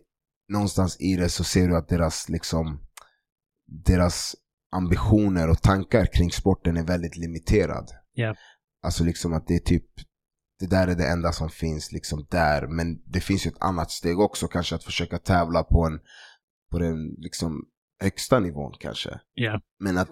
[0.52, 2.80] någonstans i det så ser du att deras liksom
[3.86, 4.36] deras
[4.72, 7.92] ambitioner och tankar kring sporten är väldigt limiterad.
[8.14, 8.36] Ja.
[8.84, 9.86] Alltså liksom att det är typ
[10.60, 12.68] det där är det enda som finns liksom där.
[12.68, 16.00] Men det finns ju ett annat steg också, kanske att försöka tävla på en
[16.72, 17.62] på den liksom
[18.02, 19.20] högsta nivån kanske.
[19.34, 19.62] Ja.
[19.80, 20.10] Men att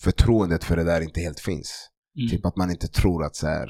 [0.00, 1.90] förtroendet för det där inte helt finns.
[2.18, 2.30] Mm.
[2.30, 3.68] Typ att man inte tror att så här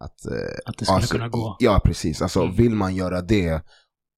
[0.00, 0.32] att, eh,
[0.66, 1.56] Att det skulle alltså, kunna gå.
[1.60, 2.22] Ja, precis.
[2.22, 2.54] Alltså Mm.
[2.56, 3.62] vill man göra det,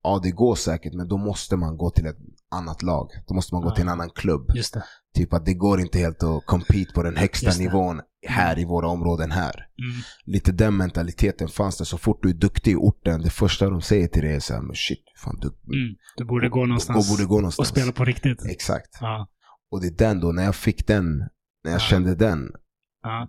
[0.03, 2.17] ja det går säkert, men då måste man gå till ett
[2.51, 3.09] annat lag.
[3.29, 3.75] Då måste man gå Ja.
[3.75, 4.51] till en annan klubb.
[4.55, 4.85] Just det.
[5.15, 8.89] Typ att det går inte helt att compete på den högsta nivån här i våra
[8.89, 9.55] områden här.
[9.55, 10.03] Mm.
[10.25, 11.85] Lite den mentaliteten fanns det.
[11.85, 14.61] Så fort du är duktig i orten, det första de säger till dig är såhär,
[14.63, 15.97] men shit, fan du, Mm.
[16.17, 17.69] Du borde gå någonstans och borde gå och någonstans.
[17.69, 18.45] spela på riktigt.
[18.47, 18.99] Exakt.
[19.01, 19.29] Ja.
[19.71, 21.17] Och det är den då, när jag fick den,
[21.65, 21.79] när jag Ja.
[21.79, 22.51] kände den,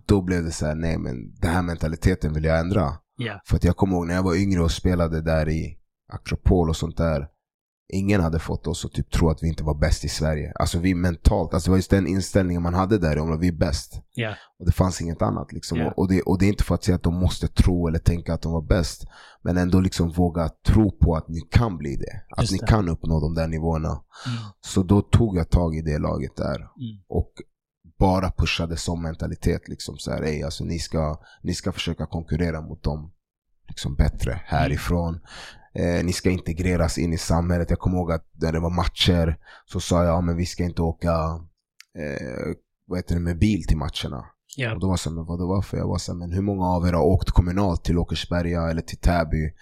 [0.06, 2.92] då blev det så här: nej men den här mentaliteten vill jag ändra.
[3.46, 5.78] För att jag kommer ihåg när jag var yngre och spelade där i
[6.14, 7.28] Akropol och sånt där.
[7.94, 10.52] Ingen hade fått oss att typ tro att vi inte var bäst i Sverige.
[10.54, 13.48] Alltså vi mentalt, alltså det var just den inställningen man hade där om att vi
[13.48, 14.00] är bäst.
[14.14, 14.34] Ja.
[14.58, 15.78] Och det fanns inget annat liksom.
[15.78, 15.92] Ja.
[15.96, 18.34] Och, det, och det är inte för att säga att de måste tro eller tänka
[18.34, 19.04] att de var bäst.
[19.42, 22.22] Men ändå liksom våga tro på att ni kan bli det.
[22.30, 22.66] Att Just ni det.
[22.66, 23.88] kan uppnå de där nivåerna.
[23.88, 24.38] Mm.
[24.60, 26.56] Så då tog jag tag i det laget där.
[26.56, 27.02] Mm.
[27.08, 27.32] Och
[27.98, 29.68] bara pushade som mentalitet.
[29.68, 33.12] Liksom så här, "Ey, alltså, ni, ska, ni ska försöka konkurrera mot dem
[33.68, 35.20] liksom bättre härifrån.
[35.74, 37.70] Eh, ni ska integreras in i samhället.
[37.70, 40.82] Jag kommer ihåg att när det var matcher så sa jag men vi ska inte
[40.82, 41.10] åka
[41.98, 42.54] eh,
[42.86, 44.24] vad heter det, med bil till matcherna.
[44.56, 44.74] Ja.
[44.74, 45.76] Och då var så men vad det var för?
[45.76, 48.82] Jag var så här, men hur många av er har åkt kommunalt till Åkersberga eller
[48.82, 49.52] till Täby?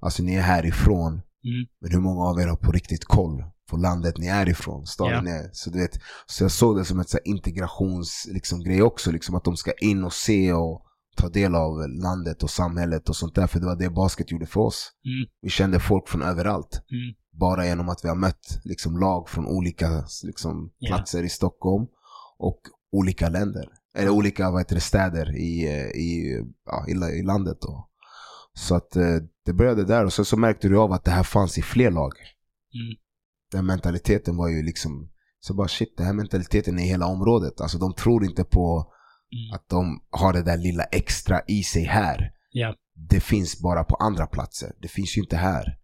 [0.00, 1.12] Alltså ni är härifrån.
[1.12, 1.66] Mm.
[1.80, 4.86] Men hur många av er har på riktigt koll på landet ni är ifrån?
[4.86, 5.32] Staden Ja.
[5.32, 5.50] är.
[5.52, 9.10] Så, du vet, så jag såg det som ett så här integrations liksom, grej också.
[9.10, 10.82] Liksom, att de ska in och se och
[11.20, 13.46] ta del av landet och samhället och sånt där.
[13.46, 14.92] För det var det basket gjorde för oss.
[15.04, 15.28] Mm.
[15.42, 16.82] Vi kände folk från överallt.
[16.90, 17.14] Mm.
[17.32, 21.86] Bara genom att vi har mött liksom, lag från olika liksom, platser i Stockholm
[22.38, 22.60] och
[22.92, 23.68] olika länder.
[23.94, 27.58] Eller olika vad heter det, städer i, eh, i, ja, i, i landet.
[27.60, 27.88] Då.
[28.54, 31.22] Så att eh, det började där och sen så märkte du av att det här
[31.22, 32.12] fanns i fler lag.
[32.74, 32.96] Mm.
[33.52, 35.10] Den mentaliteten var ju liksom,
[35.40, 37.60] så bara shit, den här mentaliteten är i hela området.
[37.60, 38.92] Alltså de tror inte på
[39.32, 39.54] Mm.
[39.54, 42.30] att de har det där lilla extra i sig här.
[42.52, 42.74] Ja.
[43.08, 44.72] Det finns bara på andra platser.
[44.82, 45.76] Det finns ju inte här.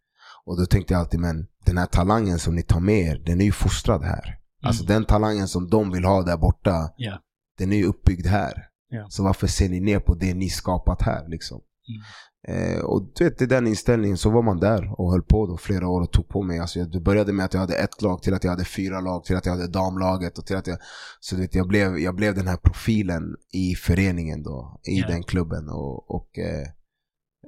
[0.45, 3.41] Och då tänkte jag alltid, men den här talangen som ni tar med er, den
[3.41, 4.39] är ju fostrad här.
[4.63, 6.91] Alltså den talangen som de vill ha där borta, Mm.
[6.97, 7.21] Ja.
[7.59, 8.53] den är ju uppbyggd här.
[8.89, 9.07] Ja.
[9.09, 11.57] Så varför ser ni ner på det ni skapat här liksom?
[11.89, 12.03] Mm.
[12.49, 15.57] Eh, och du vet, i den inställningen så var man där och höll på då
[15.57, 16.59] flera år och tog på mig.
[16.59, 19.01] Alltså, jag- det började med att jag hade ett lag, till att jag hade fyra
[19.01, 20.79] lag, till att jag hade damlaget och till att jag...
[21.21, 23.23] Så du vet, jag blev, jag blev den här profilen
[23.53, 25.07] i föreningen då, i Ja.
[25.09, 25.69] den klubben.
[25.69, 26.61] Och, och, eh,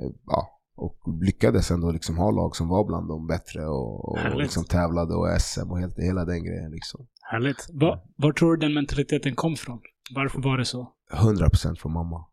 [0.03, 4.37] eh, ja, och lyckades ändå liksom ha lag som var bland de bättre och, och
[4.37, 6.71] liksom tävlade och SM och helt, hela den grejen.
[6.71, 7.07] Liksom.
[7.33, 7.67] Härligt.
[7.73, 9.81] Va, var tror du den mentaliteten kom från?
[10.15, 10.93] Varför var det så?
[11.13, 12.25] 100% från mamma.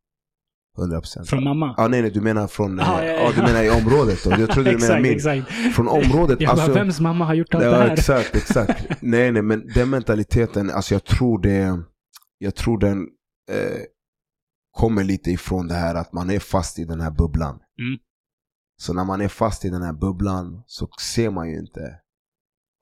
[0.76, 1.26] 100%.
[1.26, 1.74] Från mamma?
[1.78, 2.80] Ja, nej, nej, du menar från...
[2.80, 3.48] Ah, eh, ja, ja, ja, du ja.
[3.48, 4.30] menar i området då?
[4.30, 5.12] Jag trodde du menade min.
[5.16, 5.52] exakt.
[5.76, 6.68] Från området, Jag alltså...
[6.68, 7.90] bara, vems mamma har gjort allt det Ja, här?
[7.94, 8.86] exakt, exakt.
[9.02, 11.84] nej, nej, men den mentaliteten, alltså jag tror det,
[12.38, 13.02] jag tror den
[13.52, 13.82] eh,
[14.72, 17.56] kommer lite ifrån det här att man är fast i den här bubblan.
[17.80, 18.00] Mm.
[18.82, 22.00] Så när man är fast i den här bubblan så ser man ju inte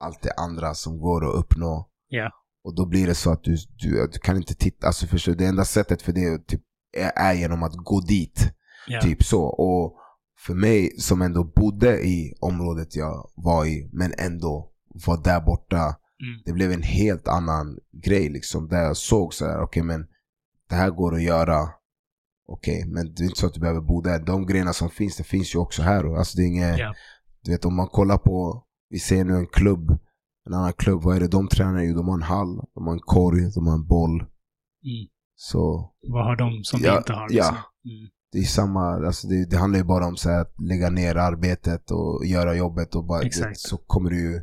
[0.04, 1.90] allt det andra som går att uppnå.
[2.10, 2.32] Ja.
[2.64, 5.34] Och då blir det så att du, du, du kan inte titta, alltså förstår?
[5.34, 6.62] Det enda sättet för det typ,
[6.94, 8.50] är, genom att gå dit.
[8.88, 9.02] Ja.
[9.02, 9.44] Typ så.
[9.44, 9.96] Och
[10.40, 14.72] för mig som ändå bodde i området jag var i, men ändå
[15.06, 15.80] var där borta.
[15.80, 16.42] Mm.
[16.46, 18.68] Det blev en helt annan grej liksom.
[18.68, 20.08] Där jag såg så här, okej men
[20.70, 21.70] det här går att göra.
[22.48, 24.20] Okej, men det är inte så att du behöver bo där.
[24.20, 26.18] De grejerna som finns, det finns ju också här.
[26.18, 26.94] Alltså det är inget, Ja.
[27.42, 29.92] du vet om man kollar på, vi ser nu en klubb,
[30.46, 31.94] en annan klubb, vad är det de tränar ju?
[31.94, 34.16] De har en hall, de har en korg, de har en boll.
[34.20, 35.08] Mm.
[35.52, 37.22] Så Vad har de som Ja, inte har?
[37.22, 37.28] ja.
[37.30, 37.56] Liksom?
[37.86, 38.10] Mm.
[38.32, 41.16] det är samma, alltså det, det handlar ju bara om så här, att lägga ner
[41.16, 44.42] arbetet och göra jobbet och bara, det, så kommer du ju,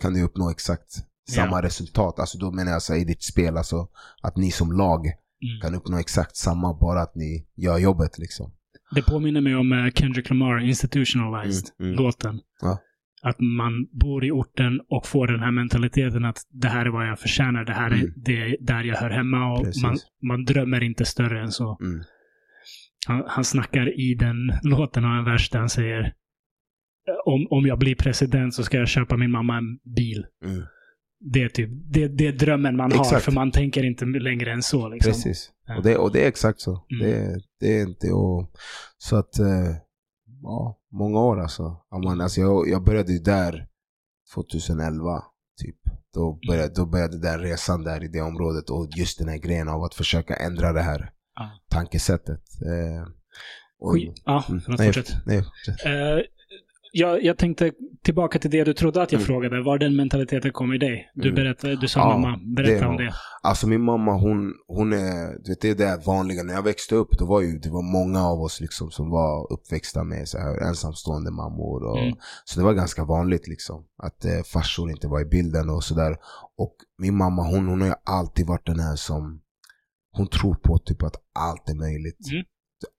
[0.00, 0.90] kan du uppnå exakt
[1.30, 2.18] samma resultat.
[2.18, 3.88] Alltså då menar jag så här, i ditt spel, alltså
[4.22, 5.06] att ni som lag
[5.42, 5.60] Mm.
[5.62, 8.52] kan uppnå exakt samma, bara att ni gör jobbet liksom.
[8.94, 12.04] Det påminner mig om eh, Kendrick Lamar, Institutionalized, Mm, mm.
[12.04, 12.40] låten.
[12.60, 12.78] Ja.
[13.28, 17.08] Att man bor i orten och får den här mentaliteten att det här är vad
[17.08, 18.12] jag förtjänar, det här är Mm.
[18.16, 19.82] det, där jag hör hemma och Precis.
[19.82, 21.78] man, man drömmer inte större än så.
[21.80, 22.00] Mm.
[23.06, 26.12] Han, han snackar i den låten och en vers där han säger
[27.24, 30.26] om, om jag blir president så ska jag köpa min mamma en bil.
[30.44, 30.62] Mm.
[31.20, 33.24] Det är, typ, det, det är drömmen man har, Exakt.
[33.24, 34.88] för man tänker inte längre än så.
[34.88, 35.12] Liksom.
[35.12, 35.50] Precis.
[35.76, 36.86] Och det, och det är exakt så.
[36.90, 37.06] Mm.
[37.06, 38.50] Det, det är inte och,
[38.98, 39.76] Så att, eh,
[40.46, 41.76] ja, många år alltså.
[41.90, 43.66] Ja, man, alltså jag, jag började där
[44.34, 45.22] 2011,
[45.62, 45.76] typ.
[46.14, 49.68] Då började, då började den resan där i det området och just den här grejen
[49.68, 51.50] av att försöka ändra det här Ja.
[51.70, 52.42] tankesättet.
[52.66, 53.08] Eh,
[53.78, 54.22] och- Skit.
[54.24, 54.60] Ja, Mm.
[54.68, 55.86] Nej, nej, fortsätt.
[55.86, 56.18] Eh,
[56.98, 57.72] jag, jag tänkte
[58.02, 59.26] tillbaka till det du trodde att jag Mm.
[59.26, 59.62] frågade.
[59.62, 61.10] Var den mentaliteten kom i dig?
[61.14, 61.34] Du, Mm.
[61.34, 62.40] berättade, du sa Ja, mamma.
[62.56, 63.14] Berätta det om det.
[63.42, 66.42] Alltså min mamma hon, hon är, du vet det är det vanliga.
[66.42, 69.52] När jag växte upp då var ju, det var många av oss liksom som var
[69.52, 71.82] uppväxta med så här ensamstående mammor.
[71.84, 72.16] Och, Mm.
[72.44, 73.84] Så det var ganska vanligt liksom.
[74.02, 76.16] Att eh, farsor inte var i bilden och sådär.
[76.58, 79.40] Och min mamma hon, hon har ju alltid varit den här som,
[80.12, 82.18] hon tror på typ att allt är möjligt.
[82.32, 82.44] Mm.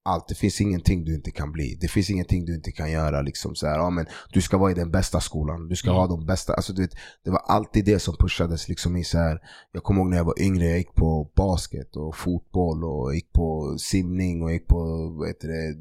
[0.06, 1.78] Allt, det finns ingenting du inte kan bli.
[1.82, 3.22] Det finns ingenting du inte kan göra.
[3.22, 5.68] Liksom så här, ja, men du ska vara i den bästa skolan.
[5.68, 6.00] Du ska Mm.
[6.00, 6.54] ha de bästa.
[6.54, 6.92] Alltså, du vet,
[7.24, 9.40] det var alltid det som pushades liksom i så här.
[9.72, 13.32] Jag kommer ihåg när jag var yngre, jag gick på basket och fotboll och gick
[13.34, 15.76] på simning och gick på vad heter det,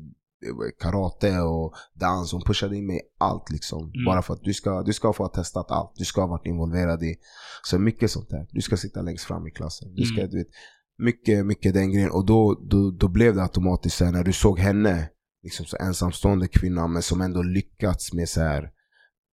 [0.81, 2.33] karate och dans.
[2.33, 3.83] Hon pushade in mig i allt liksom.
[3.83, 4.05] Mm.
[4.07, 5.93] Bara för att du ska, du ska få ha testat allt.
[5.97, 7.17] Du ska ha varit involverad i
[7.63, 8.47] så mycket sånt där.
[8.51, 9.95] Du ska sitta längst fram i klassen.
[9.95, 10.31] Du ska, Mm.
[10.31, 10.49] du vet,
[10.99, 12.11] mycket, mycket den grejen.
[12.11, 15.09] Och då, då, då blev det automatiskt så här, när du såg henne,
[15.43, 18.71] liksom så ensamstående kvinna, men som ändå lyckats med så här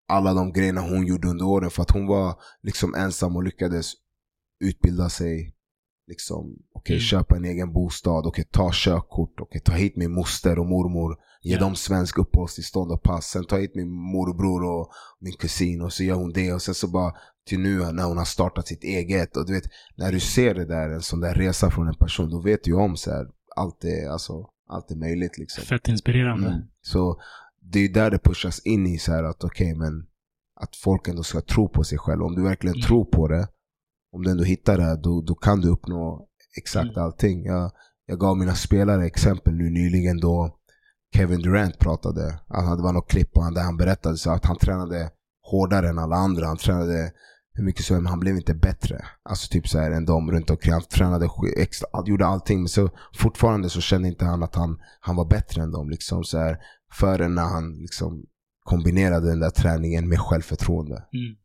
[0.07, 1.69] alla de grejerna hon gjorde under åren.
[1.69, 3.93] För att hon var liksom ensam och lyckades
[4.63, 5.55] utbilda sig.
[6.07, 7.01] Liksom, okej, Mm.
[7.01, 11.53] köpa en egen bostad, okej, ta körkort, okej, ta hit min moster och mormor, ge
[11.53, 11.59] Ja.
[11.59, 14.89] dem svensk uppehållstillstånd och pass, sen ta hit min morbror och
[15.19, 17.13] min kusin och så gör hon det och sen så bara
[17.47, 19.63] till nu när hon har startat sitt eget och du vet,
[19.95, 22.71] när du ser det där, en sån där resa från en person, då vet du
[22.71, 23.25] ju om så här,
[23.55, 25.63] allt är, alltså, allt är möjligt liksom.
[25.63, 26.47] Fett inspirerande.
[26.47, 26.61] Mm.
[26.81, 27.21] Så
[27.61, 30.05] det är där det pushas in i så här att okej men
[30.61, 32.23] att folk ändå ska tro på sig själv.
[32.23, 32.85] Om du verkligen Mm.
[32.87, 33.47] tror på det,
[34.11, 36.27] om du ändå hittar det, då, då kan du uppnå
[36.57, 37.03] exakt Mm.
[37.03, 37.45] allting.
[37.45, 37.71] Jag,
[38.05, 40.57] jag gav mina spelare exempel nu nyligen då
[41.15, 42.39] Kevin Durant pratade.
[42.47, 45.11] Han hade var något klipp på han där han berättade så att han tränade
[45.51, 46.47] hårdare än alla andra.
[46.47, 47.11] Han tränade
[47.53, 49.05] hur mycket men han blev inte bättre.
[49.23, 50.73] Alltså typ så här än de runt omkring.
[50.73, 52.59] Han tränade extra, gjorde allting.
[52.59, 55.89] Men så fortfarande så kände inte han att han, han var bättre än dem.
[55.89, 56.57] Liksom så här,
[56.91, 58.25] förrän när han liksom
[58.63, 60.95] kombinerade den där träningen med självförtroende.
[60.95, 61.35] Mm.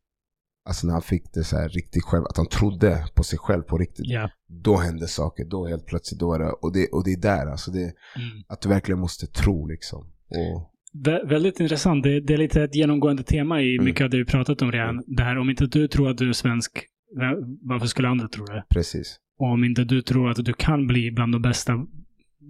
[0.69, 3.63] Alltså när han fick det så här riktigt själv, att han trodde på sig själv
[3.63, 4.07] på riktigt.
[4.07, 4.31] Ja.
[4.47, 7.47] Då hände saker, då helt plötsligt, då är det, och det, och det är där
[7.47, 8.45] alltså, det, Mm.
[8.49, 10.13] att du verkligen måste tro liksom.
[10.29, 12.03] Och, Vä- väldigt intressant.
[12.05, 13.85] Det, det är lite ett genomgående tema i Mm.
[13.85, 15.05] mycket av det vi pratat om redan.
[15.07, 16.85] Det här, om inte du tror att du är svensk,
[17.17, 18.65] va- varför skulle andra tro det?
[18.69, 21.73] precis, Och om inte du tror att du kan bli bland de bästa,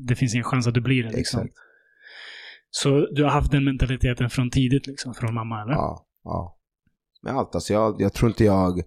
[0.08, 1.10] det finns ingen chans att du blir det.
[1.10, 1.40] Liksom.
[1.40, 1.54] exakt.
[2.70, 5.72] Så du har haft den mentaliteten från tidigt, liksom, från mamma, eller?
[5.72, 6.58] Ja, ja.
[7.22, 8.80] Med allt alltså, jag, jag tror inte jag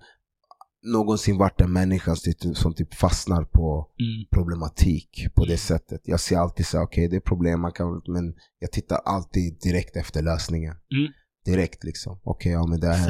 [0.83, 4.25] någonsin varit en människa som typ, som typ fastnar på Mm.
[4.31, 6.01] problematik på det sättet.
[6.03, 9.95] Jag ser alltid så okej det är problem, man kan, men jag tittar alltid direkt
[9.95, 10.71] efter lösningen.
[10.73, 11.11] Mm.
[11.45, 12.19] Direkt liksom.
[12.23, 13.09] Okej, ja men det har hänt.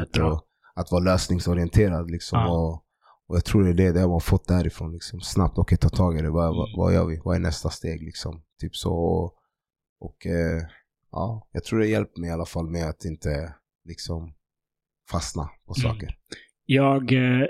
[0.76, 2.40] att vara lösningsorienterad liksom.
[2.40, 2.50] Ja.
[2.52, 2.74] Och,
[3.28, 5.22] och jag tror det är det, det har man fått därifrån liksom.
[5.22, 6.30] Snabbt, okej ta tag i det.
[6.30, 6.78] Vad, vad, Mm.
[6.78, 7.22] vad gör vi?
[7.24, 8.42] Vad är nästa steg liksom?
[8.62, 8.94] Typ så.
[8.94, 9.34] Och,
[10.00, 10.62] och eh,
[11.12, 13.54] ja, jag tror det hjälper mig i alla fall med att inte
[13.86, 14.34] liksom
[15.12, 15.92] fastna på Mm.
[15.94, 16.18] saker.
[16.66, 17.48] Jag, eh,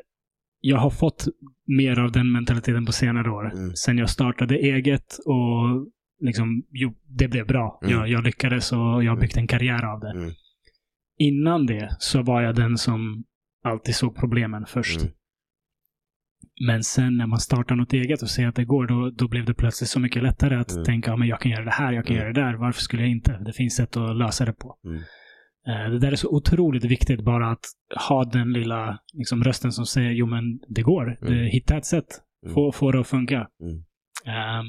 [0.62, 1.28] jag har fått
[1.68, 3.53] mer av den mentaliteten på senare år.
[3.53, 3.76] Mm.
[3.76, 5.88] Sen jag startade eget och
[6.22, 7.80] liksom, jo, det blev bra.
[7.84, 7.95] Mm.
[7.95, 10.12] Jag, jag lyckades och jag har byggt en karriär av det.
[10.12, 10.32] Mm.
[11.18, 13.24] Innan det så var jag den som
[13.64, 15.01] alltid såg problemen först.
[15.01, 15.14] Mm.
[16.68, 19.45] Men sen när man startar något eget och ser att det går, då, då blev
[19.45, 20.84] det plötsligt så mycket lättare att Mm.
[20.86, 22.24] tänka, ja, men jag kan göra det här, jag kan Mm.
[22.24, 22.53] göra det där.
[22.53, 23.38] Varför skulle jag inte?
[23.45, 24.78] Det finns sätt att lösa det på.
[25.68, 25.86] Mm.
[25.86, 27.66] Eh, Det där är så otroligt viktigt, bara att
[28.09, 31.18] ha den lilla liksom, rösten som säger, jo men det går.
[31.22, 31.45] Det, Mm.
[31.45, 32.05] hitta ett sätt.
[32.45, 32.53] Mm.
[32.53, 33.36] Få, få det att funka.
[33.62, 33.76] Mm.
[34.38, 34.66] Ehm,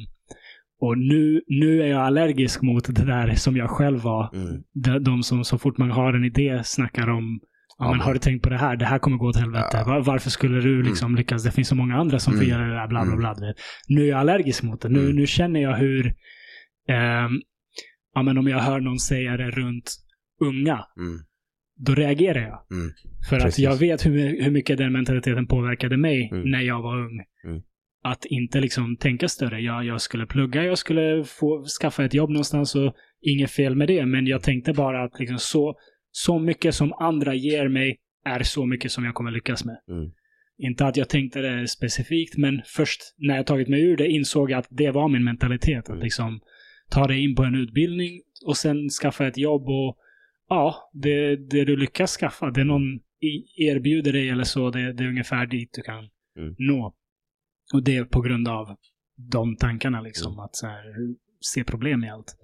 [0.80, 4.30] och nu, nu är jag allergisk mot det där som jag själv var.
[4.34, 4.62] Mm.
[4.74, 7.40] De, de som så fort man har en idé snackar om
[7.78, 8.76] Ja, men har du tänkt på det här?
[8.76, 9.68] Det här kommer gå åt helvete.
[9.72, 9.84] Ja.
[9.86, 11.45] Var, varför skulle du liksom lyckas?
[11.45, 12.51] Det finns så många andra som får Mm.
[12.51, 12.86] göra det där.
[12.88, 13.18] Bla, bla, Mm.
[13.18, 13.34] bla.
[13.88, 14.88] Nu är jag allergisk mot det.
[14.88, 15.16] Nu, Mm.
[15.16, 16.07] nu känner jag hur...
[16.88, 17.30] ehm,
[18.14, 19.90] ja, men om jag hör någon säga det runt
[20.47, 21.18] unga, Mm.
[21.76, 22.66] då reagerar jag.
[22.78, 22.93] Mm.
[23.28, 23.64] För att Precis.
[23.64, 26.51] jag vet hur, hur mycket den mentaliteten påverkade mig Mm.
[26.51, 27.20] när jag var ung.
[27.45, 27.62] Mm.
[28.05, 29.61] Att inte liksom tänka större.
[29.61, 33.88] Jag, jag skulle plugga, jag skulle få skaffa ett jobb någonstans och inget fel med
[33.88, 34.07] det.
[34.07, 35.74] Men jag tänkte bara att liksom så,
[36.11, 39.76] så mycket som andra ger mig är så mycket som jag kommer lyckas med.
[39.88, 40.11] Mm.
[40.59, 44.51] Inte att jag tänkte det specifikt, men först när jag tagit mig ur det insåg
[44.51, 45.90] jag att det var min mentalitet.
[45.90, 46.40] Att liksom
[46.90, 49.97] ta dig in på en utbildning och sen skaffa ett jobb och
[50.55, 53.01] ja, det, det du lyckas skaffa, det någon
[53.57, 56.55] erbjuder dig eller så, det, det är ungefär dit du kan Mm.
[56.59, 56.95] nå.
[57.75, 58.77] Och det är på grund av
[59.33, 60.45] de tankarna liksom, Mm.
[60.45, 60.85] att här,
[61.41, 62.37] se problem i allt.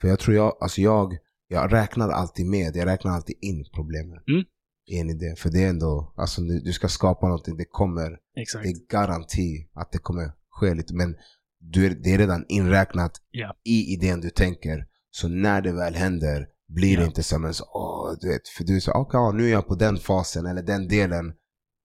[0.00, 1.12] För jag tror jag, alltså jag,
[1.48, 4.18] jag räknar alltid med, jag räknar alltid in problemen.
[4.28, 4.44] Mm.
[4.90, 5.34] En idé.
[5.38, 8.62] För det är ändå, alltså du, du ska skapa någonting, det kommer, Exakt.
[8.64, 10.94] det är garanti att det kommer ske lite.
[10.94, 11.16] Men
[11.60, 13.56] du är, det är redan inräknat Ja.
[13.64, 14.86] i idén du tänker.
[15.10, 17.00] Så när det väl händer blir Ja.
[17.00, 19.44] det inte som en så, åh, du vet, för du är så, okej, ja, nu
[19.46, 21.32] är jag på den fasen eller den delen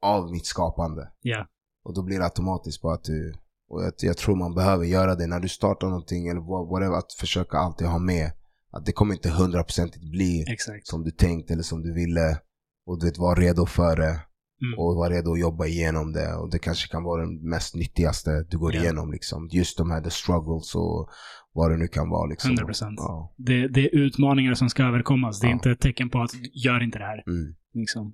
[0.01, 1.11] av mitt skapande.
[1.21, 1.47] Ja.
[1.83, 3.33] Och då blir det automatiskt bara att du,
[3.69, 6.97] och jag, jag tror man behöver göra det när du startar någonting eller vad- whatever,
[6.97, 8.31] att försöka alltid ha med
[8.71, 10.87] att det kommer inte hundraprocentigt bli Exakt.
[10.87, 12.39] som du tänkt eller som du ville.
[12.85, 14.19] Och du vet, var redo för det
[14.63, 14.79] Mm.
[14.79, 16.35] och var redo att jobba igenom det.
[16.35, 18.81] Och det kanske kan vara den mest nyttigaste du går Ja.
[18.81, 19.47] igenom liksom.
[19.51, 21.09] Just de här the struggles och
[21.53, 22.51] vad det nu kan vara liksom.
[22.55, 22.93] 100%.
[22.97, 23.33] Ja.
[23.37, 25.39] Det, det är utmaningar som ska överkommas.
[25.39, 25.53] Det är Ja.
[25.53, 26.31] inte ett tecken på att
[26.65, 27.23] gör inte det här.
[27.27, 27.55] Mm.
[27.73, 28.13] Liksom.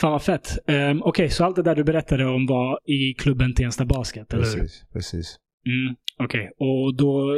[0.00, 0.58] Fan vad fett.
[0.66, 4.42] Um, Okej, så allt det där du berättade om var i klubben Tensta Basket, eller?
[4.42, 5.36] Precis, precis.
[5.66, 7.32] Mm, Okej, och då...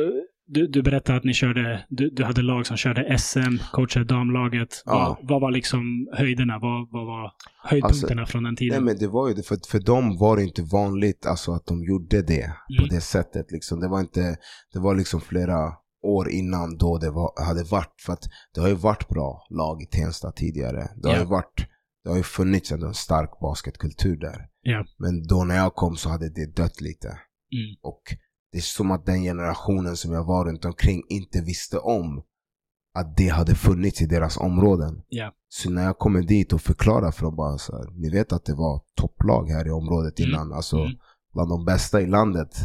[0.46, 4.82] Du, du berättade att ni körde, du, du hade lag som körde SM, coachade damlaget.
[4.84, 5.16] Ja.
[5.20, 6.58] Vad, vad var liksom höjderna?
[6.58, 7.30] Vad, vad var
[7.64, 8.84] höjdpunkterna från den Nej tiden?
[8.84, 11.84] men det var ju det, för, för dem var det inte vanligt alltså, att de
[11.84, 12.46] gjorde det
[12.78, 12.88] på Mm.
[12.94, 13.46] det sättet.
[13.52, 13.80] Liksom.
[13.80, 14.36] Det var inte,
[14.72, 15.58] det var liksom flera
[16.04, 18.24] år innan då det var, hade varit, för att
[18.54, 20.88] det har ju varit bra lag i Tensta tidigare.
[21.02, 21.20] Det har Ja.
[21.22, 21.66] ju varit,
[22.04, 24.46] det har ju funnits en stark basketkultur där.
[24.62, 24.84] Ja.
[24.98, 27.08] Men då när jag kom så hade det dött lite.
[27.08, 27.76] Mm.
[27.82, 28.02] Och
[28.52, 32.22] det är som att den generationen som jag var runt omkring inte visste om
[32.94, 35.02] att det hade funnits i deras områden.
[35.08, 35.32] Ja.
[35.48, 38.44] Så när jag kommer dit och förklarar för dem bara så här, ni vet att
[38.44, 40.30] det var topplag här i området Mm.
[40.30, 40.52] innan.
[40.52, 40.92] Alltså Mm.
[41.34, 42.56] bland de bästa i landet.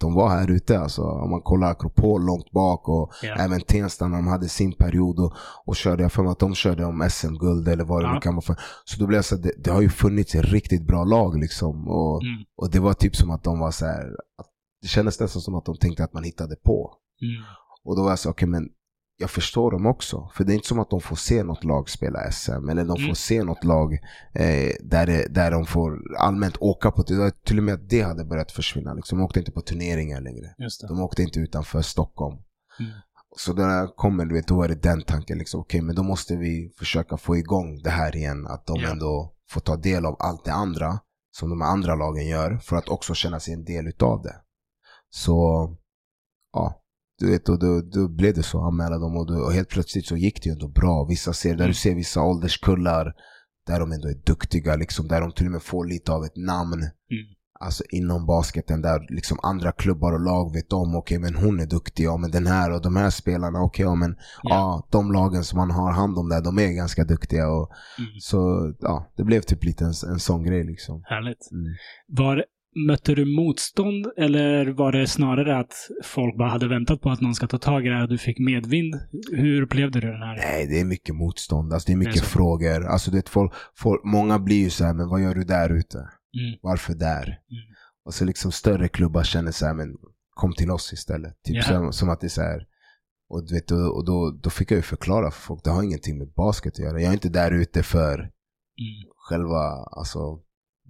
[0.00, 1.02] De var här ute alltså.
[1.02, 3.34] Om man kollar Akropol långt bak och Ja.
[3.34, 5.32] även Tensta när de hade sin period och,
[5.66, 8.14] och körde, jag för mig att de körde om SM-guld eller vad det Ja.
[8.14, 8.56] nu kan vara för.
[8.84, 11.38] Så då blev jag så här, det, det har ju funnits ett riktigt bra lag
[11.38, 11.88] liksom.
[11.88, 12.44] Och, Mm.
[12.56, 14.06] och det var typ som att de var så här,
[14.38, 14.46] att
[14.82, 16.92] det kändes nästan som att de tänkte att man hittade på.
[17.22, 17.42] Mm.
[17.84, 18.68] Och då var jag så okej men
[19.20, 20.30] jag förstår dem också.
[20.34, 22.68] För det är inte som att de får se något lag spela SM.
[22.68, 23.14] Eller de får Mm.
[23.14, 23.92] se något lag
[24.34, 27.02] eh, där, det, där de får allmänt åka på.
[27.02, 28.94] Det till och med att det hade börjat försvinna.
[28.94, 29.18] Liksom.
[29.18, 30.54] De åkte inte på turneringar längre.
[30.88, 32.36] De åkte inte utanför Stockholm.
[32.80, 32.90] Mm.
[33.36, 35.38] Så jag kommer, du vet, då är det den tanken.
[35.38, 38.46] Liksom, okej men då måste vi försöka få igång det här igen.
[38.46, 38.90] Att de Ja.
[38.90, 40.98] ändå får ta del av allt det andra
[41.30, 42.56] som de andra lagen gör.
[42.58, 44.36] För att också känna sig en del utav det.
[45.10, 45.36] Så,
[46.52, 46.82] ja.
[47.18, 50.06] Du vet, och då, då blev det så, anmäla dem och, då, och helt plötsligt
[50.06, 51.04] så gick det ju ändå bra.
[51.08, 51.68] Vissa ser, där Mm.
[51.68, 53.14] du ser vissa ålderskullar
[53.66, 56.36] där de ändå är duktiga, liksom, där de till och med får lite av ett
[56.36, 56.72] namn.
[56.82, 57.34] Mm.
[57.60, 61.66] Alltså inom basketen där liksom andra klubbar och lag vet om, okej men hon är
[61.66, 64.50] duktig, ja men den här och de här spelarna, okej ja men Ja.
[64.50, 67.48] ja, de lagen som man har hand om där, de är ganska duktiga.
[67.48, 68.10] Och, Mm.
[68.20, 68.38] Så
[68.80, 71.02] ja, det blev typ lite en, en sån grej liksom.
[71.04, 71.50] Härligt.
[71.52, 71.66] Mm.
[72.08, 72.44] Var,
[72.86, 75.72] mötte du motstånd eller var det snarare att
[76.04, 78.18] folk bara hade väntat på att någon ska ta tag i det här och du
[78.18, 78.94] fick medvind?
[79.32, 80.36] Hur upplevde du den här?
[80.36, 81.72] Nej, det är mycket motstånd.
[81.72, 82.86] Alltså, det är Det är mycket frågor.
[82.86, 85.98] Alltså, det, folk, folk, många blir ju så här, men vad gör du där ute?
[85.98, 86.58] Mm.
[86.62, 87.24] Varför där?
[87.24, 87.62] Mm.
[88.04, 89.88] Och så liksom större klubbar känner så här, men
[90.30, 91.42] kom till oss istället.
[91.42, 91.62] Typ Ja.
[91.62, 92.66] som, som att det är så här.
[93.30, 95.82] Och, du vet, och, och då, då fick jag ju förklara för folk, det har
[95.82, 97.00] ingenting med basket att göra.
[97.00, 98.30] Jag är inte där ute för
[98.80, 99.10] Mm.
[99.16, 100.18] själva, alltså,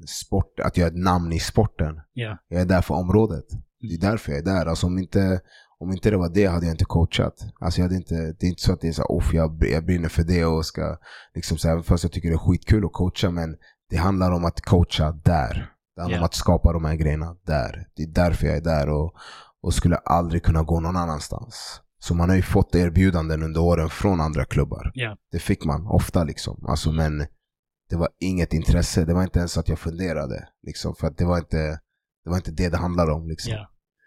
[0.06, 2.00] sport, att göra ett namn i sporten.
[2.12, 2.38] Ja.
[2.48, 3.44] Jag är där för området.
[3.80, 4.10] Det är Mm.
[4.10, 4.66] därför jag är där.
[4.66, 5.40] Alltså om inte,
[5.78, 7.34] om inte det var det hade jag inte coachat.
[7.60, 9.84] Alltså jag hade inte, det är inte så att det är så här, jag, jag
[9.84, 10.96] brinner för det och ska,
[11.34, 13.56] liksom så här, fast jag tycker det är skitkul att coacha, men
[13.90, 15.72] det handlar om att coacha där.
[15.94, 16.22] Det handlar yeah.
[16.22, 17.86] om att skapa de här grejerna där.
[17.96, 19.12] Det är därför jag är där och,
[19.62, 21.80] och skulle aldrig kunna gå någon annanstans.
[22.00, 24.92] Så man har ju fått erbjudanden under åren från andra klubbar.
[24.94, 25.16] Yeah.
[25.32, 26.64] Det fick man ofta liksom.
[26.68, 27.26] Alltså, men
[27.90, 29.04] det var inget intresse.
[29.04, 30.48] Det var inte ens att jag funderade.
[30.62, 31.80] Liksom, för att det var inte
[32.24, 33.28] det, var inte det det handlade om.
[33.28, 33.52] Liksom.
[33.52, 33.66] Yeah.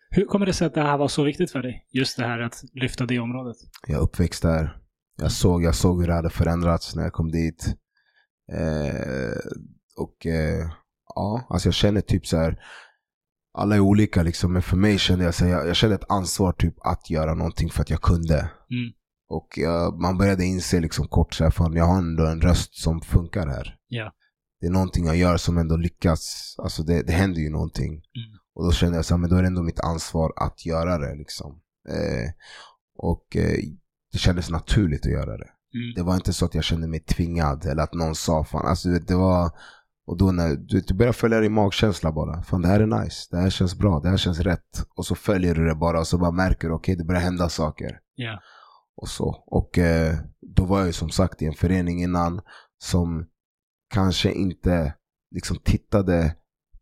[0.09, 1.87] Hur kommer det sig att det här var så viktigt för dig?
[1.91, 3.57] Just det här att lyfta det området.
[3.87, 4.77] Jag uppväxt där.
[5.17, 7.75] Jag såg, jag såg hur det hade förändrats när jag kom dit.
[8.51, 9.37] Eh,
[9.97, 10.69] och eh,
[11.15, 12.63] ja, alltså jag känner typ så här.
[13.53, 16.11] Alla är olika liksom, men för mig kände jag, så här, jag, jag kände ett
[16.11, 18.37] ansvar typ att göra någonting för att jag kunde.
[18.39, 18.93] Mm.
[19.31, 22.75] Och jag, man började inse liksom kort så här, fan, jag har ändå en röst
[22.75, 23.75] som funkar här.
[23.89, 24.11] Yeah.
[24.59, 26.55] Det är någonting jag gör som ändå lyckas.
[26.57, 27.91] Alltså det, det händer ju någonting.
[27.91, 28.39] Mm.
[28.55, 30.97] Och då kände jag så här, men då är det ändå mitt ansvar att göra
[30.97, 31.15] det.
[31.15, 31.61] Liksom.
[31.89, 32.29] Eh,
[32.97, 33.57] och eh,
[34.11, 35.49] det kändes naturligt att göra det.
[35.73, 35.93] Mm.
[35.95, 38.65] Det var inte så att jag kände mig tvingad eller att någon sa fan.
[38.65, 39.51] Alltså, det var,
[40.07, 42.43] och då när du, du börjar följa din magkänsla bara.
[42.43, 44.87] Fan det här är nice, det här känns bra, det här känns rätt.
[44.95, 47.21] Och så följer du det bara och så bara märker du, okej okay, det börjar
[47.21, 47.99] hända saker.
[48.17, 48.39] Yeah.
[48.97, 49.43] Och så.
[49.47, 50.15] Och eh,
[50.55, 52.41] då var jag ju som sagt i en förening innan
[52.77, 53.25] som
[53.93, 54.93] kanske inte
[55.35, 56.35] liksom tittade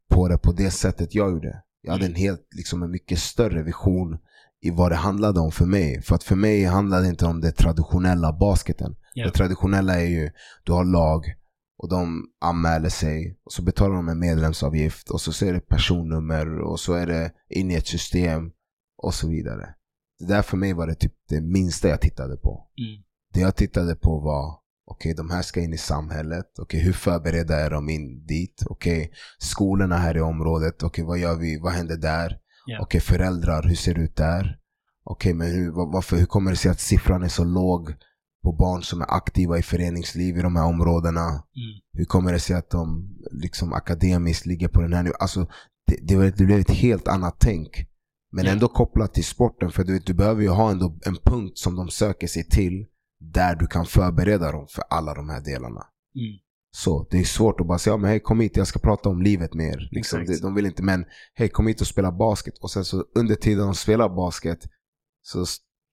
[0.09, 1.63] på det på det sättet jag gjorde.
[1.81, 4.17] Jag hade en helt, liksom en mycket större vision
[4.61, 6.01] i vad det handlade om för mig.
[6.01, 8.95] För att för mig handlade det inte om det traditionella basketen.
[9.15, 9.31] Yeah.
[9.31, 10.31] Det traditionella är ju,
[10.63, 11.35] du har lag
[11.77, 16.59] och de anmäler sig och så betalar de en medlemsavgift och så är det personnummer
[16.59, 18.51] och så är det in i ett system
[18.97, 19.75] och så vidare.
[20.19, 22.67] Det där för mig var det typ det minsta jag tittade på.
[22.77, 23.03] Mm.
[23.33, 24.59] Det jag tittade på var
[24.91, 26.45] Okej, okay, de här ska in i samhället.
[26.59, 28.63] Okej, okay, hur förberedda är de in dit?
[28.65, 30.83] Okej, okay, skolorna här i området.
[30.83, 31.59] Okej, vad gör vi?
[31.59, 32.37] Vad händer där?
[32.69, 32.81] Yeah.
[32.81, 34.57] Okej, föräldrar, hur ser det ut där?
[35.03, 37.93] Okej, men hur, varför, hur kommer det sig att siffran är så låg
[38.43, 41.27] på barn som är aktiva i föreningsliv i de här områdena?
[41.29, 41.79] Mm.
[41.93, 45.17] Hur kommer det sig att de liksom akademiskt ligger på den här nivån?
[45.19, 45.47] Alltså,
[45.87, 47.88] det, det, det blev ett helt annat tänk.
[48.31, 48.53] Men yeah.
[48.53, 51.75] ändå kopplat till sporten, för du, vet, du behöver ju ha ändå en punkt som
[51.75, 52.85] de söker sig till
[53.19, 55.85] där du kan förbereda dem för alla de här delarna.
[56.15, 56.39] Mm.
[56.71, 59.21] Så det är svårt att bara säga, men hej kom hit, jag ska prata om
[59.21, 59.89] livet med er.
[59.91, 62.57] Liksom, de, de vill inte, men hej kom hit och spela basket.
[62.57, 64.59] Och sen så under tiden de spelar basket
[65.21, 65.45] så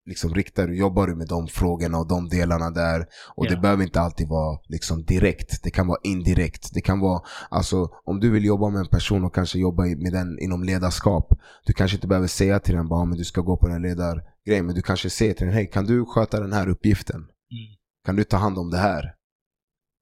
[0.07, 3.07] liksom riktar du, jobbar du med de frågorna och de delarna där.
[3.35, 3.57] Och yeah.
[3.57, 6.71] det behöver inte alltid vara liksom direkt, det kan vara indirekt.
[6.75, 10.13] Det kan vara, alltså om du vill jobba med en person och kanske jobba med
[10.13, 11.33] den inom ledarskap.
[11.67, 14.67] Du kanske inte behöver säga till den bara, men du ska gå på den ledargrejen.
[14.67, 17.17] Men du kanske säger till den, hej kan du sköta den här uppgiften?
[17.17, 17.77] Mm.
[18.05, 19.13] Kan du ta hand om det här?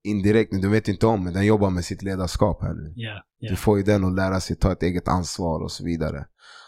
[0.06, 2.82] Indirekt, du vet inte om, men den jobbar med sitt ledarskap här nu.
[2.82, 3.22] Yeah, yeah.
[3.40, 6.26] Du får ju den att lära sig ta ett eget ansvar och så vidare.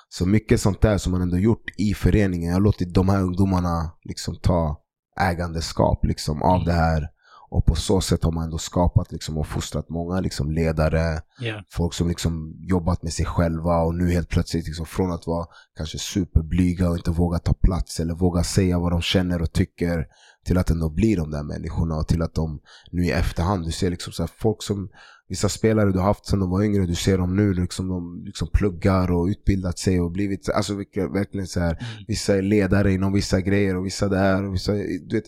[0.09, 2.48] Så mycket sånt där som man ändå gjort i föreningen.
[2.48, 4.82] Jag har låtit de här ungdomarna liksom ta
[5.20, 7.09] ägandeskap liksom av det här.
[7.48, 11.62] Och på så sätt har man ändå skapat liksom och fostrat många liksom ledare, yeah.
[11.70, 15.46] folk som liksom jobbat med sig själva och nu helt plötsligt liksom från att vara
[15.76, 20.07] kanske superblyga och inte våga ta plats eller våga säga vad de känner och tycker
[20.47, 23.72] till att ändå bli de där människorna och till att de nu i efterhand, du
[23.72, 24.88] ser liksom så här, folk som
[25.28, 28.22] Vissa spelare du har haft sedan de var yngre, du ser dem nu, liksom, de
[28.24, 32.05] liksom pluggar och utbildat sig och blivit, alltså verkligen så här, mm.
[32.09, 35.24] vissa är ledare inom vissa grejer och vissa där och vissa, du vet,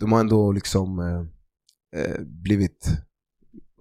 [0.00, 2.88] de har ändå liksom eh, eh blivit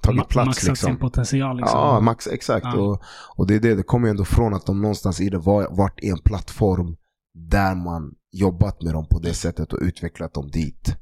[0.01, 0.47] tagit plats.
[0.47, 0.89] Maxat liksom.
[0.89, 1.57] sin potential.
[1.57, 1.79] Liksom.
[1.79, 2.65] Ja, max, exakt.
[2.65, 2.81] Ja.
[2.81, 3.01] Och,
[3.35, 5.75] och det är det, det kommer ju ändå från att de någonstans i det var,
[5.77, 6.95] varit en plattform
[7.33, 10.97] där man jobbat med dem på det sättet och utvecklat dem dit.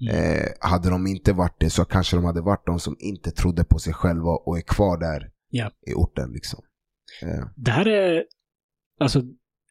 [0.00, 0.14] Mm.
[0.14, 3.64] Eh, hade de inte varit det så kanske de hade varit de som inte trodde
[3.64, 5.72] på sig själva och är kvar där yeah.
[5.86, 6.32] i orten.
[6.32, 6.60] Liksom.
[7.22, 7.46] Eh.
[7.56, 8.24] Det här är,
[9.00, 9.22] alltså,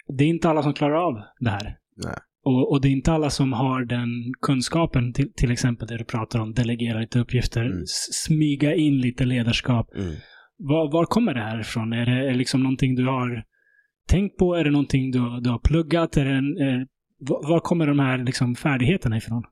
[0.07, 1.77] det är inte alla som klarar av det här.
[1.95, 2.15] Nej.
[2.43, 6.03] Och, och, det är inte alla som har den kunskapen, till, till exempel det du
[6.03, 7.83] pratar om, delegera lite uppgifter, mm.
[8.11, 9.95] smyga in lite ledarskap.
[9.95, 10.15] Mm.
[10.57, 11.93] Var, var, kommer det här ifrån?
[11.93, 13.43] Är det, är det liksom någonting du har
[14.07, 14.55] tänkt på?
[14.55, 16.17] Är det någonting du, du har pluggat?
[16.17, 16.87] Är det en, är,
[17.19, 19.43] var, kommer de här liksom färdigheterna ifrån?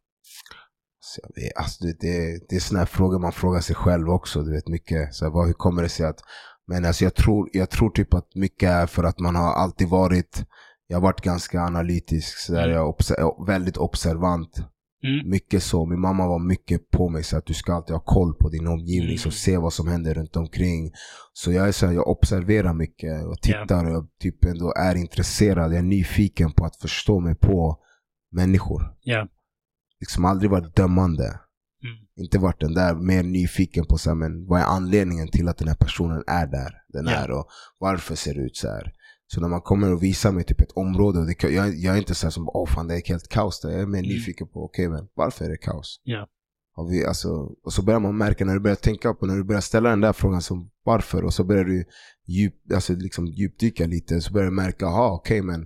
[1.55, 4.41] Alltså, det, det, det är sådana frågor man frågar sig själv också.
[4.41, 5.13] Du vet mycket.
[5.13, 6.19] Så här, vad, hur kommer det sig att...
[6.67, 9.89] Men alltså, jag, tror, jag tror typ att mycket är för att man har alltid
[9.89, 10.45] varit...
[10.87, 12.37] Jag har varit ganska analytisk.
[12.37, 12.75] Så där, mm.
[12.75, 14.59] jag är väldigt observant.
[15.05, 15.29] Mm.
[15.29, 15.85] Mycket så.
[15.85, 18.67] Min mamma var mycket på mig så att du ska alltid ha koll på din
[18.67, 19.09] omgivning.
[19.09, 19.17] Mm.
[19.17, 20.91] Så se vad som händer runt omkring.
[21.33, 23.83] Så jag är så här, jag observerar mycket och tittar.
[23.83, 23.87] Yeah.
[23.87, 25.71] Och jag typ ändå är intresserad.
[25.71, 27.79] Jag är nyfiken på att förstå mig på
[28.31, 28.81] människor.
[29.05, 29.27] Yeah
[29.99, 31.23] liksom aldrig varit dömande.
[31.23, 31.97] Mm.
[32.17, 35.57] Inte varit den där, mer nyfiken på så här, men vad är anledningen till att
[35.57, 37.23] den här personen är där den yeah.
[37.23, 37.47] är och
[37.79, 38.93] varför ser det ut så här.
[39.27, 41.97] Så när man kommer och visar mig typ ett område, och det, jag, jag är
[41.97, 43.69] inte så här som åh fan det är helt kaos där.
[43.69, 44.09] Jag är mer Mm.
[44.11, 46.01] nyfiken på, okej men varför är det kaos?
[46.03, 46.27] Ja.
[46.75, 47.29] Har vi, alltså,
[47.65, 50.01] och så börjar man märka när du börjar tänka på, när du börjar ställa den
[50.01, 51.85] där frågan som varför, och så börjar du
[52.27, 55.65] djup, alltså liksom djupdyka lite, så börjar du märka, aha okej men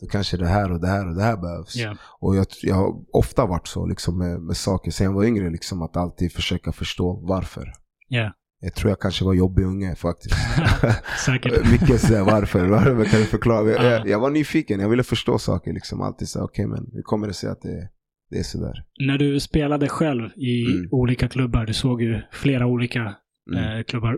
[0.00, 1.76] då kanske det här och det här och det här behövs.
[1.76, 1.96] Ja.
[2.20, 5.50] Och jag, jag har ofta varit så liksom, med, med saker sen jag var yngre,
[5.50, 7.72] liksom, att alltid försöka förstå varför.
[8.08, 8.32] Ja.
[8.62, 10.34] Jag tror jag kanske var jobbig unge faktiskt.
[11.24, 11.70] Säkert.
[11.70, 13.70] Mycket sådär varför, varför kan du förklara?
[13.70, 13.90] Jag, Ja.
[13.90, 16.00] jag, jag var nyfiken, jag ville förstå saker liksom.
[16.00, 17.88] Alltid så okej men hur kommer det sig att det,
[18.30, 18.84] det är sådär?
[19.06, 20.88] När du spelade själv i Mm.
[20.90, 23.14] olika klubbar, du såg ju flera olika
[23.52, 23.78] Mm.
[23.78, 24.12] eh, klubbar.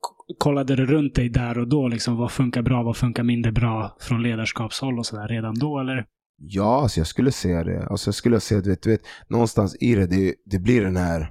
[0.00, 1.88] K- Kollade du runt dig där och då?
[1.88, 5.78] Liksom, vad funkar bra, vad funkar mindre bra från ledarskapshåll och sådär redan då?
[5.80, 6.04] Eller?
[6.36, 7.86] Ja, alltså jag skulle säga det.
[7.86, 10.96] Alltså jag skulle säga, du vet, du vet någonstans i det, det, det blir den
[10.96, 11.30] här,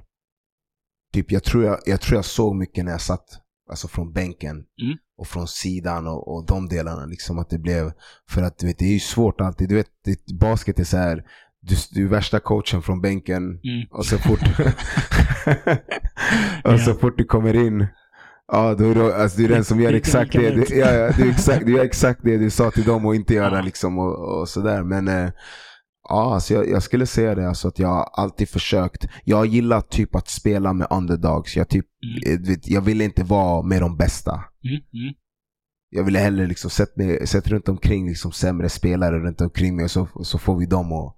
[1.14, 3.24] typ jag tror jag, jag tror jag såg mycket när jag satt,
[3.70, 4.96] alltså från bänken Mm.
[5.18, 7.92] och från sidan och, och de delarna liksom att det blev,
[8.30, 10.96] för att du vet, det är ju svårt alltid, du vet, det, basket är så
[10.96, 11.22] här
[11.60, 13.86] du, du är värsta coachen från bänken Mm.
[13.90, 14.40] och så fort,
[16.64, 17.86] och så fort du kommer in
[18.52, 20.50] Ja, då är du, alltså, du är den som gör exakt det.
[20.50, 23.14] Du, ja, ja, du, är exakt, du gör exakt det du sa till dem och
[23.14, 23.62] inte göra Ja.
[23.62, 24.82] liksom och, och sådär.
[24.82, 25.30] Men eh,
[26.08, 29.06] ja, alltså jag, jag skulle säga det, alltså att jag har alltid försökt.
[29.24, 31.56] Jag har gillat typ att spela med underdogs.
[31.56, 31.86] Jag, typ,
[32.26, 32.44] Mm.
[32.44, 34.44] eh, jag ville inte vara med de bästa.
[34.64, 34.74] Mm.
[34.76, 35.14] Mm.
[35.90, 39.88] Jag ville hellre liksom sätta, mig, sätta runt omkring liksom sämre spelare runt omkring mig
[39.88, 41.16] så, så får vi dem och,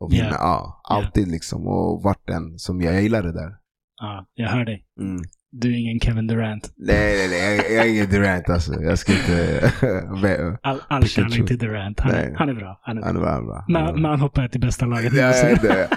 [0.00, 0.28] och vinna.
[0.30, 0.36] Ja.
[0.38, 1.66] Ja, alltid liksom.
[1.66, 3.56] Och vart den som jag, jag gillar det där.
[4.00, 4.86] Ja, jag hör dig.
[5.00, 5.22] Mm.
[5.52, 6.72] Du är ingen Kevin Durant.
[6.76, 7.56] Nej, nej, nej.
[7.56, 8.82] Jag, jag är ingen Durant alltså.
[8.82, 9.72] Jag ska inte...
[10.62, 12.00] All, all kärlek till Durant.
[12.00, 12.80] Han, han är bra.
[12.82, 13.06] Han är bra.
[13.06, 13.64] Han är bra, han är bra.
[13.68, 15.32] Men, men han hoppar till bästa laget Ja,
[15.62, 15.88] det,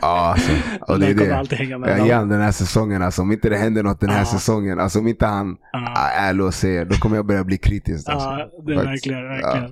[0.00, 0.52] ja, alltså,
[0.92, 1.36] och det är det.
[1.36, 1.98] alltid hänga med.
[2.08, 4.24] Jag han den här säsongen, alltså, om inte det händer något den här Ja.
[4.24, 5.94] säsongen, alltså om inte han Ja.
[5.98, 8.08] är ärlig och säger, då kommer jag börja bli kritisk.
[8.08, 8.28] Alltså.
[8.28, 9.64] Ja, det är verkligen, verkligen.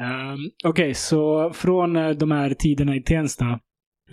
[0.00, 3.58] Ehm, Okej, så från eh, de här tiderna i Tensta,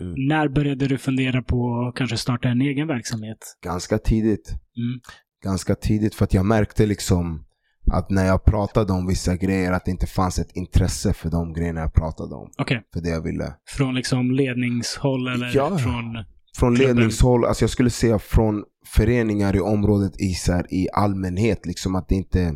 [0.02, 0.28] Mm.
[0.28, 3.38] när började du fundera på att kanske starta en egen verksamhet?
[3.64, 4.50] Ganska tidigt.
[4.78, 5.00] Mm.
[5.44, 7.44] Ganska tidigt för att jag märkte liksom
[7.92, 11.54] att när jag pratade om vissa grejer att det inte fanns ett intresse för de
[11.54, 12.52] grejerna jag pratade om.
[12.58, 13.54] Okej, För det jag ville.
[13.70, 15.78] från liksom ledningshåll eller Ja.
[15.78, 16.24] från...
[16.58, 16.96] Från Klubben.
[16.96, 20.36] ledningshåll, alltså jag skulle säga från föreningar i området i,
[20.70, 21.66] i allmänhet.
[21.66, 22.56] Liksom att det inte,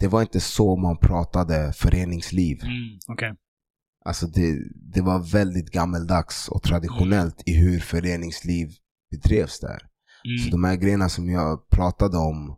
[0.00, 2.58] det var inte så man pratade föreningsliv.
[2.62, 2.74] Mm,
[3.08, 3.34] Okej.
[4.04, 4.58] Alltså det,
[4.94, 8.68] det var väldigt gammeldags och traditionellt i hur föreningsliv
[9.10, 9.78] bedrevs där.
[9.78, 10.50] Så Mm.
[10.50, 12.56] de här grejerna som jag pratade om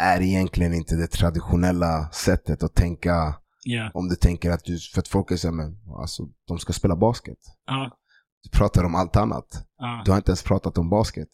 [0.00, 3.34] är egentligen inte det traditionella sättet att tänka.
[3.64, 3.90] Ja.
[3.94, 6.96] Om du tänker att du, för att folk är såhär, men alltså de ska spela
[6.96, 7.38] basket.
[7.66, 7.98] Ja.
[8.42, 9.66] Du pratar om allt annat.
[9.78, 10.02] ja.
[10.04, 11.28] Du har inte ens pratat om basket.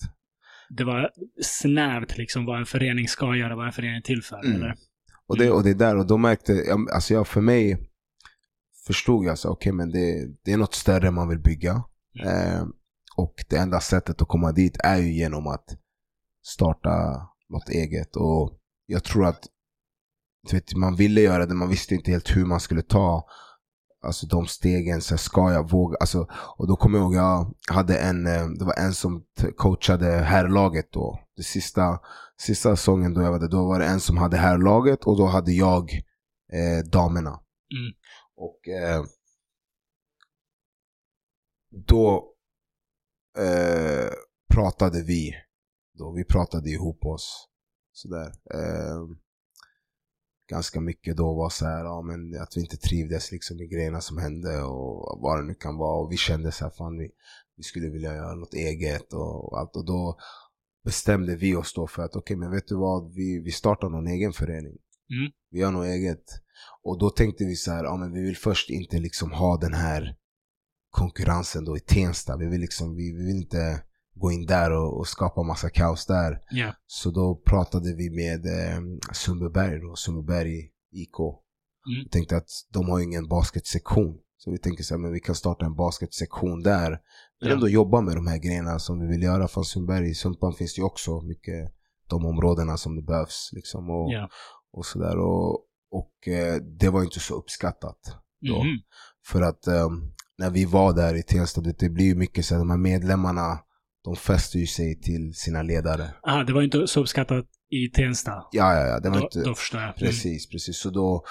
[0.71, 1.11] Det var
[1.43, 4.45] snävt liksom vad en förening ska göra, vad en förening är till för.
[4.45, 4.57] Mm.
[4.57, 4.75] Eller?
[5.27, 7.88] Och det, och det där, och då märkte alltså jag för mig
[8.89, 11.85] förstod jag okej men det, det är något större man vill bygga.
[12.25, 12.67] Eh,
[13.17, 15.77] och det enda sättet att komma dit är ju genom att
[16.47, 16.89] starta
[17.49, 18.17] något eget.
[18.17, 19.45] Och jag tror att
[20.53, 23.29] vet, man ville göra det, man visste inte helt hur man skulle ta
[24.03, 25.01] alltså de stegen.
[25.01, 25.97] Så ska jag våga?
[26.01, 29.23] Alltså, och då kommer jag ihåg, jag hade en, eh, det var en som
[29.57, 31.21] coachade herrlaget då.
[31.37, 31.99] Det sista,
[32.41, 35.27] sista säsongen då jag var där, då var det en som hade herrlaget och då
[35.27, 35.93] hade jag
[36.53, 37.31] eh, damerna.
[37.31, 37.93] Mm.
[38.39, 39.05] Och eh,
[41.71, 42.35] då
[43.39, 44.13] eh,
[44.55, 45.35] pratade vi.
[45.93, 47.49] Då, vi pratade ihop oss.
[47.93, 48.33] Sådär.
[48.55, 49.07] Eh,
[50.51, 54.01] ganska mycket då var så här, ja, men att vi inte trivdes liksom i grejerna
[54.01, 56.01] som hände och vad det nu kan vara.
[56.01, 57.11] Och vi kände så här, fan vi,
[57.57, 59.77] vi skulle vilja göra något eget och, och allt.
[59.77, 60.19] Och då
[60.85, 64.07] bestämde vi oss då för att okej, men vet du vad, vi, vi startar någon
[64.07, 64.79] egen förening.
[65.11, 65.33] Mm.
[65.51, 66.25] Vi gör något eget.
[66.89, 69.75] Och då tänkte vi så här, ja men vi vill först inte liksom ha den
[69.75, 70.17] här
[70.91, 72.37] konkurrensen då i Tensta.
[72.37, 73.83] Vi vill liksom, vi, vi vill inte
[74.15, 76.39] gå in där och, och skapa massa kaos där.
[76.51, 76.75] Ja.
[76.87, 78.81] Så då pratade vi med eh,
[79.13, 80.59] Sundbyberg då, Sundbyberg
[80.93, 81.19] IK.
[81.21, 82.05] Mm.
[82.05, 84.19] Vi tänkte att de har ju ingen basketsektion.
[84.37, 86.91] Så vi tänker så här, men vi kan starta en basketsektion där.
[87.41, 87.55] Men Ja.
[87.55, 89.49] ändå jobba med de här grejerna som vi vill göra.
[89.49, 91.73] Från Sundbyberg, i Sundbyberg finns det ju också mycket
[92.09, 93.51] de områdena som det behövs.
[93.53, 94.29] Liksom, och, Ja.
[94.73, 95.19] och sådär.
[95.19, 97.99] Och, och eh, det var inte så uppskattat.
[98.41, 98.63] Då.
[98.65, 98.79] Mhm.
[99.27, 99.89] För att eh,
[100.39, 103.59] när vi var där i Tensta, det, blir ju mycket så att de här medlemmarna,
[104.05, 106.11] de fäster ju sig till sina ledare.
[106.27, 108.33] Aha, det var inte så uppskattat i Tensta.
[108.53, 109.01] Ja, ja, ja.
[109.01, 109.43] Det var Då, inte...
[109.43, 109.89] då förstår jag.
[109.89, 109.99] Mm.
[109.99, 110.79] Precis, precis.
[110.79, 111.25] Så då,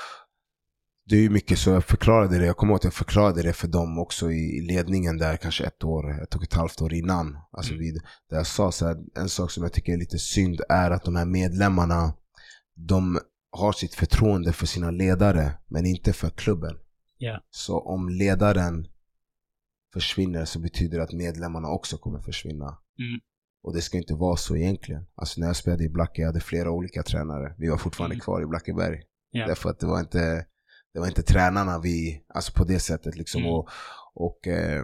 [1.10, 2.46] det är ju mycket så jag förklarade det.
[2.46, 5.64] Jag kommer ihåg att jag förklarade det för dem också i, i ledningen där kanske
[5.64, 7.38] ett år, ett och ett halvt år innan.
[7.52, 7.84] Alltså Mm.
[7.84, 7.96] vid,
[8.30, 11.04] där jag sa så här, en sak som jag tycker är lite synd är att
[11.04, 12.14] de här medlemmarna,
[12.76, 13.20] de
[13.52, 16.78] har sitt förtroende för sina ledare men inte för klubben.
[17.18, 17.44] Ja.
[17.50, 18.88] Så om ledaren
[19.94, 22.66] försvinner så betyder det att medlemmarna också kommer försvinna.
[23.00, 23.20] Mm.
[23.64, 25.06] Och det ska inte vara så egentligen.
[25.16, 27.56] Alltså när jag spelade i Blacke, jag hade flera olika tränare.
[27.58, 28.22] Vi var fortfarande Mm.
[28.22, 29.04] kvar i Blackeberg.
[29.32, 29.48] Ja.
[29.48, 30.46] Därför att det var inte,
[30.94, 33.42] det var inte tränarna vi, alltså på det sättet liksom.
[33.42, 33.54] Mm.
[33.54, 33.70] Och,
[34.14, 34.84] och, eh,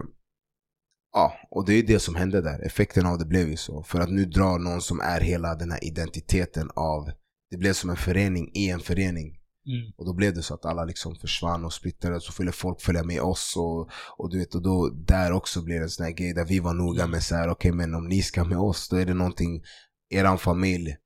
[1.12, 2.66] ja, och det är det som hände där.
[2.66, 3.82] Effekten av det blev ju så.
[3.82, 7.10] För att nu dra någon som är hela den här identiteten av,
[7.50, 9.40] det blev som en förening i en förening.
[9.66, 9.92] Mm.
[9.96, 12.24] Och då blev det så att alla liksom försvann och splittrades.
[12.24, 13.54] Så skulle folk följa med oss.
[13.56, 16.44] Och, och du vet, och då där också blev det en sån här grej där
[16.44, 19.06] vi var noga med så här, okej men om ni ska med oss då är
[19.06, 19.62] det någonting
[20.10, 20.96] eran familj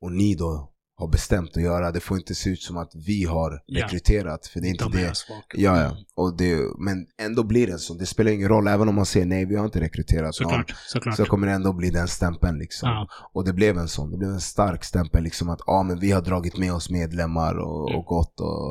[0.00, 1.92] och ni då har bestämt att göra.
[1.92, 3.84] Det får inte se ut som att vi har Ja.
[3.84, 4.46] rekryterat.
[4.46, 5.12] För det är inte De det.
[5.54, 5.84] Ja, ja.
[5.84, 5.96] Mm.
[6.16, 7.94] Och det, men ändå blir det så.
[7.94, 10.32] Det spelar ingen roll, även om man säger nej, vi har inte rekryterat någon.
[10.32, 11.16] Såklart, såklart.
[11.16, 12.88] Så kommer det ändå bli den stämpeln liksom.
[12.88, 13.08] Ja.
[13.32, 16.10] Och det blev en sån, det blev en stark stämpel liksom att ja men vi
[16.12, 17.98] har dragit med oss medlemmar och, Mm.
[17.98, 18.70] och gått och,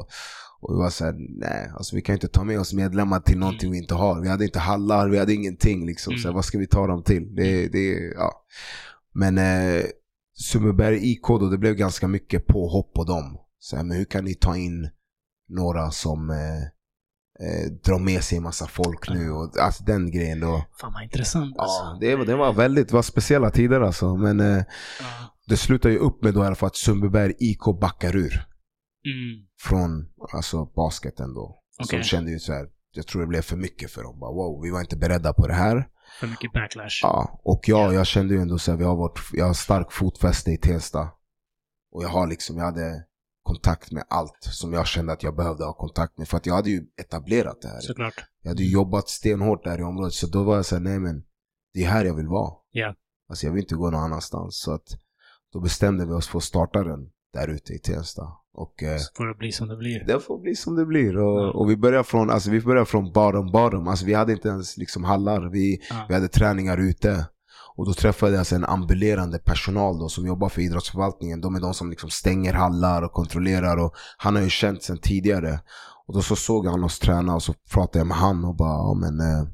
[0.61, 3.71] och vi var såhär, nej alltså vi kan inte ta med oss medlemmar till någonting
[3.71, 4.21] vi inte har.
[4.21, 6.11] Vi hade inte hallar, vi hade ingenting liksom.
[6.13, 6.21] Mm.
[6.21, 7.35] Så här, vad ska vi ta dem till?
[7.35, 8.31] Det, det, ja.
[9.13, 9.83] Men eh,
[10.37, 13.37] Sundbyberg IK då, det blev ganska mycket påhopp på dem.
[13.59, 14.89] Så här, men hur kan ni ta in
[15.49, 16.61] några som eh,
[17.47, 19.31] eh, drar med sig en massa folk nu?
[19.31, 20.65] Och, alltså den grejen då.
[20.81, 21.81] Fan vad intressant alltså.
[21.83, 24.15] Ja, det, var- det var väldigt, det var speciella tider alltså.
[24.15, 24.63] Men eh,
[24.99, 25.05] Ja.
[25.47, 28.33] det slutar ju upp med då i alla fall att Sundbyberg IK backar ur
[29.05, 29.45] Mm.
[29.61, 31.59] från alltså, basketen då.
[31.79, 31.99] Okej.
[31.99, 34.19] Som kände ju så här, jag tror det blev för mycket för dem.
[34.19, 35.87] Bara, wow, vi var inte beredda på det här.
[36.19, 36.99] För mycket backlash.
[37.01, 39.91] Ja, och ja, jag kände ju ändå så här, vi har vårt, jag har stark
[39.91, 41.09] fotfäste i Tensta.
[41.91, 43.03] Och jag har liksom, jag hade
[43.43, 46.27] kontakt med allt som jag kände att jag behövde ha kontakt med.
[46.27, 47.79] För att jag hade ju etablerat det här.
[47.79, 48.13] Såklart.
[48.41, 50.13] Jag hade ju jobbat stenhårt där i området.
[50.13, 51.23] Så då var jag såhär, nej men
[51.73, 52.53] det är här jag vill vara.
[52.71, 52.95] Ja.
[53.29, 54.59] Alltså jag vill inte gå någon annanstans.
[54.59, 54.87] Så att
[55.53, 58.23] då bestämde vi oss för att starta den där ute i Tensta.
[58.53, 60.03] Och eh, Så får det bli som det blir.
[60.07, 61.17] det får bli som det blir.
[61.17, 61.51] Och, Ja.
[61.51, 63.87] och vi börjar från, alltså vi börjar från bottom bottom.
[63.87, 65.49] Alltså vi hade inte ens liksom hallar.
[65.51, 66.05] Vi, Ja.
[66.07, 67.25] vi hade träningar ute.
[67.77, 71.41] Och då träffade jag alltså en ambulerande personal då som jobbar för idrottsförvaltningen.
[71.41, 73.77] De är de som liksom stänger hallar och kontrollerar.
[73.77, 75.59] Och han har ju känt sedan tidigare.
[76.07, 78.69] Och då så såg han oss träna och så pratade jag med han och bara,
[78.77, 79.47] ja men eh,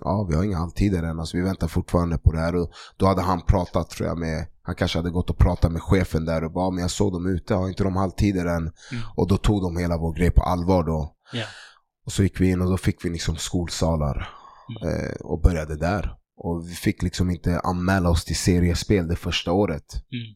[0.00, 1.20] ja vi har inga halvtider än.
[1.20, 2.56] Alltså vi väntar fortfarande på det här.
[2.56, 5.82] Och då hade han pratat tror jag med, han kanske hade gått och pratat med
[5.82, 8.62] chefen där och bara, men jag såg dem ute, har inte de halvtider än?
[8.62, 8.72] Mm.
[9.16, 11.14] Och då tog de hela vår grej på allvar då.
[11.32, 11.44] Ja.
[12.06, 14.34] Och så gick vi in och då fick vi liksom skolsalar
[14.82, 14.94] Mm.
[14.94, 16.14] eh, och började där.
[16.36, 19.94] Och vi fick liksom inte anmäla oss till seriespel det första året.
[19.94, 20.34] Mm.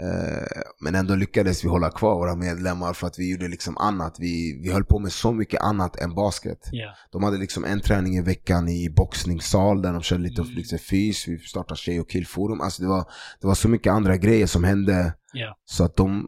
[0.00, 4.16] Eh, men ändå lyckades vi hålla kvar våra medlemmar för att vi gjorde liksom annat.
[4.18, 6.58] Vi, vi höll på med så mycket annat än basket.
[6.72, 6.94] Ja.
[7.12, 10.54] De hade liksom en träning i veckan i boxningssal där de körde lite, Mm.
[10.54, 11.28] lite fys.
[11.28, 12.60] Vi startade tjej och killforum.
[12.60, 13.04] Alltså det var,
[13.40, 15.56] det var så mycket andra grejer som hände Ja.
[15.64, 16.26] så att de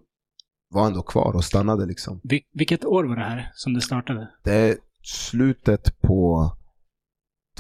[0.71, 2.21] var ändå kvar och stannade liksom.
[2.25, 4.29] Vil- vilket år var det här som det startade?
[4.45, 6.51] Det är slutet på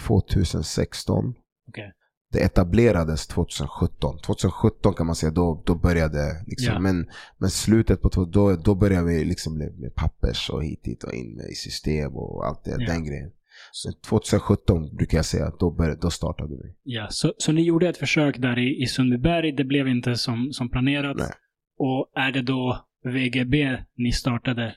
[0.07, 1.35] 2016.
[1.69, 1.93] Okej.
[2.33, 4.19] Det etablerades 2017.
[4.19, 6.75] 2017 kan man säga, då, då började liksom.
[6.75, 6.81] Ja.
[6.81, 7.07] Men,
[7.39, 11.37] men slutet på då, då började vi liksom med, pappers och hit dit och in
[11.37, 12.87] med i system och allt det, Ja.
[12.87, 13.31] den grejen.
[13.73, 16.75] Så 2017 brukar jag säga, då, började, då startade vi.
[16.83, 19.53] Ja, så, så ni gjorde ett försök där i, i Sundbyberg.
[19.53, 21.17] Det blev inte som, som planerat.
[21.17, 21.33] Nej.
[21.79, 24.75] Och är det då VGB ni startade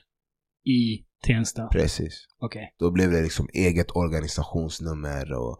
[0.64, 1.66] i Tensta?
[1.66, 2.26] Precis.
[2.40, 2.74] Okej.
[2.78, 5.58] Då blev det liksom eget organisationsnummer och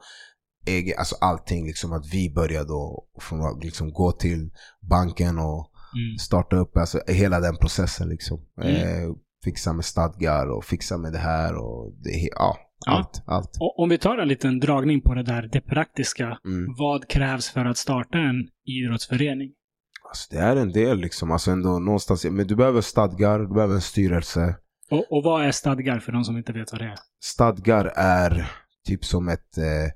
[0.67, 4.51] eget, alltså allting liksom att vi började då från liksom gå till
[4.91, 6.19] banken och Mm.
[6.19, 8.41] starta upp, alltså hela den processen liksom.
[8.63, 8.75] Mm.
[8.75, 9.11] Eh,
[9.45, 12.57] fixa med stadgar och fixa med det här och det, ja,
[12.87, 12.93] Ja.
[12.93, 13.51] allt, allt.
[13.61, 16.39] Och om vi tar en liten dragning på det där, det praktiska.
[16.45, 16.75] Mm.
[16.79, 19.51] Vad krävs för att starta en idrottsförening?
[20.09, 23.75] Alltså det är en del liksom, alltså ändå någonstans, men du behöver stadgar, du behöver
[23.75, 24.57] en styrelse.
[24.91, 26.99] Och, och vad är stadgar för de som inte vet vad det är?
[27.23, 28.51] Stadgar är
[28.87, 29.91] typ som ett, eh,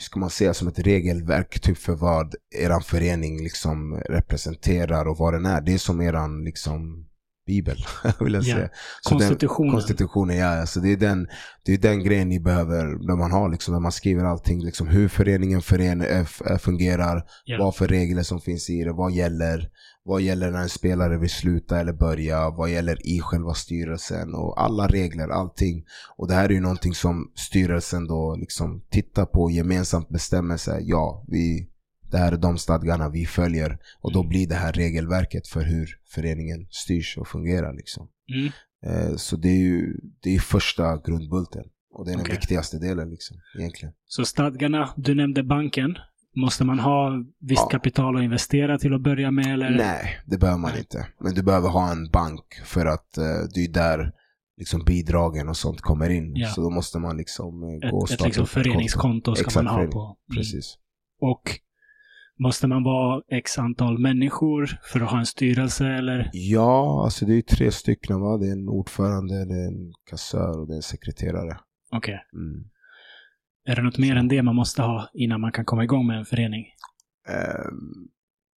[0.00, 5.34] ska man säga, som ett regelverk typ för vad eran förening liksom representerar och vad
[5.34, 5.60] den är.
[5.60, 7.06] Det är som eran liksom
[7.46, 7.76] bibel,
[8.20, 8.54] vill jag Ja.
[8.56, 8.68] säga.
[9.02, 9.72] Så den- Konstitutionen.
[9.72, 10.46] Konstitutionen, ja.
[10.60, 11.28] Alltså det, är den,
[11.64, 14.86] det är den grejen ni behöver, när man har liksom, när man skriver allting, liksom
[14.88, 17.58] hur föreningen fören, f- äh, fungerar, Ja.
[17.58, 19.68] vad för regler som finns i det, vad gäller,
[20.06, 24.60] vad gäller när en spelare vill sluta eller börja, vad gäller i själva styrelsen och
[24.62, 25.84] alla regler, allting.
[26.16, 30.88] Och det här är ju någonting som styrelsen då liksom tittar på gemensamt bestämmer sig,
[30.88, 31.68] ja, vi,
[32.10, 34.28] det här är de stadgarna vi följer och då Mm.
[34.28, 38.08] blir det här regelverket för hur föreningen styrs och fungerar liksom.
[38.34, 38.52] Mm.
[38.86, 41.64] Eh, Så det är ju det är första grundbulten.
[41.90, 43.94] Och det är den viktigaste delen liksom, egentligen.
[44.06, 45.94] Så stadgarna, du nämnde banken.
[46.36, 47.68] Måste man ha visst Ja.
[47.68, 49.46] kapital att investera till att börja med?
[49.54, 49.70] Eller?
[49.70, 50.80] Nej, det behöver man Nej.
[50.80, 51.06] inte.
[51.20, 53.24] Men du behöver ha en bank för att eh,
[53.54, 54.12] det är där
[54.56, 56.32] liksom bidragen och sånt kommer in.
[56.36, 56.48] Ja.
[56.48, 58.70] Så då måste man liksom eh, gå och Ett, ett starta liksom ett konto.
[58.70, 60.00] föreningskonto ska Exakt, man ha på.
[60.04, 60.36] Mm.
[60.38, 60.78] Precis.
[61.20, 61.42] Och
[62.38, 66.30] måste man vara x antal människor för att ha en styrelse eller?
[66.32, 68.36] Ja, alltså det är tre stycken va.
[68.38, 71.58] Det är en ordförande, det är en kassör och det är en sekreterare.
[71.92, 72.20] Okej.
[72.34, 72.64] Mm.
[73.66, 76.18] Är det något mer än det man måste ha innan man kan komma igång med
[76.18, 76.64] en förening?
[77.28, 78.08] Ehm,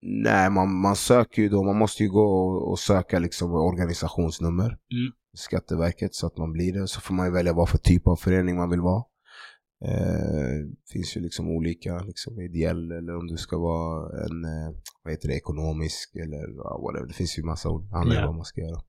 [0.02, 4.64] nej, man, man söker ju då, man måste ju gå och, och söka liksom organisationsnummer.
[4.66, 5.12] Mm.
[5.36, 6.88] Skatteverket så att man blir det.
[6.88, 9.02] Så får man ju välja vad för typ av förening man vill vara.
[9.84, 14.70] Eh, Det finns ju liksom olika, liksom ideell eller om du ska vara en, eh,
[15.02, 16.42] vad heter det, ekonomisk eller
[16.84, 17.06] whatever.
[17.08, 18.26] Det finns ju massa ord- anledningar Ja.
[18.26, 18.80] vad man ska göra.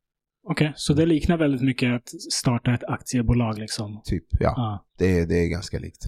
[0.43, 4.01] Okej, så det liknar väldigt mycket att starta ett aktiebolag liksom?
[4.05, 4.53] Typ, ja.
[4.55, 4.85] Ja.
[4.97, 6.05] Det, är- det är ganska likt.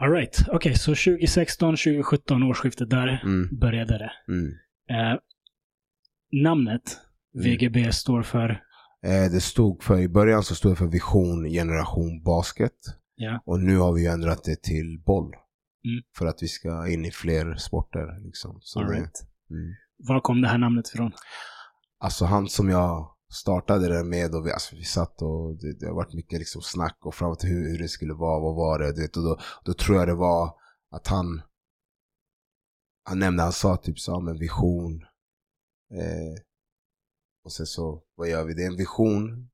[0.00, 0.36] All right.
[0.48, 4.12] Okej, så 2016, 2017 årsskiftet där Mm, började det.
[4.28, 4.52] mm.
[4.90, 5.18] Eh,
[6.42, 6.82] namnet
[7.34, 7.44] Mm.
[7.50, 8.50] VGB står för?
[9.06, 12.72] Eh, Det stod för, i början så stod det för Vision Generation Basket.
[13.14, 13.42] Ja.
[13.46, 15.26] Och nu har vi ändrat det till boll.
[15.84, 16.02] Mm.
[16.18, 18.24] För att vi ska in i fler sporter.
[18.26, 18.58] Liksom.
[18.60, 19.12] Så All det- right.
[19.50, 19.74] mm.
[19.98, 21.12] Var kom det här namnet ifrån?
[21.98, 25.86] Alltså han som jag startade det med och vi, alltså, vi satt och det, det
[25.86, 28.92] har varit mycket liksom snack och framåt hur, hur det skulle vara, vad var det?
[28.92, 30.54] Du vet, och då, då tror jag det var
[30.90, 31.42] att han
[33.08, 35.02] han nämnde, han sa typ så, men vision.
[35.92, 36.42] Eh,
[37.44, 38.54] och sen så, vad gör vi?
[38.54, 39.48] Det är en vision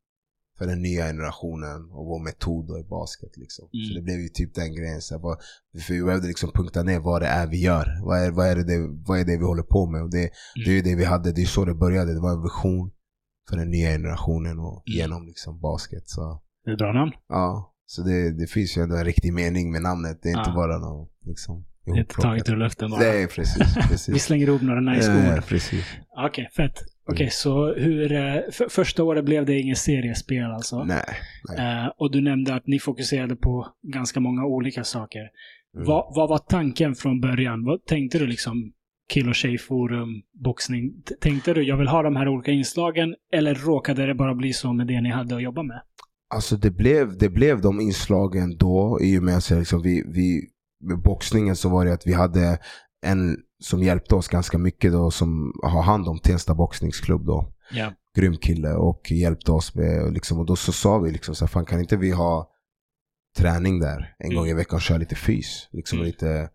[0.58, 3.68] för den nya generationen och vår metod då i basket liksom.
[3.72, 3.86] Mm.
[3.86, 5.02] Så det blev ju typ den grejen.
[5.02, 5.38] Så vad,
[5.86, 8.00] för vi behövde liksom punkta ner vad det är vi gör.
[8.04, 10.02] Vad är, vad är, det, vad är det vi håller på med?
[10.02, 10.30] Och det,
[10.64, 12.14] det är ju det vi hade, det är så det började.
[12.14, 12.90] Det var en vision
[13.50, 14.98] för den nya generationen och Mm.
[14.98, 16.02] genom liksom basket.
[16.08, 17.12] Så Det är bra namn.
[17.28, 20.18] ja, så det, det finns ju ändå en riktig mening med namnet.
[20.22, 20.54] Det är inte Ja.
[20.54, 23.00] bara något liksom Det är inte taget ur luften bara.
[23.00, 23.76] Nej, precis.
[23.76, 24.24] Vi precis.
[24.24, 25.46] slänger ihop några nice Eh, ord.
[25.46, 25.84] precis.
[26.26, 26.78] Okej, fett.
[27.08, 27.30] Okej, Mm.
[27.30, 28.12] så hur...
[28.12, 30.84] eh, För, första året blev det ingen seriespel alltså?
[30.84, 31.04] Nej.
[31.58, 35.20] Eh, och du nämnde att ni fokuserade på ganska många olika saker.
[35.74, 35.86] Mm.
[35.86, 37.64] Vad, vad var tanken från början?
[37.64, 38.72] Vad tänkte du liksom?
[39.08, 40.92] Kill och tjejforum, boxning.
[41.20, 43.14] Tänkte du jag vill ha de här olika inslagen?
[43.32, 45.82] Eller råkade det bara bli så med det ni hade att jobba med?
[46.34, 50.48] Alltså det blev, det blev de inslagen då i och med att liksom vi, vi,
[50.84, 52.58] med boxningen så var det att vi hade
[53.06, 57.52] en som hjälpte oss ganska mycket då som har hand om Tensta boxningsklubb då.
[57.72, 57.92] Ja.
[58.16, 61.48] Grym kille och hjälpte oss med liksom, och då så sa vi liksom så här,
[61.48, 62.48] fan kan inte vi ha
[63.38, 64.36] träning där en Mm.
[64.36, 65.68] gång i veckan och köra lite fys.
[65.72, 66.06] Liksom Mm.
[66.06, 66.48] lite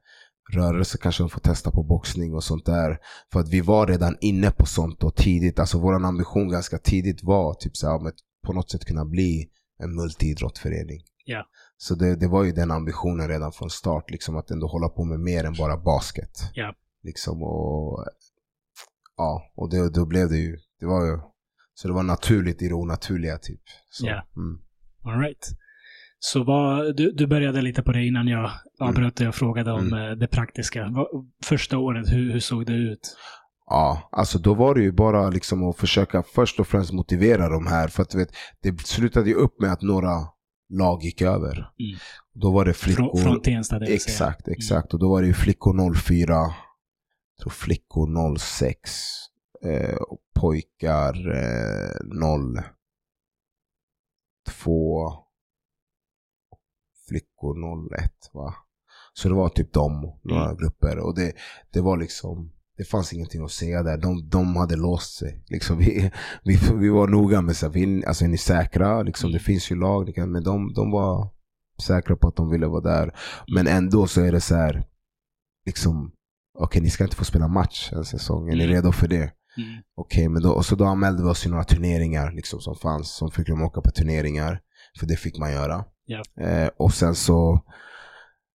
[0.54, 3.00] rörelse kanske de får testa på boxning och sånt där.
[3.32, 7.24] För att vi var redan inne på sånt och tidigt, alltså vår ambition ganska tidigt
[7.24, 11.02] var typ så här, att på något sätt kunna bli en multiidrottförening.
[11.26, 11.45] Ja.
[11.78, 15.04] Så det, det var ju den ambitionen redan från start, liksom att ändå hålla på
[15.04, 16.52] med mer än bara basket.
[16.54, 16.76] Ja.
[17.04, 18.06] Liksom och
[19.18, 21.20] ja, och det, då blev det ju, det var ju,
[21.74, 23.62] så det var naturligt i det onaturliga typ.
[23.89, 24.28] Så, Ja.
[24.36, 24.62] mm.
[25.04, 25.48] All right.
[26.20, 29.88] Så vad, du, du började lite på det innan jag avbröt dig och frågade om
[29.88, 30.09] Mm.
[30.11, 30.89] eh, det praktiska.
[31.43, 33.18] Första året, hur, hur såg det ut?
[33.70, 37.68] Ja, alltså då var det ju bara liksom att försöka först och främst motivera de
[37.68, 37.88] här.
[37.88, 38.30] För att du vet,
[38.61, 40.11] det slutade ju upp med att några
[40.70, 41.53] lag gick över.
[41.53, 41.99] Mm.
[42.34, 43.11] Då var det flickor.
[43.18, 44.13] Från, från Tensta, det vill säga.
[44.13, 44.93] Exakt, exakt.
[44.93, 46.53] Och då var det ju flickor 04, jag
[47.41, 48.91] tror flickor 06
[49.65, 51.91] eh, och pojkar eh,
[54.49, 55.26] 02,
[57.08, 57.55] flickor
[57.99, 58.53] 01 va.
[59.13, 60.58] Så det var typ de, några Mm.
[60.58, 60.97] grupper.
[61.00, 61.34] Och det,
[61.74, 63.97] det var liksom, det fanns ingenting att säga där.
[63.97, 65.43] De, de hade låst sig.
[65.47, 66.12] Liksom vi,
[66.43, 69.01] vi, vi var noga med vi, alltså är ni säkra?
[69.04, 69.38] Liksom, Mm.
[69.38, 71.29] Det finns ju lag, kan- men de, de var
[71.82, 73.16] säkra på att de ville vara där.
[73.54, 74.84] Men ändå så är det så här,
[75.66, 76.12] liksom,
[76.59, 78.75] okej ni ska inte få spela match en säsong, är ni Mm.
[78.75, 79.32] redo för det?
[79.58, 79.82] Mm.
[79.96, 83.16] Okej, men då, och så då anmälde vi oss till några turneringar liksom, som fanns,
[83.16, 84.62] som fick de åka på turneringar.
[85.00, 85.86] För det fick man göra.
[86.42, 87.63] Eh, och sen så,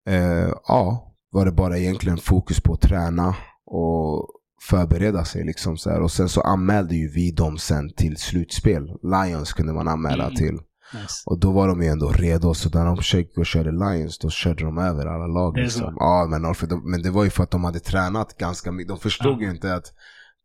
[0.10, 4.28] eh, ja, var det bara egentligen fokus på att träna och
[4.69, 5.44] förbereda sig.
[5.44, 6.02] Liksom, så här.
[6.02, 8.84] Och sen så anmälde ju vi dem sen till slutspel.
[9.03, 10.36] Lions kunde man anmäla Mm.
[10.36, 10.60] till.
[10.94, 11.24] Nice.
[11.26, 14.30] Och då var de ju ändå redo, så när de försökte och körde Lions, då
[14.30, 15.57] körde de över alla lag.
[15.57, 15.95] Liksom.
[15.99, 18.88] Ja, men, för de, men det var ju för att de hade tränat ganska mycket.
[18.90, 19.45] De förstod Ja.
[19.45, 19.86] ju inte att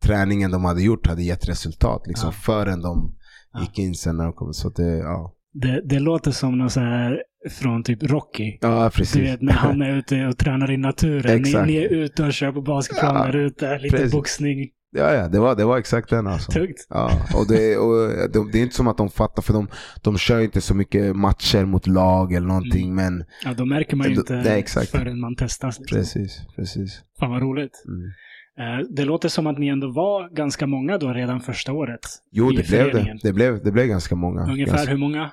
[0.04, 2.32] träningen de hade gjort hade gett resultat liksom, Ja.
[2.32, 3.14] förrän de
[3.60, 4.52] gick in sen när de kom.
[4.52, 5.34] Så det, ja.
[5.54, 8.58] Det, det låter som något så här från typ Rocky.
[8.60, 9.12] Ja, precis.
[9.14, 11.42] Du vet när han är ute och tränar i naturen.
[11.42, 13.78] Ni, ni är ute och kör på basketplan Ja, där ute.
[13.78, 14.12] Lite precis.
[14.12, 14.68] boxning.
[14.94, 16.52] Ja, ja det, var, det var exakt den alltså.
[16.52, 16.86] Tungt.
[16.88, 19.68] Ja, och det, och det, det är inte som att de fattar, för de,
[20.02, 22.94] de kör inte så mycket matcher mot lag eller någonting, Mm.
[22.94, 24.90] men Ja, då märker man ju inte det exakt.
[24.90, 25.78] förrän man testas.
[25.78, 25.98] Liksom.
[25.98, 27.00] precis, precis.
[27.20, 27.84] Fan vad roligt.
[27.88, 28.10] Mm.
[28.58, 32.00] Eh, Det låter som att ni ändå var ganska många då redan första året.
[32.30, 33.18] Jo, det blev det.
[33.22, 34.42] Det blev, det blev ganska många.
[34.42, 35.30] Ungefär jag, hur många?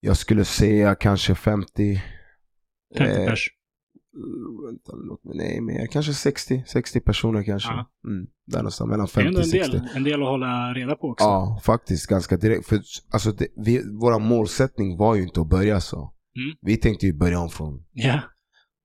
[0.00, 2.02] jag skulle säga kanske 50.
[2.98, 3.48] 50 eh, pers?
[5.24, 7.70] Mig, nej, men kanske 60, 60 personer kanske.
[7.72, 9.70] Mm, där någonstans, mellan Det är 50 ändå och en 60.
[9.70, 11.24] del, en del att hålla reda på också.
[11.24, 12.66] Ja, faktiskt ganska direkt.
[12.66, 12.80] För
[13.12, 15.96] alltså, det, vi, våra målsättning var ju inte att börja så.
[16.36, 16.56] Mm.
[16.60, 18.20] Vi tänkte ju börja om från, Ja.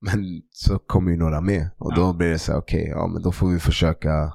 [0.02, 1.70] Men så kom ju några med.
[1.78, 1.96] Och Ja.
[1.96, 4.34] då blev det så här, okej, ja men då får vi försöka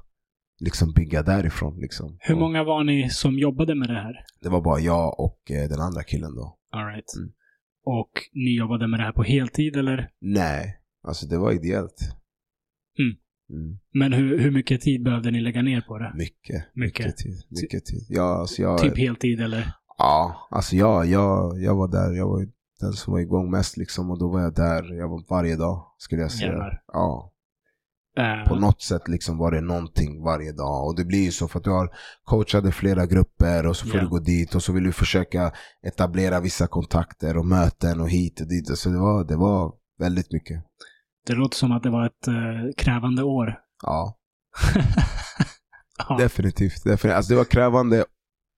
[0.60, 1.78] liksom bygga därifrån.
[1.80, 2.16] Liksom.
[2.20, 4.14] Hur många var ni som jobbade med det här?
[4.42, 6.58] Det var bara jag och eh, den andra killen då.
[6.72, 7.14] All right.
[7.18, 7.32] Mm.
[7.84, 10.10] Och ni jobbade med det här på heltid eller?
[10.20, 12.00] Nej, alltså det var ideellt.
[12.98, 13.16] Mm.
[13.62, 13.78] Mm.
[13.94, 16.12] Men hur, hur mycket tid behövde ni lägga ner på det?
[16.16, 17.06] Mycket, Mycket.
[17.06, 17.42] mycket tid.
[17.62, 18.06] Mycket tid.
[18.08, 19.72] Ja, alltså jag, Typ heltid eller?
[19.98, 22.12] Ja, alltså jag, jag, jag var där.
[22.16, 22.46] Jag var
[22.82, 24.10] den som var igång mest liksom.
[24.10, 24.94] Och då var jag där.
[24.98, 26.50] Jag var varje dag, skulle jag säga.
[26.50, 26.82] Jävlar.
[26.92, 27.28] Ja,
[28.18, 30.86] Eh, på något sätt liksom var det någonting varje dag.
[30.86, 31.90] Och det blir ju så för att du har
[32.24, 34.02] coachade flera grupper och så får Ja.
[34.02, 35.52] du gå dit och så vill du försöka
[35.86, 38.78] etablera vissa kontakter och möten och hit och dit.
[38.78, 40.64] Så det var, det var väldigt mycket.
[41.26, 42.34] Det låter som att det var ett eh,
[42.76, 43.58] krävande år.
[43.82, 44.16] Ja,
[46.08, 46.84] ja, definitivt.
[46.84, 47.12] definitivt.
[47.16, 48.04] Alltså det var krävande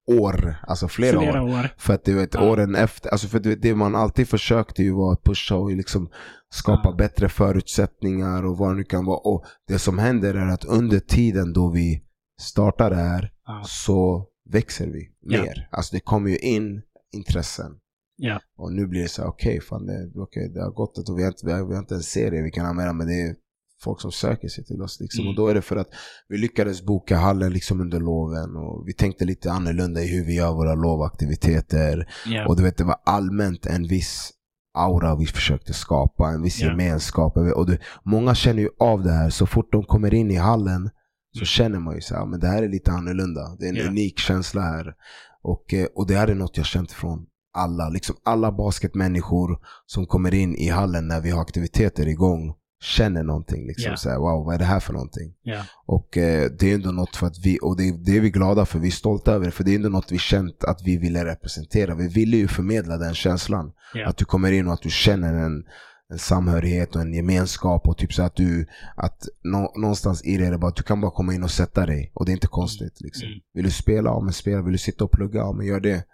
[0.06, 1.48] år, alltså flera, flera år.
[1.48, 1.68] år.
[1.78, 2.50] För att du vet, Ja.
[2.50, 6.08] åren efter, alltså för vet, det man alltid försökte ju var att pusha och liksom
[6.54, 6.94] skapa Ja.
[6.96, 9.18] bättre förutsättningar och vad det nu kan vara.
[9.18, 12.02] Och det som händer är att under tiden då vi
[12.40, 13.62] startar det här Ja.
[13.66, 15.42] så växer vi Ja.
[15.42, 15.68] mer.
[15.72, 16.82] Alltså det kommer ju in
[17.14, 17.72] intressen.
[18.16, 18.40] Ja.
[18.56, 21.18] Och nu blir det så här, okej, fan det, okej, det har gått ett och
[21.18, 23.20] vi har, inte, vi, har, vi har inte en serie vi kan använda men det
[23.22, 23.34] är
[23.84, 25.00] folk som söker sig till oss.
[25.00, 25.20] Liksom.
[25.20, 25.30] Mm.
[25.30, 25.88] Och då är det för att
[26.28, 30.34] vi lyckades boka hallen liksom under loven och vi tänkte lite annorlunda i hur vi
[30.34, 32.06] gör våra lovaktiviteter.
[32.26, 32.46] Ja.
[32.48, 34.30] Och du vet, det var allmänt en viss
[34.78, 36.66] aura vi försökte skapa, en viss Ja.
[36.66, 37.36] gemenskap.
[37.36, 40.90] Och du, många känner ju av det här, så fort de kommer in i hallen
[41.32, 41.46] så Mm.
[41.46, 43.56] känner man ju så här, men det här är lite annorlunda.
[43.58, 43.88] Det är en Ja.
[43.88, 44.94] unik känsla här.
[45.42, 50.06] Och, eh, och det här är något jag känt från alla, liksom alla basketmänniskor som
[50.06, 52.54] kommer in i hallen när vi har aktiviteter igång
[52.84, 53.66] känner någonting.
[53.66, 53.96] Liksom, Ja.
[53.96, 55.34] så här, wow, vad är det här för någonting?
[55.42, 55.62] ja.
[55.86, 58.66] Och eh, det är ändå något för att vi, och det, det är vi glada
[58.66, 60.96] för, vi är stolta över det, för det är ändå något vi känt att vi
[60.96, 61.94] ville representera.
[61.94, 63.72] Vi ville ju förmedla den känslan.
[63.94, 64.08] Ja.
[64.08, 65.64] Att du kommer in och att du känner en,
[66.12, 68.66] en samhörighet och en gemenskap och typ så att du,
[68.96, 71.50] att nå, någonstans i det är det bara att du kan bara komma in och
[71.50, 73.28] sätta dig och det är inte konstigt liksom.
[73.28, 73.40] Mm.
[73.54, 74.10] Vill du spela?
[74.10, 74.62] Ja men spela.
[74.62, 75.38] Vill du sitta och plugga?
[75.38, 76.04] Ja men gör det.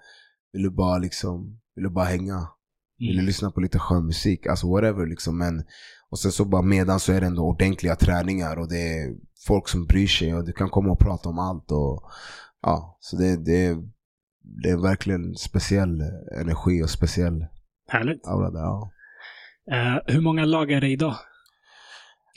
[0.52, 2.48] Vill du bara liksom, vill du bara hänga?
[2.98, 3.26] Vill du Mm.
[3.26, 4.46] lyssna på lite skön musik?
[4.46, 5.38] Alltså whatever liksom.
[5.38, 5.62] Men,
[6.10, 9.14] och sen så bara medan så är det ändå ordentliga träningar och det är
[9.46, 11.70] folk som bryr sig och du kan komma och prata om allt.
[11.70, 12.02] Och,
[12.62, 13.76] ja, så det, det,
[14.62, 16.00] det är verkligen speciell
[16.40, 17.46] energi och speciell
[17.88, 18.26] Härligt.
[18.26, 18.60] aura där.
[18.60, 18.90] Ja.
[19.72, 21.14] Eh, hur många lag är det idag?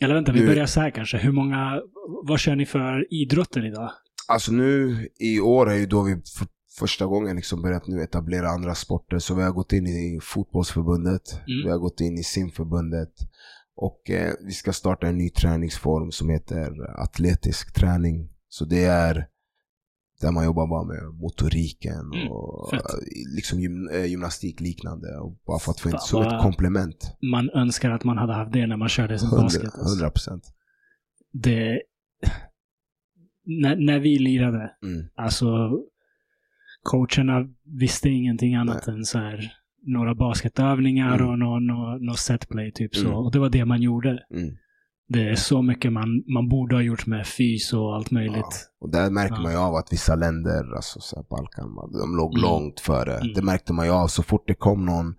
[0.04, 1.18] Eller vänta, vi Nu- börjar så här kanske.
[1.18, 1.82] Hur många,
[2.28, 3.92] vad kör ni för idrotter idag?
[4.28, 6.48] Alltså nu i år är ju då vi för
[6.80, 9.20] första gången liksom börjat nu etablera andra sporter.
[9.20, 11.66] Så vi har gått in i fotbollsförbundet, Mm.
[11.66, 13.10] vi har gått in i simförbundet
[13.76, 18.30] och eh, vi ska starta en ny träningsform som heter atletisk träning.
[18.50, 19.28] Så det är
[20.22, 22.80] där man jobbar bara med motoriken Mm, och fett.
[22.80, 25.18] eh, liksom gym, eh, gymnastik liknande.
[25.18, 27.16] Och bara för att få in som ett komplement.
[27.22, 29.64] Man önskar att man hade haft det när man körde sin basket.
[29.64, 29.96] Alltså.
[29.96, 30.54] 100 procent.
[31.32, 31.82] Det...
[33.46, 35.08] När, när vi lirade, Mm.
[35.16, 35.72] alltså
[36.84, 39.54] coacherna visste ingenting annat än så här
[39.86, 41.30] några basketövningar Mm.
[41.30, 43.06] och någon no, no setplay typ så.
[43.08, 43.18] Mm.
[43.18, 44.10] Och det var det man gjorde.
[44.10, 44.56] Mm.
[45.08, 48.36] Det är så mycket man, man borde ha gjort med fys och allt möjligt.
[48.36, 48.52] Ja.
[48.82, 49.42] Och där märker Ja.
[49.42, 52.42] man ju av att vissa länder, alltså så här Balkan, de låg Mm.
[52.42, 53.16] långt före.
[53.18, 53.34] Mm.
[53.34, 54.08] Det märkte man ju av.
[54.08, 55.16] Så fort det kom någon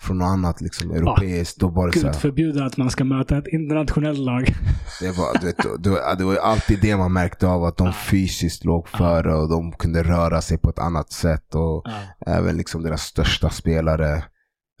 [0.00, 3.04] från något annat liksom, europeiskt, då var det så Gud här, förbjuda att man ska
[3.04, 4.42] möta ett internationellt lag.
[5.00, 7.86] det, var, du vet, det, det var ju alltid det man märkte av, att de
[7.86, 7.92] Ja.
[7.92, 8.98] fysiskt låg Ja.
[8.98, 11.54] före och de kunde röra sig på ett annat sätt.
[11.54, 12.00] Och Ja.
[12.26, 14.24] även liksom deras största spelare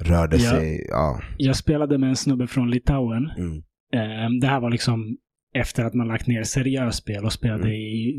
[0.02, 0.50] rörde Ja.
[0.50, 0.86] sig.
[0.90, 1.20] Ja.
[1.38, 3.30] Jag spelade med en snubbe från Litauen.
[3.38, 3.56] Mm.
[3.94, 5.16] Eh, Det här var liksom
[5.54, 7.72] efter att man lagt ner seriöst spel och spelade Mm.
[7.74, 8.16] i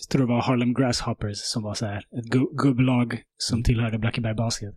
[0.00, 3.64] jag tror det var Harlem Grasshoppers som var så här ett gu- gubblag som Mm.
[3.64, 4.74] tillhörde Blackeberg Basket.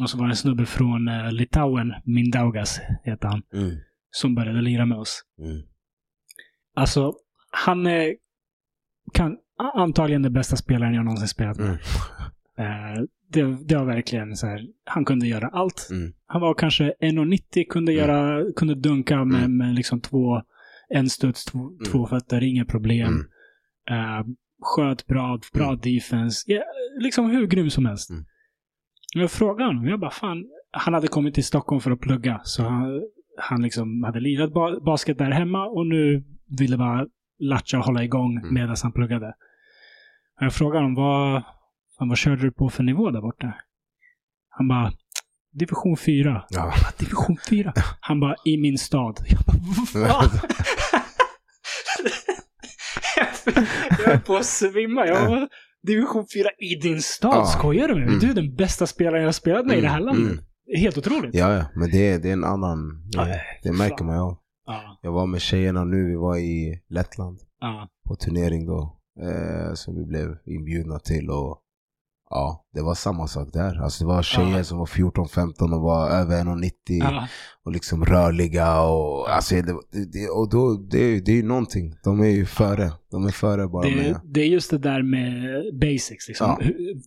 [0.00, 3.70] Och så var det en snubbe från eh, Litauen, Mindaugas heter han, Mm.
[4.10, 5.22] som började lira med oss.
[5.38, 5.62] Mm.
[6.74, 7.12] Alltså,
[7.50, 8.14] han är
[9.12, 9.36] kan,
[9.74, 11.66] antagligen den bästa spelaren jag någonsin spelat med.
[11.68, 11.78] Mm.
[12.58, 15.88] Eh, det, det var verkligen så här, han kunde göra allt.
[15.90, 16.12] Mm.
[16.26, 18.00] Han var kanske 1,90, kunde, Mm.
[18.08, 19.56] göra, kunde dunka med, Mm.
[19.56, 20.42] med liksom två
[20.88, 21.78] en studs, två, Mm.
[21.92, 23.24] två fötter, inga problem.
[23.90, 24.26] Eh,
[24.62, 26.44] sköt bra, bra defense.
[26.52, 26.62] Ja,
[27.00, 28.10] liksom hur grym som helst.
[28.10, 28.24] Mm.
[29.14, 30.44] Jag frågade honom, jag bara fan.
[30.70, 32.40] Han hade kommit till Stockholm för att plugga.
[32.44, 33.02] Så han,
[33.38, 36.24] han liksom hade lirat ba basket där hemma och nu
[36.58, 37.06] ville bara
[37.38, 38.54] latcha och hålla igång Mm.
[38.54, 39.26] medan han pluggade.
[40.40, 41.42] Och jag frågade honom, vad,
[41.98, 43.52] fan, vad körde du på för nivå där borta?
[44.48, 44.92] Han bara,
[45.52, 46.44] division 4.
[46.50, 46.72] Ja.
[46.98, 47.72] Division 4?
[48.00, 49.18] Han bara, i min stad.
[49.28, 49.56] Jag bara,
[50.08, 50.24] va?
[53.98, 55.06] jag höll på att svimma.
[55.06, 55.48] Jag bara,
[55.82, 57.34] division 4 i din stad?
[57.34, 57.44] Ja.
[57.44, 58.08] Skojar du med mig?
[58.14, 58.20] Mm.
[58.20, 60.32] Du är den bästa spelaren jag har spelat med i det här Mm, landet.
[60.32, 60.44] mm.
[60.66, 61.34] Det är Helt otroligt.
[61.34, 62.78] Ja, ja, men det, det är en annan...
[63.10, 64.06] Det, det märker fan.
[64.06, 64.38] man ju av.
[64.66, 68.98] Ja, Jag var med tjejerna nu, vi var i Lettland ja, på turnering då.
[69.20, 71.58] Eh, som vi blev inbjudna till och
[72.32, 73.82] ja, det var samma sak där.
[73.82, 74.64] Alltså det var tjejer Ja.
[74.64, 77.28] som var 14-15 och var över 1,90 ja.
[77.64, 79.62] och liksom rörliga och alltså det,
[80.12, 81.94] det, och då, det, det är ju någonting.
[82.04, 82.92] De är ju före.
[83.10, 84.20] De är före bara Det, med.
[84.24, 85.34] det är just det där med
[85.80, 86.28] basics.
[86.28, 86.56] Liksom.
[86.60, 86.66] Ja.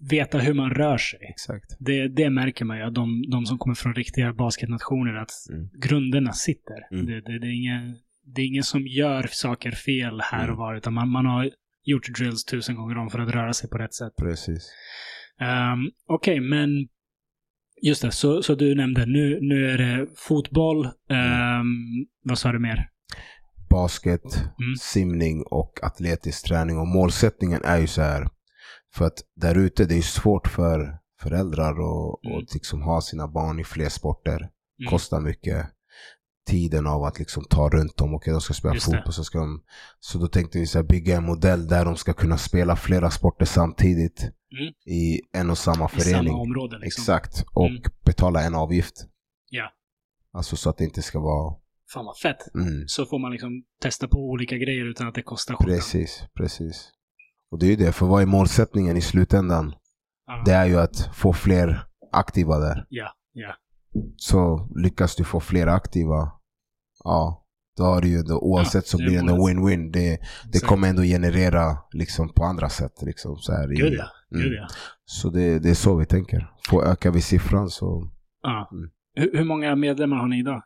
[0.09, 1.19] Veta hur man rör sig.
[1.29, 1.75] Exakt.
[1.79, 5.69] Det, det märker man ju, de, de som kommer från riktiga basketnationer, att Mm.
[5.81, 6.79] grunderna sitter.
[6.93, 7.05] Mm.
[7.05, 7.95] Det, det, det, är ingen,
[8.35, 10.51] det är ingen som gör saker fel här Mm.
[10.51, 11.49] och var, utan man, man har
[11.83, 14.13] gjort drills tusen gånger om för att röra sig på rätt sätt.
[14.17, 14.69] Precis.
[15.41, 16.69] Um, Okej, men
[17.81, 20.85] just det, så, så du nämnde, nu, nu är det fotboll.
[21.09, 21.65] ehm,
[22.23, 22.89] vad sa du mer?
[23.69, 24.75] Basket, Mm.
[24.79, 26.77] simning och atletisk träning.
[26.77, 28.27] Och målsättningen är ju så här.
[28.93, 32.37] För att där ute, det är svårt för föräldrar att Mm.
[32.37, 34.37] att liksom ha sina barn i fler sporter.
[34.79, 34.89] Mm.
[34.89, 35.65] kostar mycket.
[36.47, 38.13] Tiden av att liksom ta runt dem.
[38.15, 39.13] Okej, de ska spela Just fotboll.
[39.13, 39.63] Så, ska de,
[39.99, 43.11] så då tänkte vi så här, bygga en modell där de ska kunna spela flera
[43.11, 44.31] sporter samtidigt.
[44.61, 44.73] Mm.
[44.85, 46.27] I en och samma I förening.
[46.31, 47.01] samma område liksom.
[47.01, 47.45] Exakt.
[47.53, 47.81] Och Mm.
[48.05, 49.05] betala en avgift.
[49.49, 49.71] Ja.
[50.33, 51.55] Alltså så att det inte ska vara...
[51.93, 52.55] Fan vad fett.
[52.55, 55.75] Mm, Så får man liksom testa på olika grejer utan att det kostar skjortan.
[55.75, 56.91] precis, precis.
[57.51, 59.75] Och det är ju det, för vad är målsättningen i slutändan?
[60.27, 60.41] Ja.
[60.45, 62.85] Det är ju att få fler aktiva där.
[62.89, 63.55] Ja, ja.
[64.17, 66.31] Så lyckas du få fler aktiva,
[67.03, 67.45] ja,
[67.77, 69.91] då har du ju det, oavsett så det är blir det en win-win.
[69.91, 70.19] Det,
[70.51, 73.01] det kommer ändå generera liksom på andra sätt.
[73.01, 74.05] Liksom, så här, i- Gud ja.
[74.35, 74.49] Mm.
[74.49, 74.67] Gud ja.
[75.05, 76.51] Så det, det är så vi tänker.
[76.69, 78.09] Få ökar vi siffran så...
[78.41, 78.69] ja.
[78.71, 78.89] Mm.
[79.15, 80.61] Hur, hur många medlemmar har ni idag?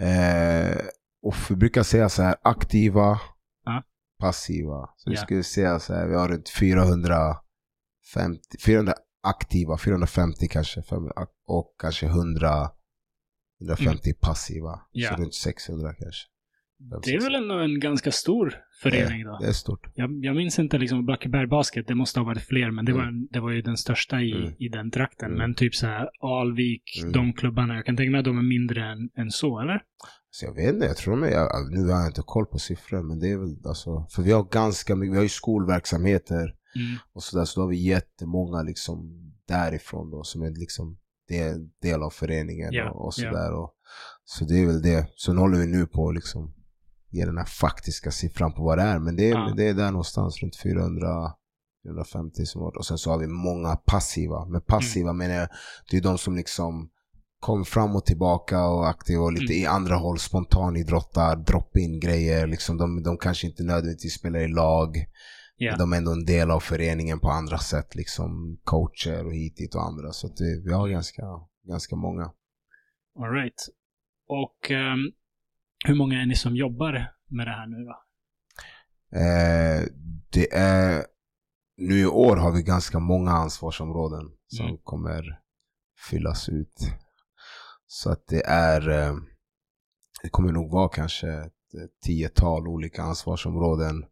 [0.00, 0.76] Eh,
[1.22, 3.20] och vi brukar säga så här, aktiva,
[3.64, 3.82] Ja.
[4.20, 4.88] passiva.
[4.96, 5.22] Så vi Ja.
[5.22, 7.40] skulle säga så här, vi har runt 450,
[8.66, 10.82] 400 aktiva, 450 kanske,
[11.46, 12.70] och kanske 100,
[13.60, 14.72] 150 passiva.
[14.72, 14.82] Mm.
[14.90, 15.10] Ja.
[15.16, 16.26] Så runt 600 kanske.
[17.04, 19.38] Det är väl ändå en ganska stor förening då?
[19.40, 19.86] Det är stort.
[19.94, 23.04] Jag, jag minns inte liksom Blackeberg Basket, det måste ha varit fler, men det, Mm.
[23.04, 24.52] var, det var ju den största i, Mm.
[24.58, 25.26] i den trakten.
[25.28, 25.38] Mm.
[25.38, 27.12] Men typ så här Alvik, Mm.
[27.12, 29.82] de klubbarna, jag kan tänka mig att de är mindre än, än så, eller?
[30.30, 33.02] Så jag vet inte, jag tror är, jag- nu har jag inte koll på siffror,
[33.02, 36.96] men det är väl alltså, för vi har ganska mycket, vi har ju skolverksamheter Mm.
[37.12, 38.98] och sådär, så då har vi jättemånga liksom
[39.48, 40.98] därifrån då som är liksom
[41.28, 43.52] del, del av föreningen Ja, och, och sådär.
[43.54, 43.74] Och,
[44.24, 45.06] så det är väl det.
[45.24, 46.54] Sen håller vi nu på liksom
[47.10, 49.52] ge den här faktiska siffran på vad det är, men det är, Ja.
[49.56, 51.08] det är där någonstans runt 400
[51.86, 54.46] 450 som har, och sen så har vi många passiva.
[54.46, 55.18] Men passiva Mm.
[55.18, 55.48] menar jag,
[55.90, 56.90] det är de som liksom
[57.40, 59.62] kom fram och tillbaka och aktiva och lite Mm.
[59.62, 62.46] i andra håll, spontanidrottar, drop-in grejer.
[62.46, 64.96] Liksom de, de kanske inte nödvändigtvis spelar i lag.
[65.56, 65.76] Ja.
[65.76, 69.74] De är ändå en del av föreningen på andra sätt, liksom coacher och hit, dit
[69.74, 70.12] och andra.
[70.12, 71.22] Så det, vi har ganska,
[71.68, 72.22] ganska många.
[73.20, 73.60] All right.
[74.28, 74.98] Och ehm,
[75.86, 78.02] hur många är ni som jobbar med det här nu då?
[79.18, 79.86] Eh,
[80.30, 81.04] det är,
[81.76, 84.78] nu i år har vi ganska många ansvarsområden som Mm.
[84.84, 85.38] kommer
[86.10, 86.74] fyllas ut.
[87.86, 89.14] Så att det är, eh,
[90.22, 91.54] det kommer nog vara kanske ett
[91.84, 94.04] ett tiotal olika ansvarsområden.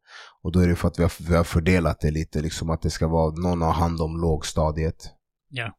[0.43, 2.83] Och då är det för att vi har, vi har fördelat det lite, liksom att
[2.83, 5.11] det ska vara, någon har hand om lågstadiet.
[5.49, 5.73] Ja.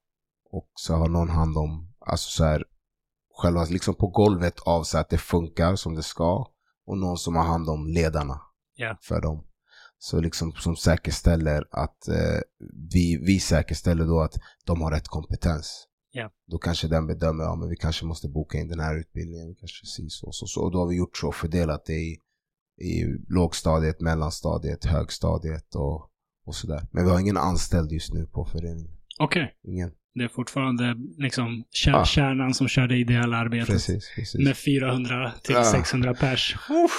[0.51, 2.65] Och så har någon hand om, alltså så här,
[3.39, 6.45] själva liksom på golvet av så att det funkar som det ska.
[6.85, 8.41] Och någon som har hand om ledarna
[8.75, 8.97] Ja.
[9.01, 9.45] för dem.
[9.97, 12.39] Så liksom som säkerställer att eh,
[12.93, 14.33] vi, vi säkerställer då att
[14.65, 15.85] de har rätt kompetens.
[16.11, 16.31] Ja.
[16.47, 19.85] Då kanske den bedömer, ja men vi kanske måste boka in den här utbildningen, kanske
[19.85, 20.61] si så, så, så.
[20.61, 22.17] Och då har vi gjort så, fördelat det i,
[22.81, 26.09] i lågstadiet, mellanstadiet, högstadiet och,
[26.45, 26.87] och sådär.
[26.91, 28.97] Men vi har ingen anställd just nu på föreningen.
[29.19, 29.53] Okej.
[29.63, 29.91] Ingen.
[30.15, 32.05] Det är fortfarande liksom kär, Ja.
[32.05, 33.67] kärnan som kör det ideella arbetet.
[33.69, 34.45] Precis, precis.
[34.45, 35.63] Med 400 till Ja.
[35.63, 36.55] 600 pers.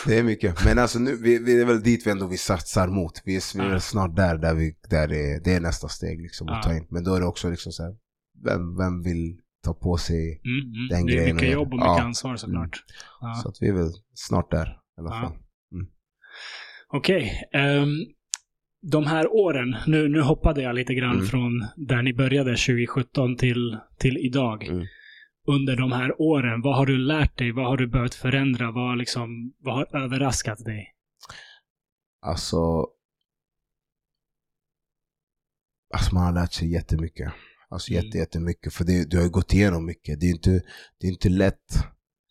[0.06, 0.64] Det är mycket.
[0.64, 3.22] Men alltså nu, vi, vi är väl dit vi ändå vi satsar mot.
[3.24, 3.80] Vi är, vi är Ja.
[3.80, 6.86] snart där, där, vi, där det, är, det är nästa steg liksom att ta in.
[6.90, 7.92] Men då är det också liksom så här,
[8.44, 10.88] vem, vem vill ta på sig Mm, mm.
[10.90, 12.84] Den det är grejen mycket jobb och mycket ansvar såklart.
[13.20, 13.34] Ja.
[13.42, 14.76] Så att vi är väl snart där.
[14.98, 15.20] alla Ja.
[15.20, 15.36] fall.
[16.92, 17.48] Okej.
[17.52, 17.88] ehm,
[18.82, 21.26] de här åren, nu, nu hoppade jag lite grann Mm.
[21.26, 24.64] från där ni började 2017 till, till idag.
[24.64, 24.86] Mm.
[25.46, 27.52] Under de här åren, vad har du lärt dig?
[27.52, 28.70] Vad har du behövt förändra?
[28.70, 30.94] Vad, liksom, vad har överraskat dig?
[32.22, 32.86] Alltså,
[35.94, 37.32] alltså man har lärt sig jättemycket.
[37.68, 38.04] Alltså Mm.
[38.04, 38.74] jätte, jättemycket.
[38.74, 40.20] För det, du har ju gått igenom mycket.
[40.20, 40.50] Det är inte,
[41.00, 41.74] det är inte lätt.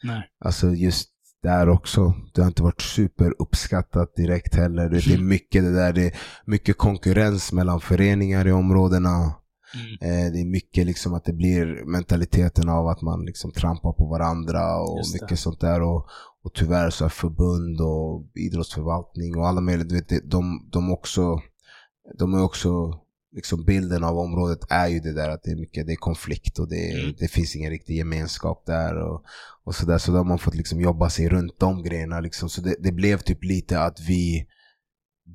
[0.04, 0.30] Nej.
[0.40, 1.10] Alltså just
[1.44, 2.14] där också.
[2.34, 4.90] Det har inte varit superuppskattat direkt heller.
[4.90, 5.94] Det, är mycket det där.
[5.94, 9.34] Det är mycket konkurrens mellan föreningar i områdena.
[9.76, 9.94] Mm.
[10.02, 14.06] Eh, det är mycket liksom att det blir mentaliteten av att man liksom trampar på
[14.06, 15.82] varandra och mycket sånt där.
[15.82, 16.06] Och,
[16.44, 21.41] och tyvärr så är förbund och idrottsförvaltning och alla möjliga, du vet, de, de också,
[22.20, 22.99] de är också,
[23.35, 26.60] liksom bilden av området är ju det där att det är mycket, det är konflikt
[26.60, 27.15] och det, Mm.
[27.19, 29.23] det finns ingen riktig gemenskap där och,
[29.64, 29.97] och sådär.
[29.97, 32.49] Så då har man fått liksom jobba sig runt de grejerna liksom.
[32.49, 34.47] Så det, det blev typ lite att vi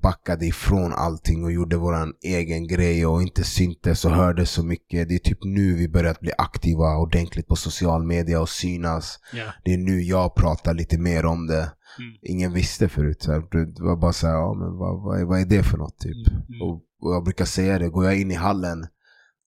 [0.03, 5.09] backade ifrån allting och gjorde våran egen grej och inte syntes och hördes så mycket.
[5.09, 9.19] Det är typ nu vi börjat bli aktiva ordentligt på social media och synas.
[9.33, 9.45] Ja.
[9.65, 11.73] Det är nu jag pratar lite mer om det.
[11.99, 12.15] Mm.
[12.23, 13.23] Ingen visste förut.
[13.23, 15.63] Så här, det var bara så här, ja, men vad, vad, är, vad är det
[15.63, 16.29] för något typ?
[16.29, 16.43] Mm.
[16.49, 16.63] Mm.
[16.63, 18.87] Och, och jag brukar säga det, går jag in i hallen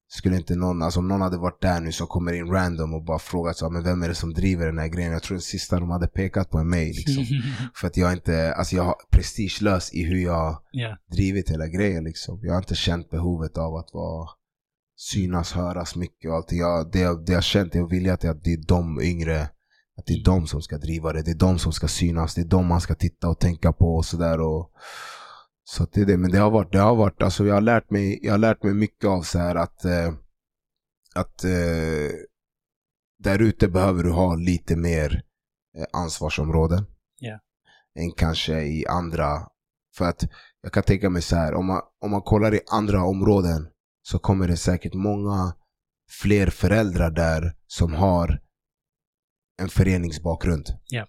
[0.09, 3.03] skulle inte någon, alltså om någon hade varit där nu som kommer in random och
[3.03, 5.11] bara frågat så, men vem är det som driver den här grejen?
[5.13, 7.25] Jag tror den sista de hade pekat på är mig liksom.
[7.75, 10.97] För att jag inte, alltså jag har prestigelös i hur jag ja.
[11.11, 12.39] drivit hela grejen liksom.
[12.43, 14.29] Jag har inte känt behovet av att vara
[14.95, 16.51] synas, höras mycket och allt.
[16.51, 19.41] Jag, det, jag- det jag har känt är att vilja att det är de yngre,
[19.97, 21.21] att det är de som ska driva det.
[21.21, 23.95] Det är de som ska synas, det är de man ska titta och tänka på
[23.95, 24.39] och sådär.
[25.69, 26.17] Så det är det.
[26.17, 28.63] Men det har varit, det har varit, alltså jag har lärt mig, jag har lärt
[28.63, 30.13] mig mycket av så här att, eh,
[31.15, 32.11] att eh,
[33.19, 35.23] där ute behöver du ha lite mer
[35.77, 36.85] eh, ansvarsområden.
[37.19, 37.39] Ja.
[37.99, 39.47] Än kanske i andra.
[39.95, 40.23] För att
[40.61, 43.67] jag kan tänka mig så här, om man, om man kollar i andra områden
[44.01, 45.53] så kommer det säkert många
[46.21, 48.41] fler föräldrar där som har
[49.61, 50.65] en föreningsbakgrund.
[50.87, 51.07] Ja.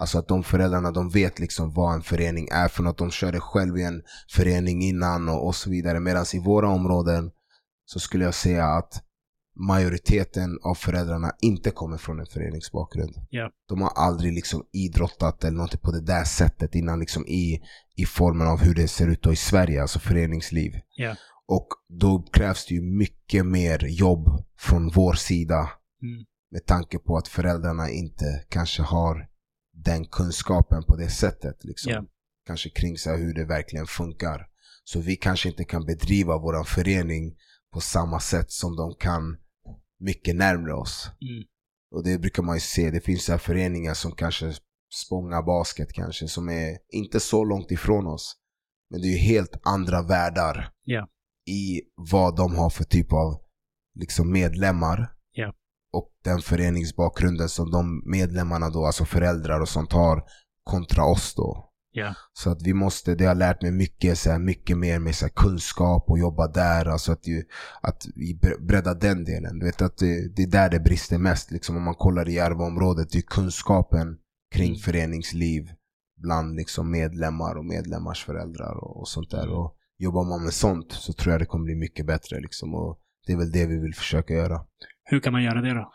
[0.00, 2.98] Alltså att de föräldrarna de vet liksom vad en förening är för något.
[2.98, 6.00] De körde själv i en förening innan och, och så vidare.
[6.00, 7.30] Medan i våra områden
[7.84, 9.02] så skulle jag säga att
[9.56, 13.14] majoriteten av föräldrarna inte kommer från en föreningsbakgrund.
[13.30, 13.50] Ja.
[13.68, 17.60] De har aldrig liksom idrottat eller något på det där sättet innan liksom i,
[17.96, 20.72] i formen av hur det ser ut då i Sverige, alltså föreningsliv.
[20.96, 21.16] Ja.
[21.48, 25.70] Och då krävs det ju mycket mer jobb från vår sida
[26.02, 26.24] Mm.
[26.50, 29.29] med tanke på att föräldrarna inte kanske har
[29.84, 31.64] den kunskapen på det sättet.
[31.64, 31.92] Liksom.
[31.92, 32.04] Ja.
[32.46, 34.46] Kanske kring så hur det verkligen funkar.
[34.84, 37.36] Så vi kanske inte kan bedriva vår förening
[37.72, 39.36] på samma sätt som de kan
[40.00, 41.10] mycket närmare oss.
[41.20, 41.44] Mm.
[41.94, 42.90] Och det brukar man ju se.
[42.90, 44.54] Det finns så här föreningar som kanske
[44.92, 48.36] Spånga Basket kanske, som är inte så långt ifrån oss.
[48.90, 51.08] Men det är ju helt andra världar Ja.
[51.46, 53.42] i vad de har för typ av
[53.94, 55.12] liksom medlemmar.
[55.92, 60.22] Och den föreningsbakgrunden som de medlemmarna då, alltså föräldrar och sånt har
[60.64, 61.66] kontra oss då.
[61.92, 62.14] Ja.
[62.32, 65.24] Så att vi måste, det har lärt mig mycket, så här, mycket mer med så
[65.24, 66.86] här, kunskap och jobba där.
[66.86, 67.44] Alltså att, ju,
[67.82, 69.58] att vi bre- breddar den delen.
[69.58, 71.50] Du vet att det, det är där det brister mest.
[71.50, 74.16] Liksom, om man kollar i Järvaområdet, det är kunskapen
[74.54, 74.78] kring Mm.
[74.80, 75.70] föreningsliv
[76.22, 79.42] bland liksom, medlemmar och medlemmars föräldrar och, och sånt där.
[79.42, 79.54] Mm.
[79.54, 82.40] Och jobbar man med sånt så tror jag det kommer bli mycket bättre.
[82.40, 84.60] Liksom, och det är väl det vi vill försöka göra.
[85.10, 85.92] Hur kan man göra det då?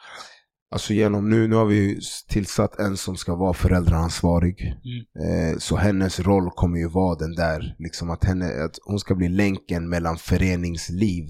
[0.72, 4.62] Alltså genom nu, nu har vi tillsatt en som ska vara föräldraansvarig.
[4.62, 5.52] Mm.
[5.52, 9.16] Eh, så hennes roll kommer ju vara den där, liksom att, henne, att hon ska
[9.16, 11.26] bli länken mellan föreningsliv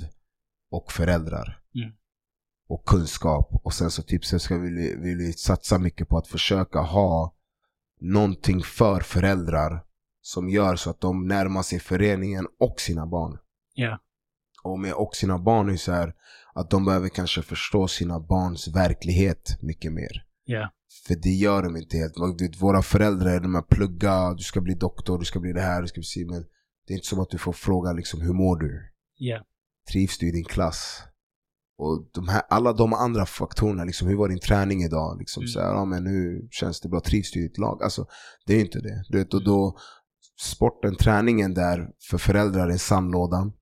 [0.72, 1.60] och föräldrar.
[1.76, 1.96] Mm.
[2.68, 3.50] Och kunskap.
[3.64, 7.36] Och sen så typ så ska vi, vill vi satsa mycket på att försöka ha
[8.02, 9.84] någonting för föräldrar
[10.22, 13.38] som gör så att de närmar sig föreningen och sina barn.
[13.74, 14.00] Ja.
[14.64, 16.14] Och med och sina barn är så här
[16.56, 20.24] att de behöver kanske förstå sina barns verklighet mycket mer.
[20.46, 20.72] Ja.
[21.08, 22.62] För det gör de inte helt.
[22.62, 25.88] Våra föräldrar, de här plugga, du ska bli doktor, du ska bli det här, du
[25.88, 26.46] ska bli si, men
[26.88, 28.92] det är inte som att du får fråga liksom, hur mår du?
[29.18, 29.44] Ja.
[29.92, 31.04] Trivs du i din klass?
[31.78, 35.20] Och de här, alla de andra faktorerna, liksom, hur var din träning idag?
[35.20, 35.48] Liksom, Mm.
[35.48, 37.00] så här, ja, men hur känns det bra?
[37.00, 37.84] Trivs du i ditt lag?
[37.84, 38.06] Alltså,
[38.46, 39.06] det är inte det.
[39.10, 39.78] Du vet, och då,
[40.42, 43.54] sporten, träningen där för föräldrar är sandlådan.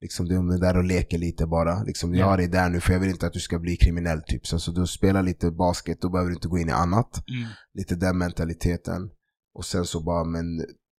[0.00, 1.82] Liksom de är där och leker lite bara.
[1.82, 2.30] Liksom, jag Ja.
[2.30, 4.46] har dig där nu för jag vill inte att du ska bli kriminell typ.
[4.46, 7.28] Så, så du spelar lite basket, då behöver du inte gå in i annat.
[7.28, 7.48] Mm.
[7.74, 9.10] Lite den mentaliteten.
[9.54, 10.56] Och sen så bara, men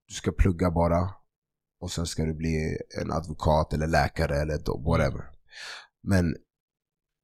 [0.08, 1.10] du ska plugga bara.
[1.80, 5.24] Och sen ska du bli en advokat eller läkare eller whatever.
[6.02, 6.36] Men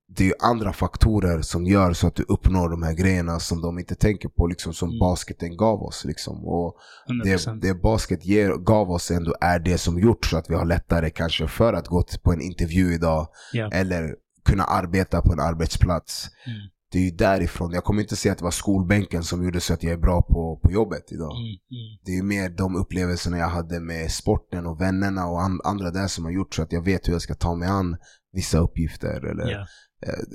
[0.08, 3.60] det är ju andra faktorer som gör så att du uppnår de här grejerna som
[3.60, 4.98] de inte tänker på, liksom som mm.
[4.98, 6.04] basketen gav oss.
[6.04, 6.44] Liksom.
[6.44, 6.76] Och
[7.24, 10.64] det, det basket ger, gav oss ändå är det som gjort så att vi har
[10.64, 13.80] lättare kanske för att gå på en intervju idag, yeah.
[13.80, 14.14] eller
[14.44, 16.28] kunna arbeta på en arbetsplats.
[16.46, 16.58] Mm.
[16.92, 17.72] Det är ju därifrån.
[17.72, 20.22] Jag kommer inte säga att det var skolbänken som gjorde så att jag är bra
[20.22, 21.36] på, på jobbet idag.
[21.36, 21.98] Mm, mm.
[22.04, 26.06] Det är mer de upplevelserna jag hade med sporten och vännerna och an, andra där
[26.06, 27.96] som har gjort så att jag vet hur jag ska ta mig an
[28.32, 29.30] vissa uppgifter.
[29.30, 29.66] Eller, yeah.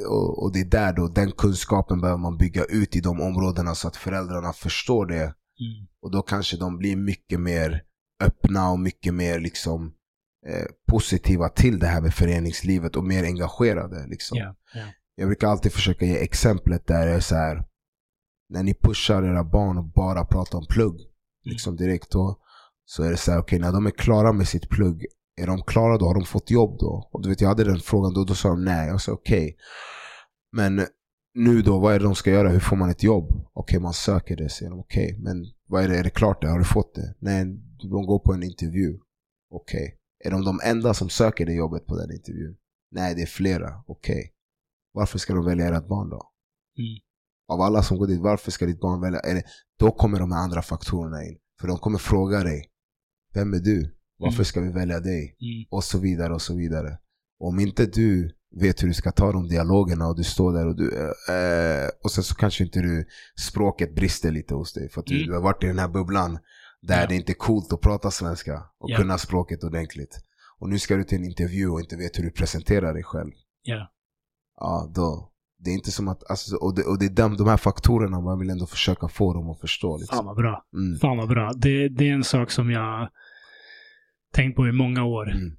[0.08, 3.76] Och, och, det är där då, den kunskapen behöver man bygga ut i de områdena
[3.76, 5.24] så att föräldrarna förstår det.
[5.24, 5.88] Mm.
[6.02, 7.84] Och då kanske de blir mycket mer
[8.24, 9.94] öppna och mycket mer liksom
[10.48, 14.08] eh, positiva till det här med föreningslivet och mer engagerade.
[14.08, 14.38] Liksom.
[14.38, 14.90] Yeah, yeah.
[15.16, 17.66] Jag brukar alltid försöka ge exemplet där det är så här,
[18.50, 21.08] när ni pushar era barn och bara pratar om plugg, mm.
[21.44, 22.40] liksom direkt då,
[22.86, 25.06] så är det så här, okej okay, när de är klara med sitt plugg,
[25.42, 26.06] är de klara då?
[26.06, 27.10] Har de fått jobb då?
[27.12, 28.88] Och du vet, jag hade den frågan då, då sa de nej.
[28.88, 29.44] Jag sa okej.
[29.44, 29.56] Okay.
[30.52, 30.88] Men
[31.34, 32.50] nu då, vad är det de ska göra?
[32.50, 33.26] Hur får man ett jobb?
[33.32, 34.80] Okej, okay, man söker det, säger de.
[34.80, 35.98] Okej, okay, men vad är det?
[35.98, 36.50] Är det klart det?
[36.50, 37.16] Har du fått det?
[37.20, 37.46] Nej,
[37.90, 39.00] de går på en intervju.
[39.52, 39.98] Okej.
[40.24, 42.56] Är de de enda som söker det jobbet på den intervjun?
[42.92, 43.84] Nej, det är flera.
[43.88, 44.34] Okej.
[44.94, 46.32] Varför ska de välja ert barn då?
[46.78, 47.00] Mm.
[47.48, 49.20] Av alla som går dit, varför ska ditt barn välja?
[49.20, 49.44] Eller,
[49.80, 51.38] då kommer de här andra faktorerna in.
[51.62, 52.72] För de kommer fråga dig,
[53.34, 53.96] vem är du?
[54.22, 54.46] Varför mm.
[54.46, 55.36] ska vi välja dig?
[55.42, 55.66] Mm.
[55.70, 56.98] Och så vidare och så vidare.
[57.40, 60.76] Om inte du vet hur du ska ta de dialogerna och du står där och
[60.76, 61.10] du...
[61.34, 63.06] Eh, och sen så kanske inte du...
[63.40, 64.90] Språket brister lite hos dig.
[64.90, 65.28] För att du, mm.
[65.28, 66.40] du har varit i den här bubblan
[66.82, 67.08] där ja.
[67.08, 68.98] det inte är coolt att prata svenska och ja.
[68.98, 70.20] kunna språket ordentligt.
[70.60, 73.32] Och nu ska du till en intervju och inte vet hur du presenterar dig själv.
[73.64, 73.92] Ja.
[74.60, 75.32] Ja, då.
[75.64, 78.22] Det är inte som att, alltså, och, det, och det är de, de här faktorerna
[78.22, 79.98] man vill ändå försöka få dem att förstå.
[79.98, 80.16] Liksom.
[80.16, 80.66] Fan vad bra.
[80.74, 81.00] Mm.
[81.00, 81.52] Fan vad bra.
[81.56, 83.10] Det, det är en sak som jag
[84.34, 85.32] tänkt på i många år.
[85.32, 85.58] Mm.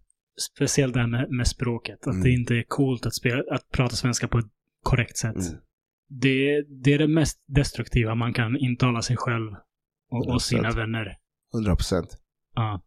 [0.54, 1.98] Speciellt det här med, med språket.
[2.00, 2.22] Att mm.
[2.22, 4.50] det inte är coolt att, spela, att prata svenska på ett
[4.82, 5.36] korrekt sätt.
[5.36, 5.60] Mm.
[6.08, 9.52] Det, det är det mest destruktiva man kan intala sig själv
[10.10, 11.16] och, och sina vänner.
[11.54, 12.16] 100 procent.
[12.54, 12.82] Ja.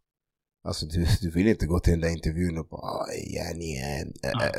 [0.63, 4.05] Alltså du, du vill inte gå till den där intervjun och bara ja, ni är...
[4.21, 4.51] Ja.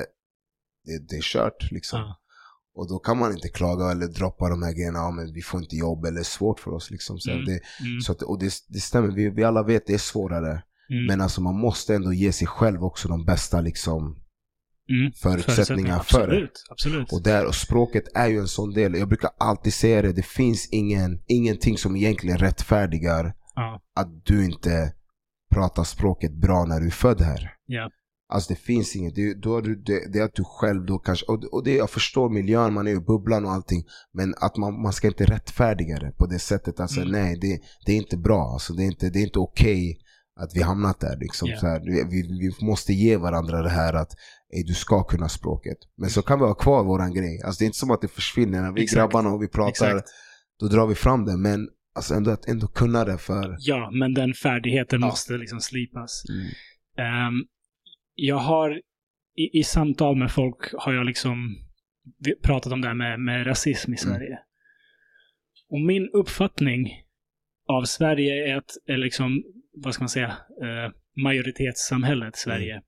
[0.85, 2.01] Det, det är kört liksom.
[2.01, 2.21] Ja.
[2.77, 5.61] Och då kan man inte klaga eller droppa de här grejerna, ja, men vi får
[5.61, 6.91] inte jobb eller svårt för oss.
[6.91, 7.19] Liksom.
[7.19, 7.45] Så, mm.
[7.45, 8.01] Det, mm.
[8.01, 10.63] så att, och det, det stämmer, vi, vi alla vet det är svårare.
[10.91, 11.07] Mm.
[11.07, 14.17] Men alltså man måste ändå ge sig själv också de bästa liksom,
[14.91, 15.13] mm.
[15.13, 16.49] förutsättningar för det.
[16.71, 17.13] Absolut.
[17.13, 18.95] Och, där, och språket är ju en sån del.
[18.95, 23.83] Jag brukar alltid säga det, det finns ingen, ingenting som egentligen rättfärdigar ja.
[23.95, 24.93] att du inte
[25.51, 27.53] pratar språket bra när du är född här.
[27.67, 27.91] Ja.
[28.29, 29.15] Alltså det finns inget.
[29.15, 31.75] Det, då är du, det, det är att du själv då kanske, och, och det,
[31.77, 33.85] jag förstår miljön, man är i bubblan och allting.
[34.13, 36.81] Men att man, man ska inte rättfärdiga det på det sättet.
[36.81, 37.13] Alltså mm.
[37.13, 38.53] nej, det, det är inte bra.
[38.53, 39.99] Alltså, det är inte, det är inte okej
[40.37, 41.17] att vi hamnat där.
[41.21, 41.61] Liksom, yeah.
[41.61, 44.13] så här, vi, vi måste ge varandra det här att
[44.57, 45.79] ey, du ska kunna språket.
[45.97, 47.43] Men så kan vi ha kvar våran grej.
[47.45, 48.63] Alltså, det är inte som att det försvinner.
[48.63, 48.97] När vi Exakt.
[48.97, 50.09] grabbarna och vi pratar, Exakt.
[50.61, 51.37] då drar vi fram det.
[51.37, 53.57] Men alltså, ändå att ändå kunna det för...
[53.59, 55.07] Ja, men den färdigheten ja.
[55.07, 56.25] måste liksom slipas.
[56.29, 57.29] Mm.
[57.29, 57.47] Um,
[58.15, 58.81] jag har
[59.37, 61.57] i, i, samtal med folk har jag liksom
[62.43, 64.15] pratat om det här med, med rasism i mm.
[64.15, 64.33] Sverige.
[64.33, 64.39] Mm.
[65.71, 67.03] Och min uppfattning
[67.69, 69.43] av Sverige är att, är liksom,
[69.77, 70.29] vad ska man säga,
[70.63, 72.73] eh, majoritetssamhället Sverige.
[72.73, 72.85] Mm.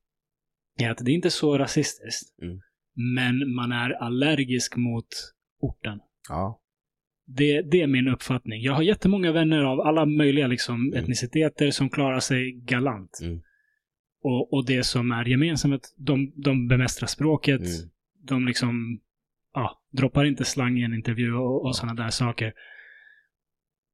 [0.79, 2.43] Är att det är inte så rasistiskt.
[2.43, 2.61] Mm.
[3.17, 5.09] Men man är allergisk mot
[5.61, 6.01] orten.
[6.29, 6.61] Ja.
[7.27, 8.63] Det, det är min uppfattning.
[8.63, 11.03] Jag har jättemånga vänner av alla möjliga liksom, mm.
[11.03, 13.19] etniciteter som klarar sig galant.
[13.23, 13.41] Mm.
[14.23, 17.61] Och, och det som är gemensamt, de, de bemästrar språket.
[17.61, 17.91] Mm.
[18.23, 19.01] De liksom,
[19.55, 21.73] ja, droppar inte slang i en intervju och, och ja.
[21.73, 22.53] sådana där saker.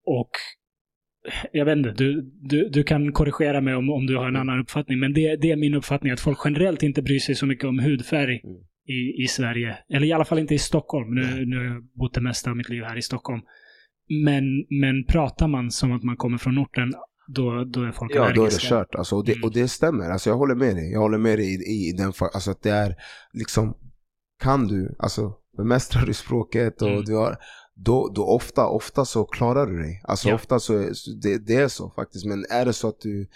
[0.05, 0.31] Och
[1.53, 4.61] jag vet inte, du, du, du kan korrigera mig om, om du har en annan
[4.61, 7.65] uppfattning, men det, det är min uppfattning att folk generellt inte bryr sig så mycket
[7.65, 8.57] om hudfärg mm.
[8.87, 9.79] i, i Sverige.
[9.89, 11.15] Eller i alla fall inte i Stockholm.
[11.15, 13.41] Nu, nu har jag bott det mesta av mitt liv här i Stockholm.
[14.25, 14.45] Men,
[14.81, 16.93] men pratar man som att man kommer från orten,
[17.27, 18.41] då, då är folk Ja, allergiska.
[18.41, 18.95] då är det kört.
[18.95, 19.45] Alltså, och, det, mm.
[19.45, 20.11] och det stämmer.
[20.11, 20.93] Alltså, jag håller med dig.
[20.93, 22.95] Jag håller med dig i, i den alltså att det är
[23.33, 23.77] liksom,
[24.43, 27.05] kan du, alltså bemästrar du språket och mm.
[27.05, 27.37] du har
[27.75, 30.01] då, då ofta, ofta så klarar du dig.
[30.05, 30.35] Alltså ja.
[30.35, 30.73] ofta så,
[31.23, 32.25] det, det är så faktiskt.
[32.25, 33.29] Men är det så att du,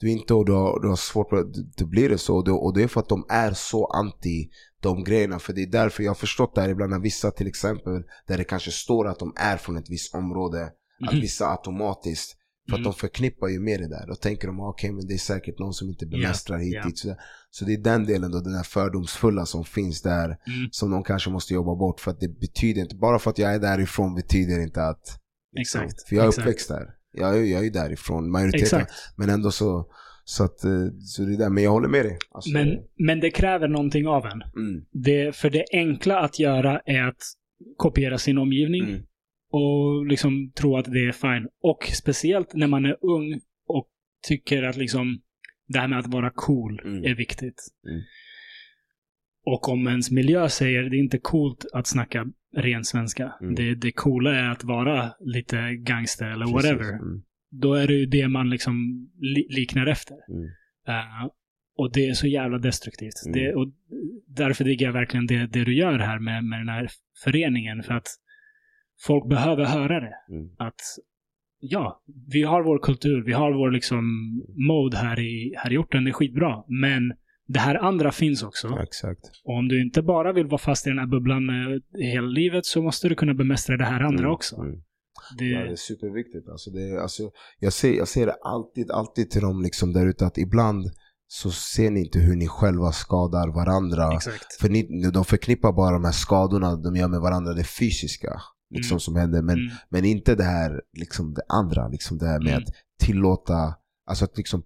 [0.00, 1.30] du inte och du har, du har svårt,
[1.76, 2.36] då blir det så.
[2.36, 4.50] Och det, och det är för att de är så anti
[4.80, 5.38] de grejerna.
[5.38, 8.38] För det är därför jag har förstått det här ibland när vissa till exempel, där
[8.38, 10.72] det kanske står att de är från ett visst område, mm.
[11.08, 12.36] att vissa automatiskt
[12.68, 12.80] för mm.
[12.80, 14.06] att de förknippar ju med det där.
[14.06, 16.64] Då tänker de, ah, okej okay, men det är säkert någon som inte bemästrar yeah,
[16.64, 16.86] hit, yeah.
[16.86, 17.18] dit.
[17.50, 20.24] Så, det är den delen då, den här fördomsfulla som finns där.
[20.24, 20.68] Mm.
[20.70, 22.00] Som de kanske måste jobba bort.
[22.00, 25.18] För att det betyder inte, bara för att jag är därifrån betyder inte att...
[25.60, 26.08] Exakt.
[26.08, 26.46] För jag är Exakt.
[26.46, 26.86] uppväxt där.
[27.12, 28.80] Jag är, jag är därifrån, majoriteten.
[28.80, 28.92] Exakt.
[29.16, 29.86] Men ändå så,
[30.24, 32.18] Så, att, eh, så det är där, men jag håller med dig.
[32.30, 34.42] Alltså, men, men det kräver någonting av en.
[34.42, 34.84] Mm.
[34.92, 37.22] Det, för det enkla att göra är att
[37.76, 39.02] kopiera sin omgivning mm.
[39.52, 41.48] Och liksom tro att det är fine.
[41.62, 43.88] Och speciellt när man är ung och
[44.28, 45.20] tycker att liksom
[45.68, 47.04] det här med att vara cool mm.
[47.04, 47.62] är viktigt.
[47.88, 48.02] Mm.
[49.44, 52.26] Och om ens miljö säger det är inte coolt att snacka
[52.56, 53.34] ren svenska.
[53.40, 53.54] Mm.
[53.54, 56.70] Det, det coola är att vara lite gangster eller Precis.
[56.70, 56.92] whatever.
[56.92, 57.22] Mm.
[57.50, 60.14] Då är det ju det man liksom li liknar efter.
[60.88, 61.30] Uh,
[61.76, 63.26] och det är så jävla destruktivt.
[63.26, 63.38] Mm.
[63.38, 63.72] Det, och
[64.26, 66.88] därför diggar jag verkligen det, det du gör här med, med den här
[67.24, 67.82] föreningen.
[67.82, 68.06] För att
[69.06, 70.14] folk behöver höra det.
[70.30, 70.50] Mm.
[70.58, 70.80] Att
[71.60, 72.02] ja,
[72.32, 74.04] vi har vår kultur, vi har vår liksom
[74.68, 76.64] mode här i, här i orten, det är skitbra.
[76.68, 77.12] Men
[77.46, 78.78] det här andra finns också.
[78.82, 79.20] Exakt.
[79.44, 81.42] Och om du inte bara vill vara fast i den här bubblan
[81.98, 84.32] hela livet så måste du kunna bemästra det här andra mm.
[84.32, 84.56] också.
[84.56, 84.82] Mm.
[85.38, 85.44] Det...
[85.44, 86.48] Ja, det är superviktigt.
[86.48, 90.26] Alltså det, alltså, jag, ser, jag ser det alltid, alltid till dem liksom där ute
[90.26, 90.90] att ibland
[91.26, 94.14] så ser ni inte hur ni själva skadar varandra.
[94.14, 94.60] Exakt.
[94.60, 98.40] För ni, de förknippar bara de här skadorna de gör med varandra, det fysiska
[98.72, 99.00] liksom, mm.
[99.00, 99.42] som händer.
[99.42, 99.72] Men, mm.
[99.88, 102.62] men inte det här, liksom det andra, liksom det här med mm.
[102.62, 102.74] att
[103.06, 103.74] tillåta,
[104.06, 104.62] alltså att liksom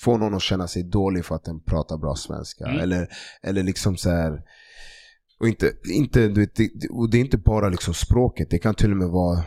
[0.00, 2.64] få någon att känna sig dålig för att den pratar bra svenska.
[2.64, 2.80] Mm.
[2.80, 3.08] Eller,
[3.42, 4.42] eller liksom så här,
[5.40, 8.74] och inte, inte, du vet, det, och det är inte bara liksom språket, det kan
[8.74, 9.44] till och med vara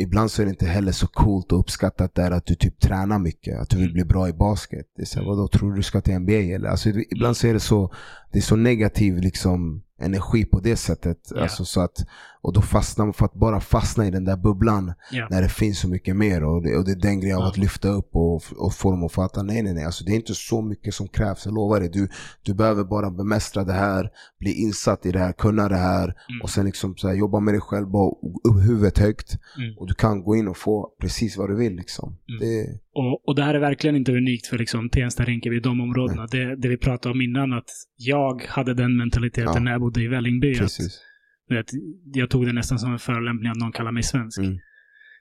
[0.00, 3.18] Ibland så är det inte heller så coolt och uppskattat där att du typ tränar
[3.18, 3.94] mycket, att du vill mm.
[3.94, 4.86] bli bra i basket.
[4.96, 5.36] Det är så här, mm.
[5.36, 6.68] vadå, tror du du ska till NBA eller?
[6.68, 7.94] Alltså, ibland så är det så,
[8.32, 11.18] det är så negativ liksom energi på det sättet.
[11.32, 11.42] Yeah.
[11.42, 12.06] Alltså, så att,
[12.40, 15.28] och då fastnar man för att bara fastna i den där bubblan yeah.
[15.30, 16.44] när det finns så mycket mer.
[16.44, 19.04] Och det, och det är den grejen av att lyfta upp och, och få dem
[19.04, 21.80] att fatta, nej nej nej, alltså, det är inte så mycket som krävs, jag lovar
[21.80, 21.88] dig.
[21.88, 22.08] Du,
[22.42, 24.10] du behöver bara bemästra det här,
[24.40, 26.42] bli insatt i det här, kunna det här mm.
[26.42, 28.10] och sen liksom så här, jobba med dig själv, bara
[28.44, 29.38] upp huvudet högt.
[29.58, 29.78] Mm.
[29.78, 31.76] Och du kan gå in och få precis vad du vill.
[31.76, 32.16] Liksom.
[32.28, 32.40] Mm.
[32.40, 32.78] Det...
[32.94, 36.26] Och, och det här är verkligen inte unikt för liksom, Tensta, Rinkeby, de områdena.
[36.26, 39.60] Det, det, vi pratade om innan, att jag hade den mentaliteten ja.
[39.60, 40.54] när jag bodde i Vällingby.
[40.58, 41.00] Precis.
[41.48, 41.66] Vet,
[42.14, 44.38] jag tog det nästan som en förolämpning att någon kallar mig svensk.
[44.38, 44.58] Mm.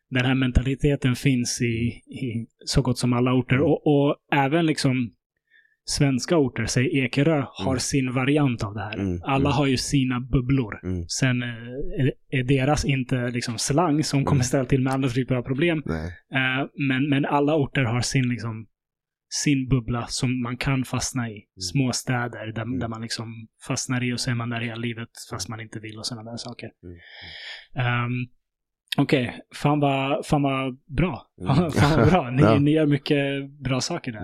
[0.09, 3.55] Den här mentaliteten finns i, i så gott som alla orter.
[3.55, 3.67] Mm.
[3.67, 5.11] Och, och, även liksom
[5.85, 7.79] svenska orter, säg Ekerö, har mm.
[7.79, 8.99] sin variant av det här.
[8.99, 9.21] Mm.
[9.23, 9.57] Alla mm.
[9.57, 10.79] har ju sina bubblor.
[10.83, 11.05] Mm.
[11.07, 11.49] Sen eh,
[11.99, 15.83] är, är, deras inte liksom slang som kommer ställa till med andra typer av problem.
[15.87, 18.67] Uh, men, men alla orter har sin liksom
[19.29, 21.31] sin bubbla som man kan fastna i.
[21.31, 21.61] Mm.
[21.61, 22.79] Små städer där, mm.
[22.79, 25.79] där man liksom fastnar i och så är man där hela livet fast man inte
[25.79, 26.69] vill och sådana där saker.
[26.83, 28.05] Mm.
[28.05, 28.27] Um,
[28.97, 29.39] Okej, okay.
[29.55, 31.27] fan, vad, fan vad bra.
[31.41, 31.71] Mm.
[31.71, 32.29] fan vad bra.
[32.29, 32.59] Ni, ja.
[32.59, 34.23] ni gör mycket bra saker där.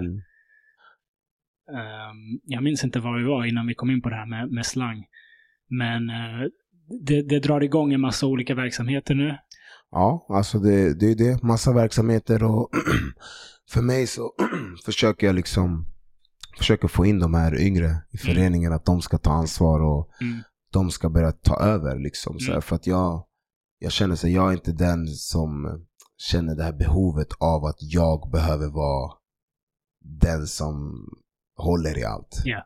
[1.69, 4.51] Um, jag minns inte var vi var innan vi kom in på det här med,
[4.51, 5.05] med slang.
[5.69, 6.47] Men uh,
[7.01, 9.38] det, det drar igång en massa olika verksamheter nu.
[9.91, 11.43] Ja, alltså det, det är det.
[11.43, 12.69] Massa verksamheter och
[13.73, 14.31] för mig så
[14.85, 15.85] försöker jag liksom
[16.57, 18.35] försöker få in de här yngre i mm.
[18.35, 18.75] föreningen, mm.
[18.75, 20.41] att de ska ta ansvar och mm.
[20.73, 21.99] de ska börja ta över.
[21.99, 22.61] Liksom, så här, mm.
[22.61, 23.25] för att jag,
[23.79, 25.81] jag känner att jag är inte den som
[26.17, 29.11] känner det här behovet av att jag behöver vara
[30.01, 31.05] den som
[31.57, 32.43] håller i allt.
[32.45, 32.63] Yeah.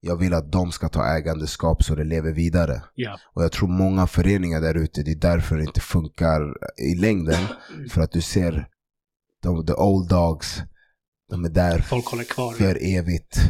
[0.00, 2.82] Jag vill att de ska ta ägandeskap så det lever vidare.
[2.96, 3.18] Yeah.
[3.34, 6.40] Och jag tror många föreningar där ute, det är därför det inte funkar
[6.90, 7.44] i längden.
[7.74, 7.88] Mm.
[7.88, 8.68] För att du ser
[9.42, 10.62] de, the old dogs,
[11.30, 12.52] de är där Folk håller kvar.
[12.52, 13.40] för evigt.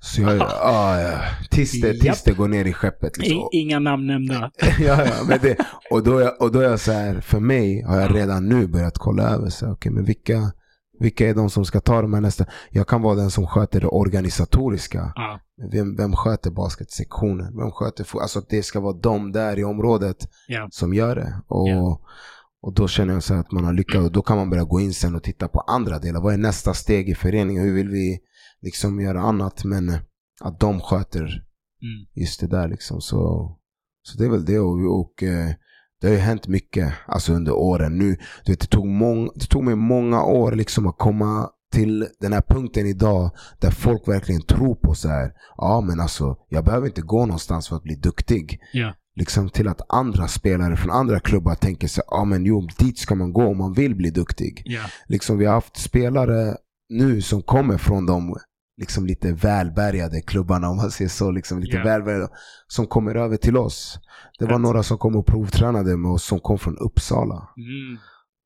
[0.00, 1.20] Så jag, ah, ja.
[1.50, 3.18] tills, det, tills det går ner i skeppet.
[3.18, 3.48] Liksom.
[3.52, 4.50] Inga namn nämnda.
[4.60, 5.56] ja, ja, men det,
[5.90, 8.66] och, då är, och då är jag så här, för mig har jag redan nu
[8.66, 10.52] börjat kolla över, så, okay, men vilka,
[10.98, 12.46] vilka är de som ska ta de här nästa?
[12.70, 15.12] Jag kan vara den som sköter det organisatoriska.
[15.14, 15.40] Ja.
[15.72, 17.56] Vem, vem sköter basketsektionen?
[17.56, 20.16] Vem sköter, alltså det ska vara de där i området
[20.48, 20.68] ja.
[20.70, 21.42] som gör det.
[21.48, 22.00] Och, ja.
[22.62, 24.80] Och då känner jag så att man har lyckats och då kan man börja gå
[24.80, 26.20] in sen och titta på andra delar.
[26.20, 27.62] Vad är nästa steg i föreningen?
[27.62, 28.18] Hur vill vi
[28.62, 29.64] liksom göra annat?
[29.64, 30.00] Men eh,
[30.40, 32.06] att de sköter mm.
[32.14, 33.00] just det där liksom.
[33.00, 33.18] Så,
[34.02, 34.58] så det är väl det.
[34.58, 35.50] Och, och eh,
[36.00, 37.98] det har ju hänt mycket alltså under åren.
[37.98, 42.08] Nu, du vet, det, tog mång, det tog mig många år liksom att komma till
[42.20, 43.30] den här punkten idag
[43.60, 45.32] där folk verkligen tror på så här.
[45.56, 48.60] Ja men alltså, jag behöver inte gå någonstans för att bli duktig.
[48.74, 52.98] Yeah liksom till att andra spelare från andra klubbar tänker sig ah, men jo, dit
[52.98, 54.62] ska man gå om man vill bli duktig.
[54.66, 54.90] Yeah.
[55.06, 56.56] Liksom, vi har haft spelare
[56.88, 58.36] nu som kommer från de
[58.80, 61.30] liksom lite välbärgade klubbarna om man säger så.
[61.30, 61.86] Liksom lite yeah.
[61.86, 62.28] välbärgade,
[62.68, 63.98] som kommer över till oss.
[64.38, 67.48] Det var några som kom och provtränade med oss som kom från Uppsala.
[67.56, 67.98] Mm.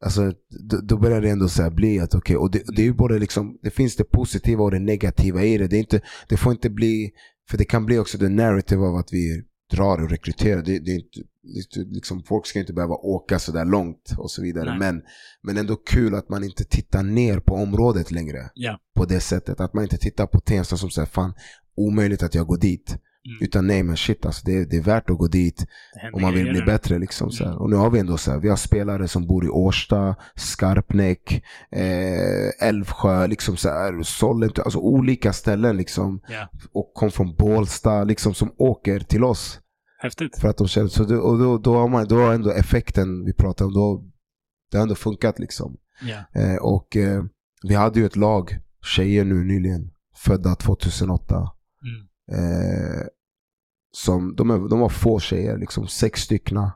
[0.05, 0.33] Alltså,
[0.71, 2.95] då, då börjar det ändå så bli att okej, okay, och det, det, är ju
[2.95, 5.67] både liksom, det finns det positiva och det negativa i det.
[5.67, 7.11] Det, är inte, det får inte bli,
[7.51, 9.43] för det kan bli också the narrative av att vi
[9.75, 10.63] drar och rekryterar.
[10.63, 11.01] Det, det är
[11.57, 14.79] inte, liksom, folk ska inte behöva åka så där långt och så vidare.
[14.79, 15.03] Men,
[15.43, 18.51] men ändå kul att man inte tittar ner på området längre.
[18.55, 18.79] Ja.
[18.95, 19.61] På det sättet.
[19.61, 21.35] Att man inte tittar på Tensta som säger fan
[21.77, 22.99] omöjligt att jag går dit.
[23.27, 23.39] Mm.
[23.41, 25.67] Utan nej men shit alltså det, det är värt att gå dit
[26.13, 26.99] om man vill bli bättre.
[26.99, 27.57] Liksom, så mm.
[27.57, 31.45] Och nu har vi ändå så här, vi har spelare som bor i Årsta, Skarpnäck,
[31.71, 36.21] eh, Älvsjö, liksom så här, Sollentuna, alltså olika ställen liksom.
[36.31, 36.49] Yeah.
[36.73, 39.61] Och kom från Bålsta, liksom som åker till oss.
[40.05, 40.39] Häftigt.
[40.39, 43.25] För att de känner, så det, och då, då, har man, då har ändå effekten
[43.25, 44.05] vi pratar om, då,
[44.71, 45.77] det har ändå funkat liksom.
[46.03, 46.55] Yeah.
[46.55, 47.25] Eh, och eh,
[47.63, 48.59] vi hade ju ett lag,
[48.97, 51.35] tjejer nu nyligen, födda 2008.
[51.35, 51.51] Mm.
[52.33, 53.07] Eh,
[53.93, 56.73] som, de, är, de var få tjejer, liksom sex styckna.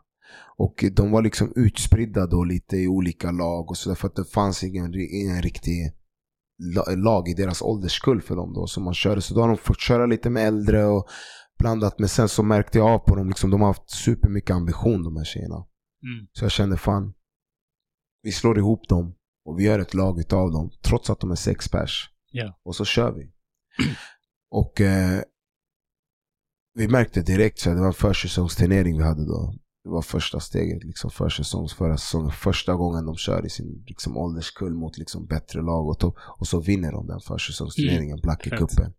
[0.56, 4.24] Och de var liksom utspridda då lite i olika lag och så för att det
[4.24, 5.92] fanns ingen, ingen riktig
[6.96, 9.20] lag i deras ålderskull för dem då som man körde.
[9.20, 11.08] Så då har de fått köra lite med äldre och
[11.58, 11.98] blandat.
[11.98, 15.16] Men sen så märkte jag av på dem, liksom, de har haft supermycket ambition de
[15.16, 15.66] här tjejerna.
[16.02, 16.28] Mm.
[16.32, 17.14] Så jag kände fan,
[18.22, 19.14] vi slår ihop dem
[19.44, 20.70] och vi gör ett lag utav dem.
[20.82, 22.10] Trots att de är sex pers.
[22.32, 22.54] Yeah.
[22.62, 23.32] Och så kör vi.
[24.50, 25.22] och eh,
[26.74, 29.54] vi märkte direkt, så det var en försäsongsturnering vi hade då.
[29.84, 32.30] Det var första steget, liksom försäsongs, förra säsongen.
[32.30, 35.88] Första gången de kör i sin liksom, ålderskull mot liksom, bättre lag.
[35.88, 38.20] Och, och så vinner de den försäsongsturneringen, mm.
[38.20, 38.92] Blackie-cupen.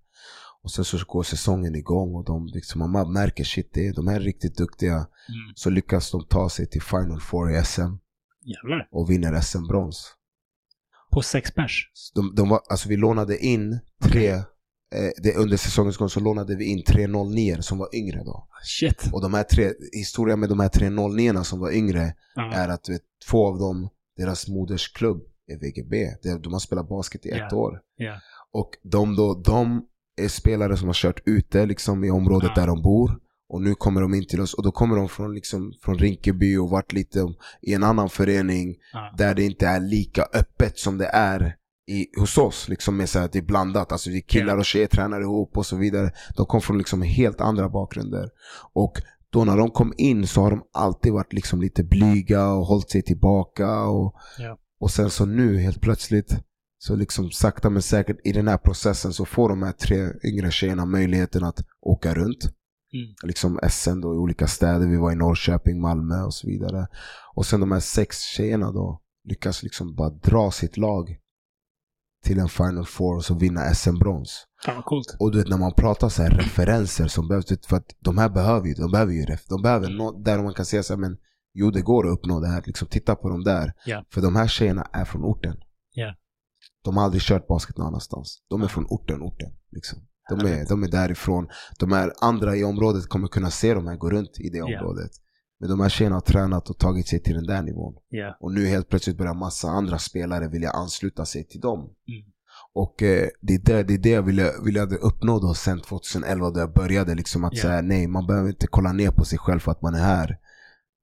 [0.64, 4.20] Och sen så går säsongen igång och de liksom, man märker shit, det, de är
[4.20, 4.96] riktigt duktiga.
[4.96, 5.08] Mm.
[5.56, 7.82] Så lyckas de ta sig till Final Four i SM.
[8.46, 8.88] Jävlar.
[8.92, 10.16] Och vinner SM-brons.
[11.12, 11.92] På sex pers?
[12.16, 14.30] De, de var, alltså vi lånade in tre
[14.96, 18.48] eh, det, under säsongens gång så lånade vi in tre 09 som var yngre då.
[18.64, 19.10] Shit.
[19.14, 22.54] Och de här tre, historien med de här tre 09 som var yngre uh-huh.
[22.54, 26.16] är att vet, två av dem, deras modersklubb är VGB.
[26.44, 27.48] De har spelat basket i yeah.
[27.48, 27.82] ett år.
[28.02, 28.18] Yeah.
[28.52, 29.86] Och de, då, de
[30.24, 33.20] är spelare som har kört ute liksom, i området där de bor.
[33.50, 36.58] Och nu kommer de in till oss och då kommer de från, liksom, från Rinkeby
[36.58, 37.20] och varit lite
[37.62, 38.76] i en annan förening
[39.18, 41.56] där det inte är lika öppet som det är
[41.90, 43.92] i, hos oss, liksom med så att det är blandat.
[43.92, 46.12] Alltså vi killar och tjejer tränar ihop och så vidare.
[46.38, 48.30] De kom från liksom helt andra bakgrunder.
[48.74, 52.66] Och då när de kom in så har de alltid varit liksom lite blyga och
[52.66, 53.82] hållit sig tillbaka.
[53.82, 54.58] Och, ja.
[54.80, 56.38] och sen så nu helt plötsligt,
[56.82, 60.52] så liksom sakta men säkert i den här processen så får de här tre yngre
[60.52, 62.44] tjejerna möjligheten att åka runt.
[62.94, 63.16] Mm.
[63.24, 64.88] Liksom SM då i olika städer.
[64.88, 66.88] Vi var i Norrköping, Malmö och så vidare.
[67.36, 71.18] Och sen de här sex tjejerna då lyckas liksom bara dra sitt lag
[72.24, 74.46] till en Final Four och så vinna SM-brons.
[74.86, 75.16] Coolt.
[75.20, 78.30] Och du vet när man pratar så här referenser som behövs, för att de här
[78.30, 79.98] behöver ju, de behöver ju ref, de behöver mm.
[79.98, 81.18] något där man kan säga så här, men
[81.54, 83.74] jo det går att uppnå det här, liksom titta på dem där.
[83.88, 84.04] Yeah.
[84.10, 85.58] För de här tjejerna är från orten.
[85.98, 86.14] Yeah.
[86.84, 88.44] De har aldrig kört basket någon annanstans.
[88.50, 89.52] De är från orten, orten.
[89.72, 90.00] Liksom.
[90.30, 91.48] De, är, de är därifrån.
[91.80, 95.12] De här andra i området kommer kunna se de här gå runt i det området.
[95.60, 97.94] Men de här tjejerna har tränat och tagit sig till den där nivån.
[98.14, 98.36] Yeah.
[98.40, 101.80] Och nu helt plötsligt börjar massa andra spelare vilja ansluta sig till dem.
[101.80, 102.32] Mm.
[102.74, 106.50] Och eh, det, är det, det är det jag ville, ville uppnå då sen 2011
[106.50, 107.16] då jag började.
[107.16, 107.62] Liksom att yeah.
[107.62, 110.38] säga nej, man behöver inte kolla ner på sig själv för att man är här.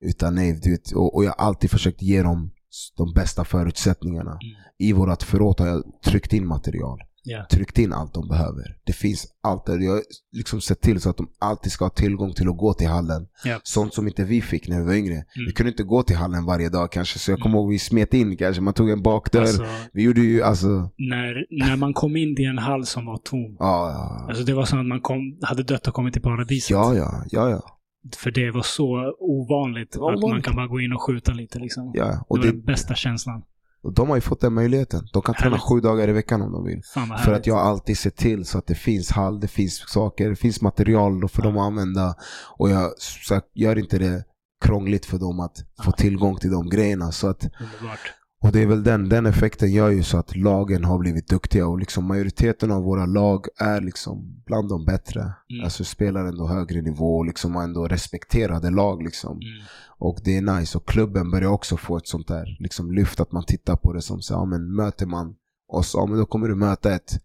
[0.00, 2.50] Utan nej, du vet, och, och jag har alltid försökt ge dem
[2.96, 4.30] de bästa förutsättningarna.
[4.30, 4.40] Mm.
[4.78, 7.46] I vårt förråd har jag tryckt in material yeah.
[7.46, 8.76] tryckt in allt de behöver.
[8.84, 9.78] Det finns allt där.
[9.78, 12.74] Jag har liksom sett till så att de alltid ska ha tillgång till att gå
[12.74, 13.26] till hallen.
[13.46, 13.60] Yeah.
[13.64, 15.14] Sånt som inte vi fick när vi var yngre.
[15.14, 15.26] Mm.
[15.46, 17.58] Vi kunde inte gå till hallen varje dag kanske, så jag kommer mm.
[17.58, 18.62] ihåg vi smet in kanske.
[18.62, 19.40] Man tog en bakdörr.
[19.40, 20.66] Alltså, vi gjorde ju alltså...
[20.96, 23.56] När, när man kom in i en hall som var tom.
[23.58, 24.26] Ja, ja.
[24.28, 26.70] Alltså det var som att man kom, hade dött och kommit till paradiset.
[26.70, 27.75] Ja, ja, ja, ja.
[28.16, 30.24] För det var så ovanligt, ovanligt.
[30.24, 31.92] att man kan bara gå in och skjuta lite liksom.
[31.94, 33.42] Ja, och det var det, den bästa känslan.
[33.82, 35.08] Och de har ju fått den möjligheten.
[35.12, 36.82] De kan träna sju dagar i veckan om de vill.
[37.24, 40.36] för att jag alltid ser till så att det finns hall, det finns saker, det
[40.36, 41.46] finns material för ja.
[41.46, 42.14] dem att använda.
[42.58, 44.24] Och jag så gör inte det
[44.64, 45.84] krångligt för dem att ja.
[45.84, 47.12] få tillgång till de grejerna.
[47.12, 48.12] Så att, Underbart.
[48.46, 51.66] Och det är väl den, den effekten gör ju så att lagen har blivit duktiga
[51.66, 55.20] och liksom majoriteten av våra lag är liksom bland de bättre.
[55.20, 55.64] Mm.
[55.64, 59.02] Alltså spelar ändå högre nivå och liksom ändå respekterade lag.
[59.02, 59.32] Liksom.
[59.32, 59.64] Mm.
[59.98, 60.78] Och det är nice.
[60.78, 64.02] Och klubben börjar också få ett sånt där liksom lyft att man tittar på det
[64.02, 65.34] som så, ja, men möter man
[65.68, 67.20] oss, ja, men då kommer du möta ett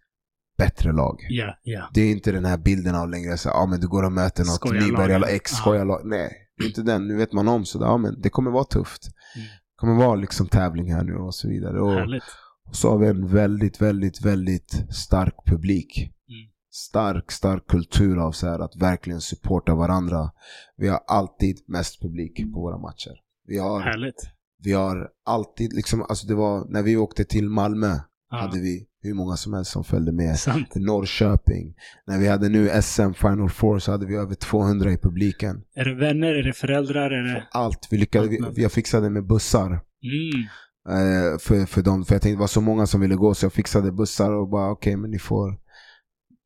[0.58, 1.28] bättre lag.
[1.32, 1.90] Yeah, yeah.
[1.94, 4.44] Det är inte den här bilden av längre så ja men du går och möter
[4.44, 6.02] något nybörjarlag, ex skojarlag.
[6.06, 6.32] Nej,
[6.64, 7.08] inte den.
[7.08, 9.10] Nu vet man om så ja men det kommer vara tufft.
[9.36, 9.48] Mm
[9.82, 11.82] kommer vara liksom tävling här nu och så vidare.
[11.82, 12.24] Och, Härligt.
[12.70, 15.98] och så har vi en väldigt, väldigt, väldigt stark publik.
[15.98, 16.50] Mm.
[16.72, 20.32] Stark, stark kultur av så här att verkligen supporta varandra.
[20.78, 23.14] Vi har alltid mest publik på våra matcher.
[23.48, 24.30] Vi har, Härligt.
[24.64, 27.96] Vi har alltid, liksom, alltså det var när vi åkte till Malmö
[28.30, 28.38] Ja.
[28.38, 30.40] hade vi hur många som helst som följde med.
[30.40, 30.76] Sant.
[30.76, 31.74] Norrköping.
[32.08, 35.62] När vi hade nu SM Final Four så hade vi över 200 i publiken.
[35.76, 36.28] Är det vänner?
[36.36, 37.12] Är det föräldrar?
[37.12, 37.48] Är det...
[37.52, 37.88] Allt.
[37.92, 39.68] Vi lyckades, vi, jag fixade med bussar.
[39.68, 40.48] Mm.
[40.90, 42.06] Eh, för, för dem.
[42.06, 44.50] För jag tänkte det var så många som ville gå så jag fixade bussar och
[44.50, 45.58] bara okej men ni får.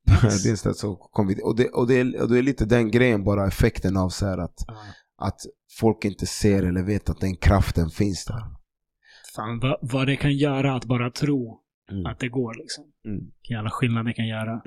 [0.44, 2.92] det är så, kom vi, och, det, och, det, är- och det är lite den
[2.92, 4.74] grejen bara effekten av så här att, Ja.
[5.28, 5.40] att
[5.80, 8.44] folk inte ser eller vet att den kraften finns där.
[9.36, 11.60] Fan, vad, vad det kan göra att bara tro
[11.92, 12.06] Mm.
[12.06, 12.84] att det går liksom.
[13.06, 13.18] Mm.
[13.18, 14.62] Vilken jävla skillnad det kan göra.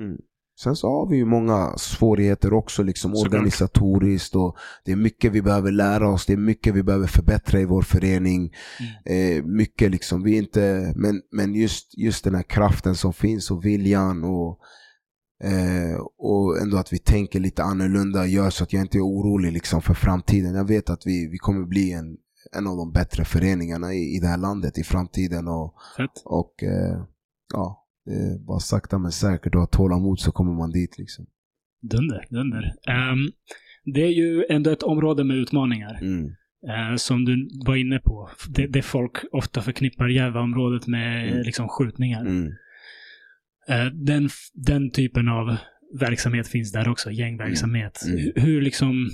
[0.63, 3.33] Sen så har vi ju många svårigheter också liksom Såklart.
[3.33, 7.59] organisatoriskt och det är mycket vi behöver lära oss, det är mycket vi behöver förbättra
[7.59, 8.53] i vår förening.
[9.05, 9.37] Mm.
[9.37, 13.65] Eh, mycket liksom, vi inte, men, men just, just den här kraften som finns och
[13.65, 14.59] viljan och,
[15.43, 19.51] eh, och ändå att vi tänker lite annorlunda gör så att jag inte är orolig
[19.51, 20.55] liksom för framtiden.
[20.55, 22.17] Jag vet att vi, vi kommer bli en,
[22.57, 25.47] en av de bättre föreningarna i, i det här landet i framtiden.
[25.47, 26.21] Och, Fett.
[26.25, 27.03] och eh,
[27.53, 27.85] ja,
[28.47, 31.25] bara sakta men säkert och ha tålamod så kommer man dit liksom.
[31.81, 32.73] Dunder, dunder.
[32.87, 33.31] Ehm,
[33.85, 35.99] det är ju ändå ett område med utmaningar.
[36.01, 36.25] Mm.
[36.69, 38.29] eh, som du var inne på.
[38.49, 41.41] Det, det folk ofta förknippar Järvaområdet med Mm.
[41.43, 42.21] liksom skjutningar.
[42.21, 42.47] Mm.
[43.69, 45.57] Eh, den, den typen av
[45.99, 48.01] verksamhet finns där också, gängverksamhet.
[48.05, 48.17] Mm.
[48.17, 48.31] Mm.
[48.35, 49.09] Hur, hur liksom,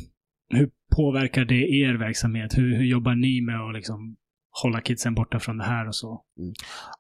[0.50, 2.58] hur påverkar det er verksamhet?
[2.58, 4.16] Hur, hur jobbar ni med att liksom
[4.64, 6.22] hålla kidsen borta från det här och så?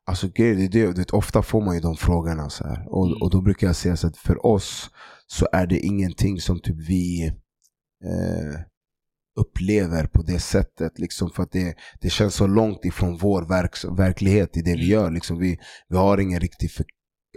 [0.05, 2.85] Alltså grejen är det, du vet, ofta får man ju de frågorna så här.
[2.89, 3.21] Och, Mm.
[3.21, 4.89] och då brukar jag säga så att för oss
[5.27, 7.25] så är det ingenting som typ vi
[8.05, 8.59] eh,
[9.39, 10.99] upplever på det sättet.
[10.99, 14.85] Liksom för att det, det känns så långt ifrån vår verks, verklighet i det vi
[14.85, 14.89] Mm.
[14.91, 15.11] gör.
[15.11, 15.57] Liksom vi,
[15.89, 16.85] vi har ingen riktig för,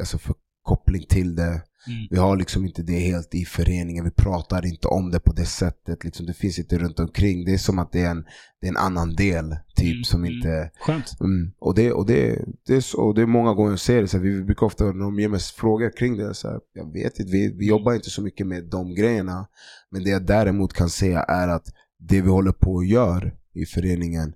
[0.01, 1.63] alltså förkoppling till det.
[1.89, 2.07] Mm.
[2.11, 4.05] Vi har liksom inte det helt i föreningen.
[4.05, 6.05] Vi pratar inte om det på det sättet.
[6.05, 7.45] Liksom det finns inte runt omkring.
[7.45, 8.25] Det är som att det är en,
[8.61, 10.35] det är en annan del typ Mm, som mm.
[10.35, 11.21] inte Skönt.
[11.21, 11.53] Mm.
[11.59, 14.09] Och, det, och, det, det är så, och det är många gånger jag ser det,
[14.09, 17.21] så vi brukar ofta, när de ger mig frågor kring det, så här, jag vet
[17.21, 19.47] inte, vi, vi jobbar inte så mycket med de grejerna.
[19.91, 21.67] Men det jag däremot kan säga är att
[21.99, 24.33] det vi håller på och gör i föreningen,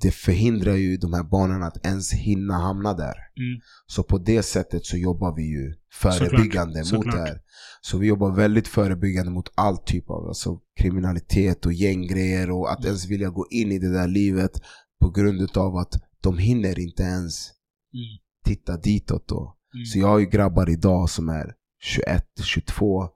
[0.00, 3.14] det förhindrar ju de här barnen att ens hinna hamna där.
[3.36, 3.60] Mm.
[3.86, 7.14] Så på det sättet så jobbar vi ju förebyggande mot Såklart.
[7.14, 7.40] det här.
[7.80, 12.78] Så vi jobbar väldigt förebyggande mot all typ av alltså, kriminalitet och gänggrejer och att
[12.78, 12.86] Mm.
[12.86, 14.60] ens vilja gå in i det där livet
[15.00, 17.48] på grund av att de hinner inte ens
[17.94, 18.04] Mm.
[18.44, 19.56] titta ditåt då.
[19.74, 19.84] Mm.
[19.86, 21.52] Så jag har ju grabbar idag som är
[21.82, 23.08] 21, 22,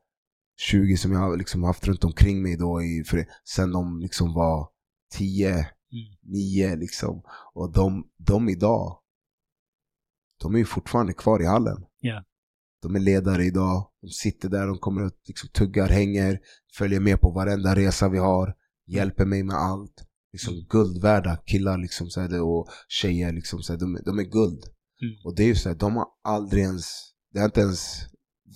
[0.70, 3.24] 20 som jag har liksom haft runt omkring mig då i, för,
[3.55, 4.69] sen de liksom var
[5.15, 6.16] 10, Mm.
[6.22, 7.22] 9 liksom.
[7.54, 8.98] Och de, de idag,
[10.42, 11.84] de är ju fortfarande kvar i hallen.
[12.00, 12.24] Ja.
[12.82, 16.40] De är ledare idag, de sitter där, de kommer att liksom tuggar, hänger,
[16.78, 18.54] följer med på varenda resa vi har,
[18.86, 20.04] hjälper mig med allt.
[20.32, 20.66] Liksom Mm.
[20.68, 24.64] guld värda killar liksom, så här, och tjejer, liksom, så här, de, de är guld.
[25.02, 25.14] Mm.
[25.24, 26.86] Och det är ju så här, de har aldrig ens,
[27.32, 28.06] det har inte ens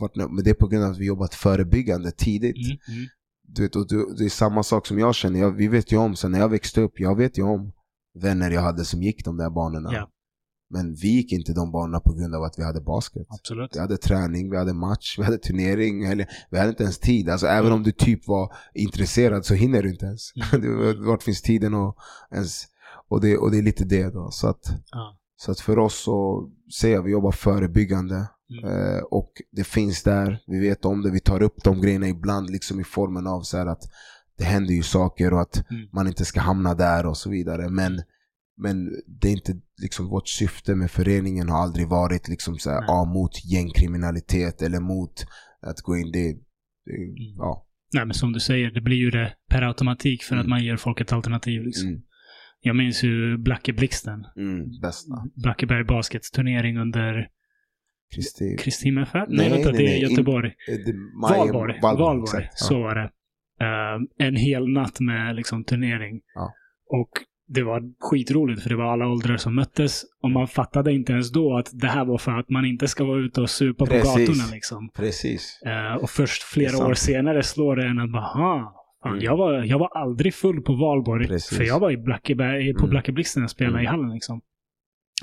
[0.00, 2.56] varit men det är på grund av att vi jobbat förebyggande tidigt.
[2.88, 3.06] Mm.
[3.54, 3.56] Mm.
[3.56, 5.96] Du vet, och du, det är samma sak som jag känner, jag, vi vet ju
[5.96, 7.72] om, sen när jag växte upp, jag vet ju om
[8.14, 9.92] vänner jag hade som gick de där banorna.
[9.92, 10.10] Ja.
[10.70, 13.26] Men vi gick inte de banorna på grund av att vi hade basket.
[13.30, 13.76] Absolut.
[13.76, 17.28] Vi hade träning, vi hade match, vi hade turnering, eller, vi hade inte ens tid.
[17.28, 20.32] Alltså, även om du typ var intresserad så hinner du inte ens.
[20.54, 21.04] Mm.
[21.06, 21.96] Vart finns tiden och
[22.32, 22.64] ens...
[23.08, 24.30] Och det, och det är lite det då.
[24.30, 25.18] Så att, Ja.
[25.36, 26.48] så att för oss så
[26.80, 28.26] säger jag vi jobbar förebyggande.
[28.58, 28.70] Mm.
[28.96, 32.50] Eh, och det finns där, vi vet om det, vi tar upp de grejerna ibland
[32.50, 33.82] liksom i formen av så att
[34.38, 35.88] det händer ju saker och att Mm.
[35.92, 37.68] man inte ska hamna där och så vidare.
[37.70, 38.02] Men,
[38.56, 38.90] men
[39.20, 39.52] det är inte
[39.82, 44.80] liksom vårt syfte med föreningen har aldrig varit liksom så här, ja, mot gängkriminalitet eller
[44.80, 45.26] mot
[45.66, 46.10] att gå in.
[46.12, 47.36] Det, det Mm.
[47.38, 47.66] ja.
[47.94, 50.50] Nej, men som du säger, det blir ju det per automatik för att Mm.
[50.50, 51.62] man ger folk ett alternativ.
[51.62, 51.88] Liksom.
[51.88, 52.00] Mm,
[52.60, 54.24] Jag minns ju Blacke Blixten.
[54.36, 55.14] mm, bästa.
[55.36, 57.28] Blackeberg Baskets turnering under
[58.14, 58.56] Kristi...
[58.58, 59.12] Kristin MFF?
[59.14, 60.48] Nej, Nej, vänta, nej, det är nej, in- Göteborg.
[60.48, 61.78] eh, det- Maj- Valborg.
[61.82, 62.22] Valborg.
[62.22, 62.66] exakt, ja.
[62.66, 63.10] Så var det.
[63.60, 66.20] Eh, en hel natt med liksom turnering.
[66.34, 66.52] Ja.
[66.90, 67.10] Och
[67.48, 70.02] det var skitroligt för det var alla åldrar som möttes.
[70.22, 73.04] Och man fattade inte ens då att det här var för att man inte ska
[73.04, 74.12] vara ute och supa Precis.
[74.14, 74.90] på gatorna liksom.
[74.96, 75.60] Precis.
[75.66, 78.72] Eh, och först flera år senare slår det en att bara, "Ah,
[79.02, 79.24] fan, Mm.
[79.24, 81.26] jag, var, jag var aldrig full på valborg.
[81.28, 81.56] Precis.
[81.58, 82.90] För jag var i Blackeberg, på Mm.
[82.90, 83.84] Blacke Blixten och spelade Mm.
[83.84, 84.40] i hallen liksom.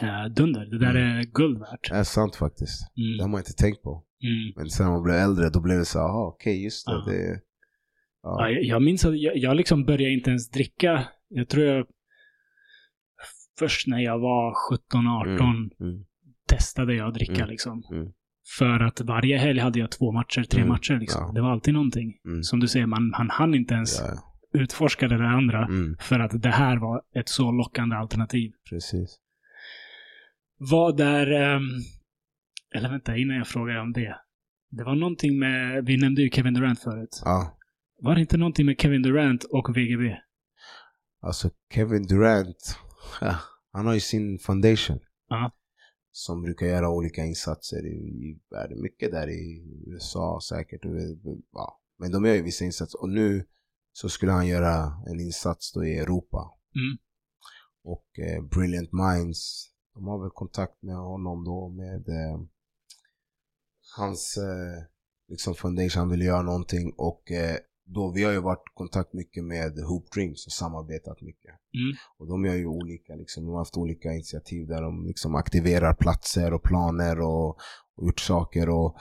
[0.02, 0.66] Eh, dunder.
[0.66, 1.18] Det där Mm.
[1.18, 1.90] är guld värt.
[1.90, 2.82] Det är sant faktiskt.
[2.96, 3.32] Det har Mm.
[3.32, 4.04] man inte tänkt på.
[4.24, 4.54] Mm.
[4.56, 6.92] Men sen när man blev äldre, då blev det så aha, okej, just det.
[6.94, 7.04] Ja.
[7.12, 7.40] det
[8.24, 8.60] Ja, ja.
[8.62, 11.08] jag, minns att jag, jag liksom började inte ens dricka.
[11.30, 11.86] Jag tror jag
[13.60, 16.06] först när jag var 17, 18 Mm, mm.
[16.48, 17.50] testade jag att dricka Mm.
[17.50, 17.84] liksom.
[17.92, 18.12] Mm.
[18.58, 20.70] För att varje helg hade jag två matcher, tre Mm.
[20.70, 21.22] matcher liksom.
[21.26, 21.32] Ja.
[21.32, 22.14] Det var alltid någonting.
[22.26, 22.44] Mm.
[22.44, 24.02] Som du säger, man, han hann inte ens
[24.54, 25.66] utforska det där andra.
[25.66, 28.52] mm, För att det här var ett så lockande alternativ.
[28.70, 29.18] precis.
[30.70, 31.56] Vad är...
[31.56, 31.70] Um,
[32.76, 34.16] eller vänta, innan jag frågar om det.
[34.70, 35.86] Det var någonting med...
[35.86, 37.22] Vi nämnde ju Kevin Durant förut.
[37.26, 37.58] Ja.
[38.02, 40.18] Var det inte någonting med Kevin Durant och VGB?
[41.22, 42.78] Alltså Kevin Durant,
[43.72, 45.00] han har ju sin foundation.
[45.28, 45.52] Ja.
[46.12, 48.82] Som brukar göra olika insatser i, i världen.
[48.82, 50.82] Mycket där i USA säkert.
[51.52, 51.82] Ja.
[52.00, 53.02] Men de gör ju vissa insatser.
[53.02, 53.46] Och nu
[53.94, 56.54] så skulle han göra en insats då i Europa.
[56.76, 56.98] Mm.
[57.84, 62.40] Och eh, Brilliant Minds, de har väl kontakt med honom då med eh,
[63.98, 64.84] hans eh,
[65.28, 69.14] liksom foundation, han vill göra någonting och eh, då, vi har ju varit i kontakt
[69.14, 71.52] mycket med Hoop Dreams och samarbetat mycket.
[71.52, 71.98] Mm.
[72.18, 75.94] Och de gör ju olika, liksom, de har haft olika initiativ där de liksom aktiverar
[75.94, 77.48] platser och planer och,
[77.96, 78.70] och gjort saker.
[78.70, 78.98] Och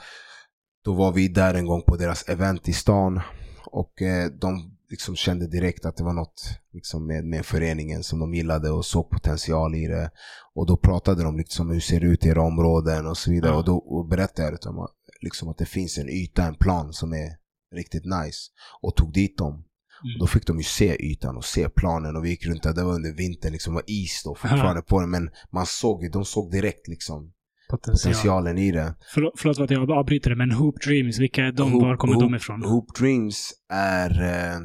[0.83, 3.19] då var vi där en gång på deras event i stan
[3.65, 6.41] och eh, de liksom kände direkt att det var något
[6.73, 10.11] liksom med, med föreningen som de gillade och såg potential i det.
[10.55, 13.51] Och då pratade de liksom hur det ser ut i era områden och så vidare.
[13.51, 13.57] Ja.
[13.57, 14.87] Och då och berättade jag om
[15.21, 17.29] liksom att det finns en yta, en plan som är
[17.75, 18.39] riktigt nice.
[18.81, 19.53] Och tog dit dem.
[19.53, 20.19] Mm.
[20.19, 22.83] Då fick de ju se ytan och se planen och vi gick runt där, det
[22.83, 25.09] var under vintern, liksom var is då fortfarande på den.
[25.09, 27.33] Men man såg ju, de såg direkt liksom
[27.69, 28.13] Potential.
[28.13, 28.95] potentialen i det.
[29.13, 31.71] Förlåt, förlåt för att jag avbryter det, men Hoop Dreams, vilka är de?
[31.79, 32.63] Var kommer de ifrån?
[32.63, 34.23] Hoop Dreams är...
[34.23, 34.59] Eh,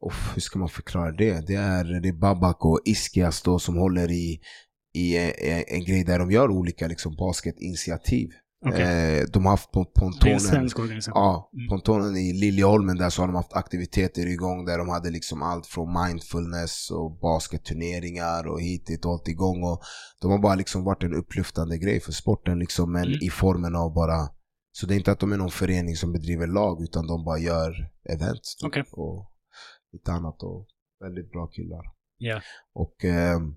[0.00, 1.46] oh, hur ska man förklara det?
[1.46, 4.40] Det är, det är Babak och Iskias då som håller i,
[4.94, 8.28] i en, en grej där de gör olika liksom, basketinitiativ.
[8.66, 9.18] Okej.
[9.18, 10.68] Eh, de har haft pontonen.
[11.14, 11.68] Ja, Mm.
[11.68, 15.66] pontonen i Liljeholmen där så har de haft aktiviteter igång där de hade liksom allt
[15.66, 19.62] från mindfulness och basketturneringar och hit dit och allt igång.
[19.64, 19.80] Och
[20.20, 23.18] de har bara liksom varit en upplyftande grej för sporten liksom men Mm.
[23.22, 24.28] i formen av bara
[24.72, 27.38] så det är inte att de är någon förening som bedriver lag utan de bara
[27.38, 27.72] gör
[28.08, 28.84] events typ, Okej.
[28.92, 29.26] och
[29.92, 30.66] lite annat och
[31.00, 31.84] väldigt bra killar.
[32.18, 32.40] Ja.
[32.72, 33.56] Och ehm,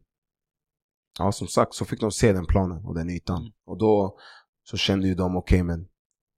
[1.19, 3.41] ja, som sagt så fick de se den planen och den ytan.
[3.41, 3.53] Mm.
[3.65, 4.17] Och då
[4.63, 5.87] så kände ju de, okej men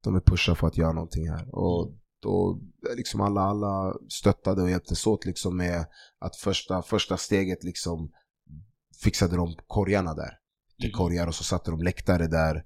[0.03, 1.43] de är pusha för att göra någonting här.
[1.43, 1.49] Mm.
[1.53, 2.59] Och då
[2.95, 5.85] liksom alla, alla stöttade och hjälptes åt liksom med
[6.19, 8.11] att första, första steget liksom
[9.03, 10.39] fixade de korgarna där.
[10.79, 10.97] Till Mm.
[10.97, 12.65] korgar och så satte de läktare där.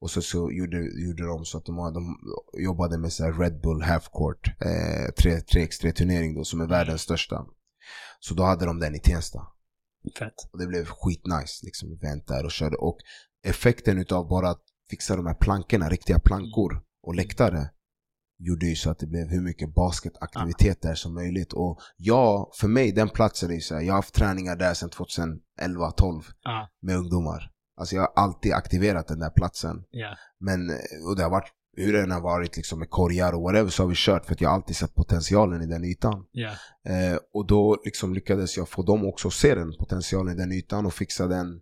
[0.00, 2.18] Och så, så gjorde, gjorde de så att de, de
[2.62, 7.02] jobbade med så här Red Bull Half Court, eh, 3x3 turnering då som är världens
[7.02, 7.46] största.
[8.20, 9.46] Så då hade de den i Tensta.
[10.18, 10.34] Fett.
[10.52, 12.76] Och det blev skitnice liksom event där och körde.
[12.76, 12.98] Och
[13.44, 17.70] effekten utav bara att fixa de här plankorna, riktiga plankor och läktare
[18.38, 21.52] gjorde ju så att det blev hur mycket basketaktivitet där som möjligt.
[21.52, 24.74] Och jag, för mig den platsen är ju så här, jag har haft träningar där
[24.74, 26.68] sedan 2011-12 Ja.
[26.82, 27.50] med ungdomar.
[27.80, 29.84] Alltså jag har alltid aktiverat den där platsen.
[29.90, 30.16] Ja.
[30.40, 33.70] Men, eh, och det har varit, hur den har varit liksom med korgar och whatever
[33.70, 36.26] så har vi kört för att jag har alltid sett potentialen i den ytan.
[36.32, 36.50] Ja.
[36.84, 40.52] Eh, och då liksom lyckades jag få dem också att se den potentialen i den
[40.52, 41.60] ytan och fixa den,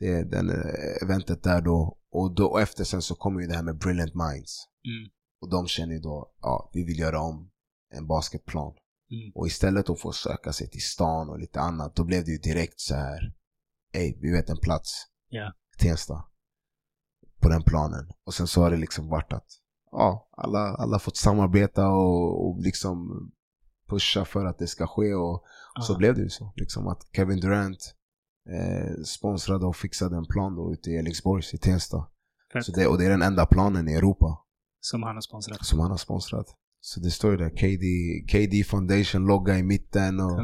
[0.00, 1.98] det, den eh, eventet där då.
[2.12, 2.46] Och, då.
[2.46, 4.68] och efter sen så kommer ju det här med Brilliant Minds.
[4.84, 5.10] Mm.
[5.40, 7.50] Och de känner ju då, ja, vi vill göra om
[7.94, 8.72] en basketplan.
[9.10, 9.32] Mm.
[9.34, 12.38] Och istället att få söka sig till stan och lite annat, då blev det ju
[12.38, 13.34] direkt så här.
[13.92, 15.06] Ey, vi vet en plats.
[15.28, 15.52] Ja.
[15.78, 16.24] Tensta.
[17.40, 18.10] På den planen.
[18.26, 19.46] Och sen så har det liksom varit att,
[19.92, 23.08] ja, alla, alla fått samarbeta och, och liksom
[23.88, 25.44] pusha för att det ska ske och
[25.82, 25.98] så Ja.
[25.98, 26.52] blev det ju så.
[26.56, 27.94] Liksom att Kevin Durant
[28.50, 32.08] eh, sponsrade och fixade en plan då ute i Elixborgs i Tensta.
[32.52, 32.64] Fett.
[32.64, 34.38] Så det, och det är den enda planen i Europa
[34.80, 35.66] Som han har sponsrat.
[35.66, 36.46] som han har sponsrat.
[36.80, 37.86] Så det står ju där, KD,
[38.32, 40.40] KD Foundation logga i mitten och,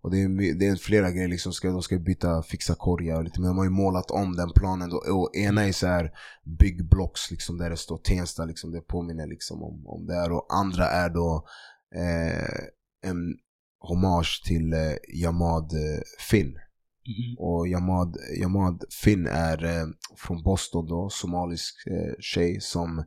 [0.00, 3.24] och det, är, det är flera grejer liksom, ska, de ska byta, fixa korgar och
[3.24, 4.96] lite, men de har ju målat om den planen då.
[4.96, 6.10] Och ena är så här
[6.44, 10.32] byggblocks liksom där det står Tensta liksom, det påminner liksom om, om det här.
[10.32, 11.46] Och andra är då
[11.94, 13.36] eh, en
[13.78, 16.58] hommage till eh, Jamad eh, Finn.
[17.06, 17.38] Mhm.
[17.38, 19.86] Och Jamad, Jamad Finn är eh,
[20.16, 23.04] från Boston då, somalisk eh, tjej som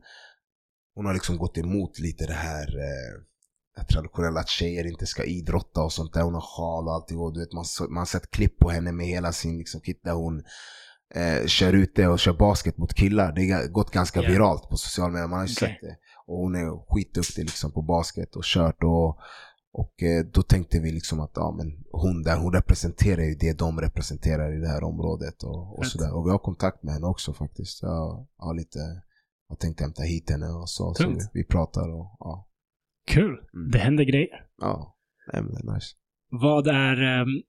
[0.98, 5.82] hon har liksom gått emot lite det här eh, traditionella att tjejer inte ska idrotta
[5.82, 6.22] och sånt där.
[6.22, 8.92] Hon har sjal och allting och du vet man, man har sett klipp på henne
[8.92, 10.42] med hela sin liksom, kit där hon
[11.14, 13.32] eh, kör ute och kör basket mot killar.
[13.32, 14.30] Det har gått ganska Ja.
[14.30, 15.68] viralt på sociala medier, man har ju Okej.
[15.68, 15.96] sett det.
[16.26, 19.18] Och hon är skitduktig liksom på basket och kört och
[19.72, 23.58] och eh, då tänkte vi liksom att ja, men hon där, hon representerar ju det
[23.58, 26.14] de representerar i det här området och, och sådär.
[26.16, 27.82] Och vi har kontakt med henne också faktiskt.
[27.82, 28.78] Jag har lite,
[29.48, 30.94] jag tänkte hämta hit henne och så.
[30.94, 32.48] så vi, vi pratar och ja.
[33.06, 33.48] Kul.
[33.54, 33.70] Mm.
[33.70, 34.46] Det händer grejer.
[34.58, 34.96] Ja,
[35.32, 35.96] nej, men det är nice.
[36.30, 37.42] Vad är ehm,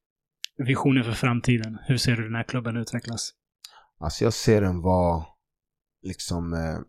[0.57, 1.77] visionen för framtiden?
[1.87, 3.33] Hur ser du den här klubben utvecklas?
[3.97, 5.25] Alltså jag ser den vara
[6.01, 6.79] liksom eh,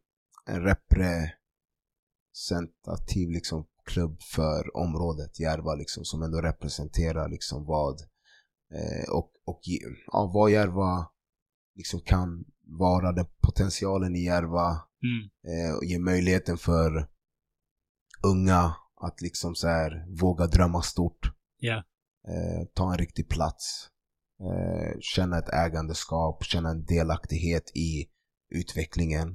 [0.46, 8.00] en representativ liksom klubb för området Järva liksom som ändå representerar liksom vad
[8.74, 9.60] eh, och, och
[10.06, 11.10] ja, vad Järva
[11.74, 15.30] liksom kan vara den potentialen i Järva Mm.
[15.54, 17.08] eh, och ge möjligheten för
[18.22, 21.32] unga att liksom så här våga drömma stort.
[21.58, 21.76] Ja.
[22.28, 23.88] Eh, ta en riktig plats.
[24.40, 28.08] Eh, känna ett ägandeskap, känna en delaktighet i
[28.54, 29.28] utvecklingen.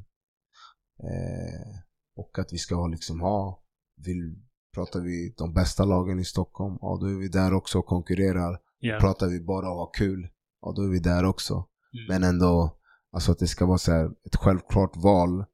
[0.99, 1.79] Eh,
[2.15, 3.63] och att vi ska liksom ha,
[4.05, 4.35] vill,
[4.73, 8.59] pratar vi de bästa lagen i Stockholm, ja då är vi där också och konkurrerar.
[8.79, 8.99] Ja.
[8.99, 10.29] Pratar vi bara om att ha kul,
[10.61, 11.53] ja då är vi där också.
[11.53, 12.05] Mm.
[12.09, 12.77] Men ändå,
[13.11, 15.45] alltså att det ska vara så här, ett självklart val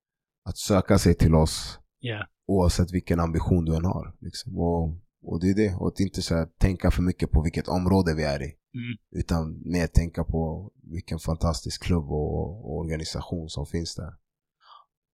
[0.45, 2.27] att söka sig till oss Ja.
[2.47, 4.15] oavsett vilken ambition du än har.
[4.19, 4.57] Liksom.
[4.57, 4.84] Och,
[5.23, 5.76] och det är det.
[5.76, 8.45] Och att inte så här, tänka för mycket på vilket område vi är i.
[8.73, 8.97] Mm.
[9.11, 14.13] Utan mer tänka på vilken fantastisk klubb och, och organisation som finns där.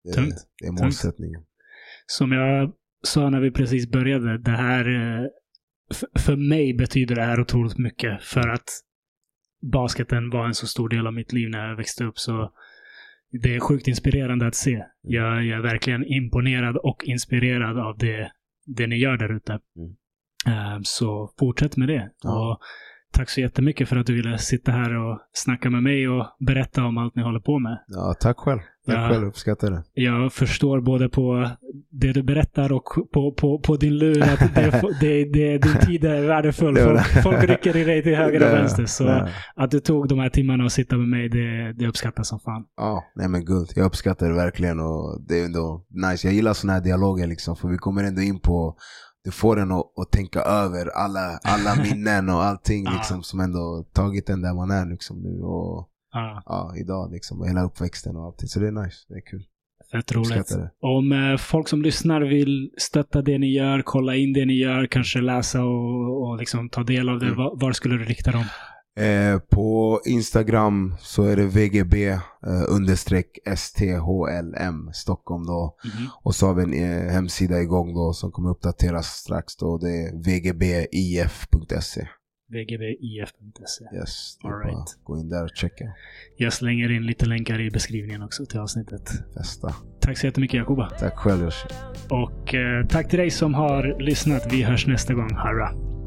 [0.04, 0.34] Det, Tungt.
[0.60, 1.42] det är målsättningen.
[2.06, 2.72] Som jag
[3.02, 4.88] sa när vi precis började, det här...
[4.88, 5.26] eh,
[6.20, 8.22] För mig betyder det här otroligt mycket.
[8.22, 8.68] För att
[9.72, 12.18] basketen var en så stor del av mitt liv när jag växte upp.
[12.18, 12.52] Så
[13.30, 14.84] det är sjukt inspirerande att se.
[15.02, 18.32] Jag, jag är verkligen imponerad och inspirerad av det,
[18.66, 19.52] det ni gör där ute.
[19.52, 19.90] Mm.
[20.46, 22.10] Eh, Så fortsätt med det.
[22.22, 22.52] Ja.
[22.52, 22.60] Och
[23.12, 26.84] tack så jättemycket för att du ville sitta här och snacka med mig och berätta
[26.84, 27.78] om allt ni håller på med.
[27.88, 28.58] Ja, tack själv.
[28.86, 29.08] Tack Ja.
[29.08, 29.82] själv, uppskattar det.
[29.94, 31.50] Jag förstår både på
[31.90, 36.04] det du berättar och på, på, på din lur att det, det, det, din tid
[36.04, 36.76] är värdefull.
[36.76, 38.84] Folk, folk rycker i dig till höger och vänster.
[38.86, 42.40] Så att du tog de här timmarna och sitta med mig, det, det uppskattas som
[42.40, 42.64] fan.
[42.76, 43.68] Ja, nej men guld.
[43.76, 46.26] Jag uppskattar det verkligen och det är ändå nice.
[46.26, 48.76] Jag gillar såna här dialoger liksom för vi kommer ändå in på
[49.24, 53.84] det får en att, att tänka över alla, alla minnen och allting liksom som ändå
[53.92, 55.88] tagit en där man är liksom nu och
[56.46, 57.44] Ja, idag liksom.
[57.44, 58.48] Hela uppväxten och allting.
[58.48, 58.96] Så det är nice.
[59.08, 59.44] Det är kul.
[59.92, 60.52] fett roligt.
[60.80, 64.86] Om eh, folk som lyssnar vill stötta det ni gör, kolla in det ni gör,
[64.86, 67.38] kanske läsa och, och liksom ta del av det, Mm.
[67.38, 68.44] var, var skulle du rikta dem?
[68.98, 72.20] Eh, på Instagram så är det VGB eh,
[72.68, 75.76] understreck STHLM Stockholm då.
[75.84, 76.08] Mhm.
[76.22, 79.78] Och så har vi en eh, hemsida igång då som kommer uppdateras strax då.
[79.78, 82.08] Det är vgbif.se.
[82.48, 83.84] vgbif.se.
[83.96, 84.98] Yes, All right.
[85.04, 85.84] gå in där och checka.
[86.36, 89.10] Jag slänger in lite länkar i beskrivningen också till avsnittet.
[89.36, 89.74] Festa.
[90.00, 90.90] Tack så jättemycket Jakoba.
[90.98, 91.68] Tack själv Yoshi.
[92.10, 94.52] Och eh, tack till dig som har lyssnat.
[94.52, 95.30] Vi hörs nästa gång.
[95.34, 95.97] Harra.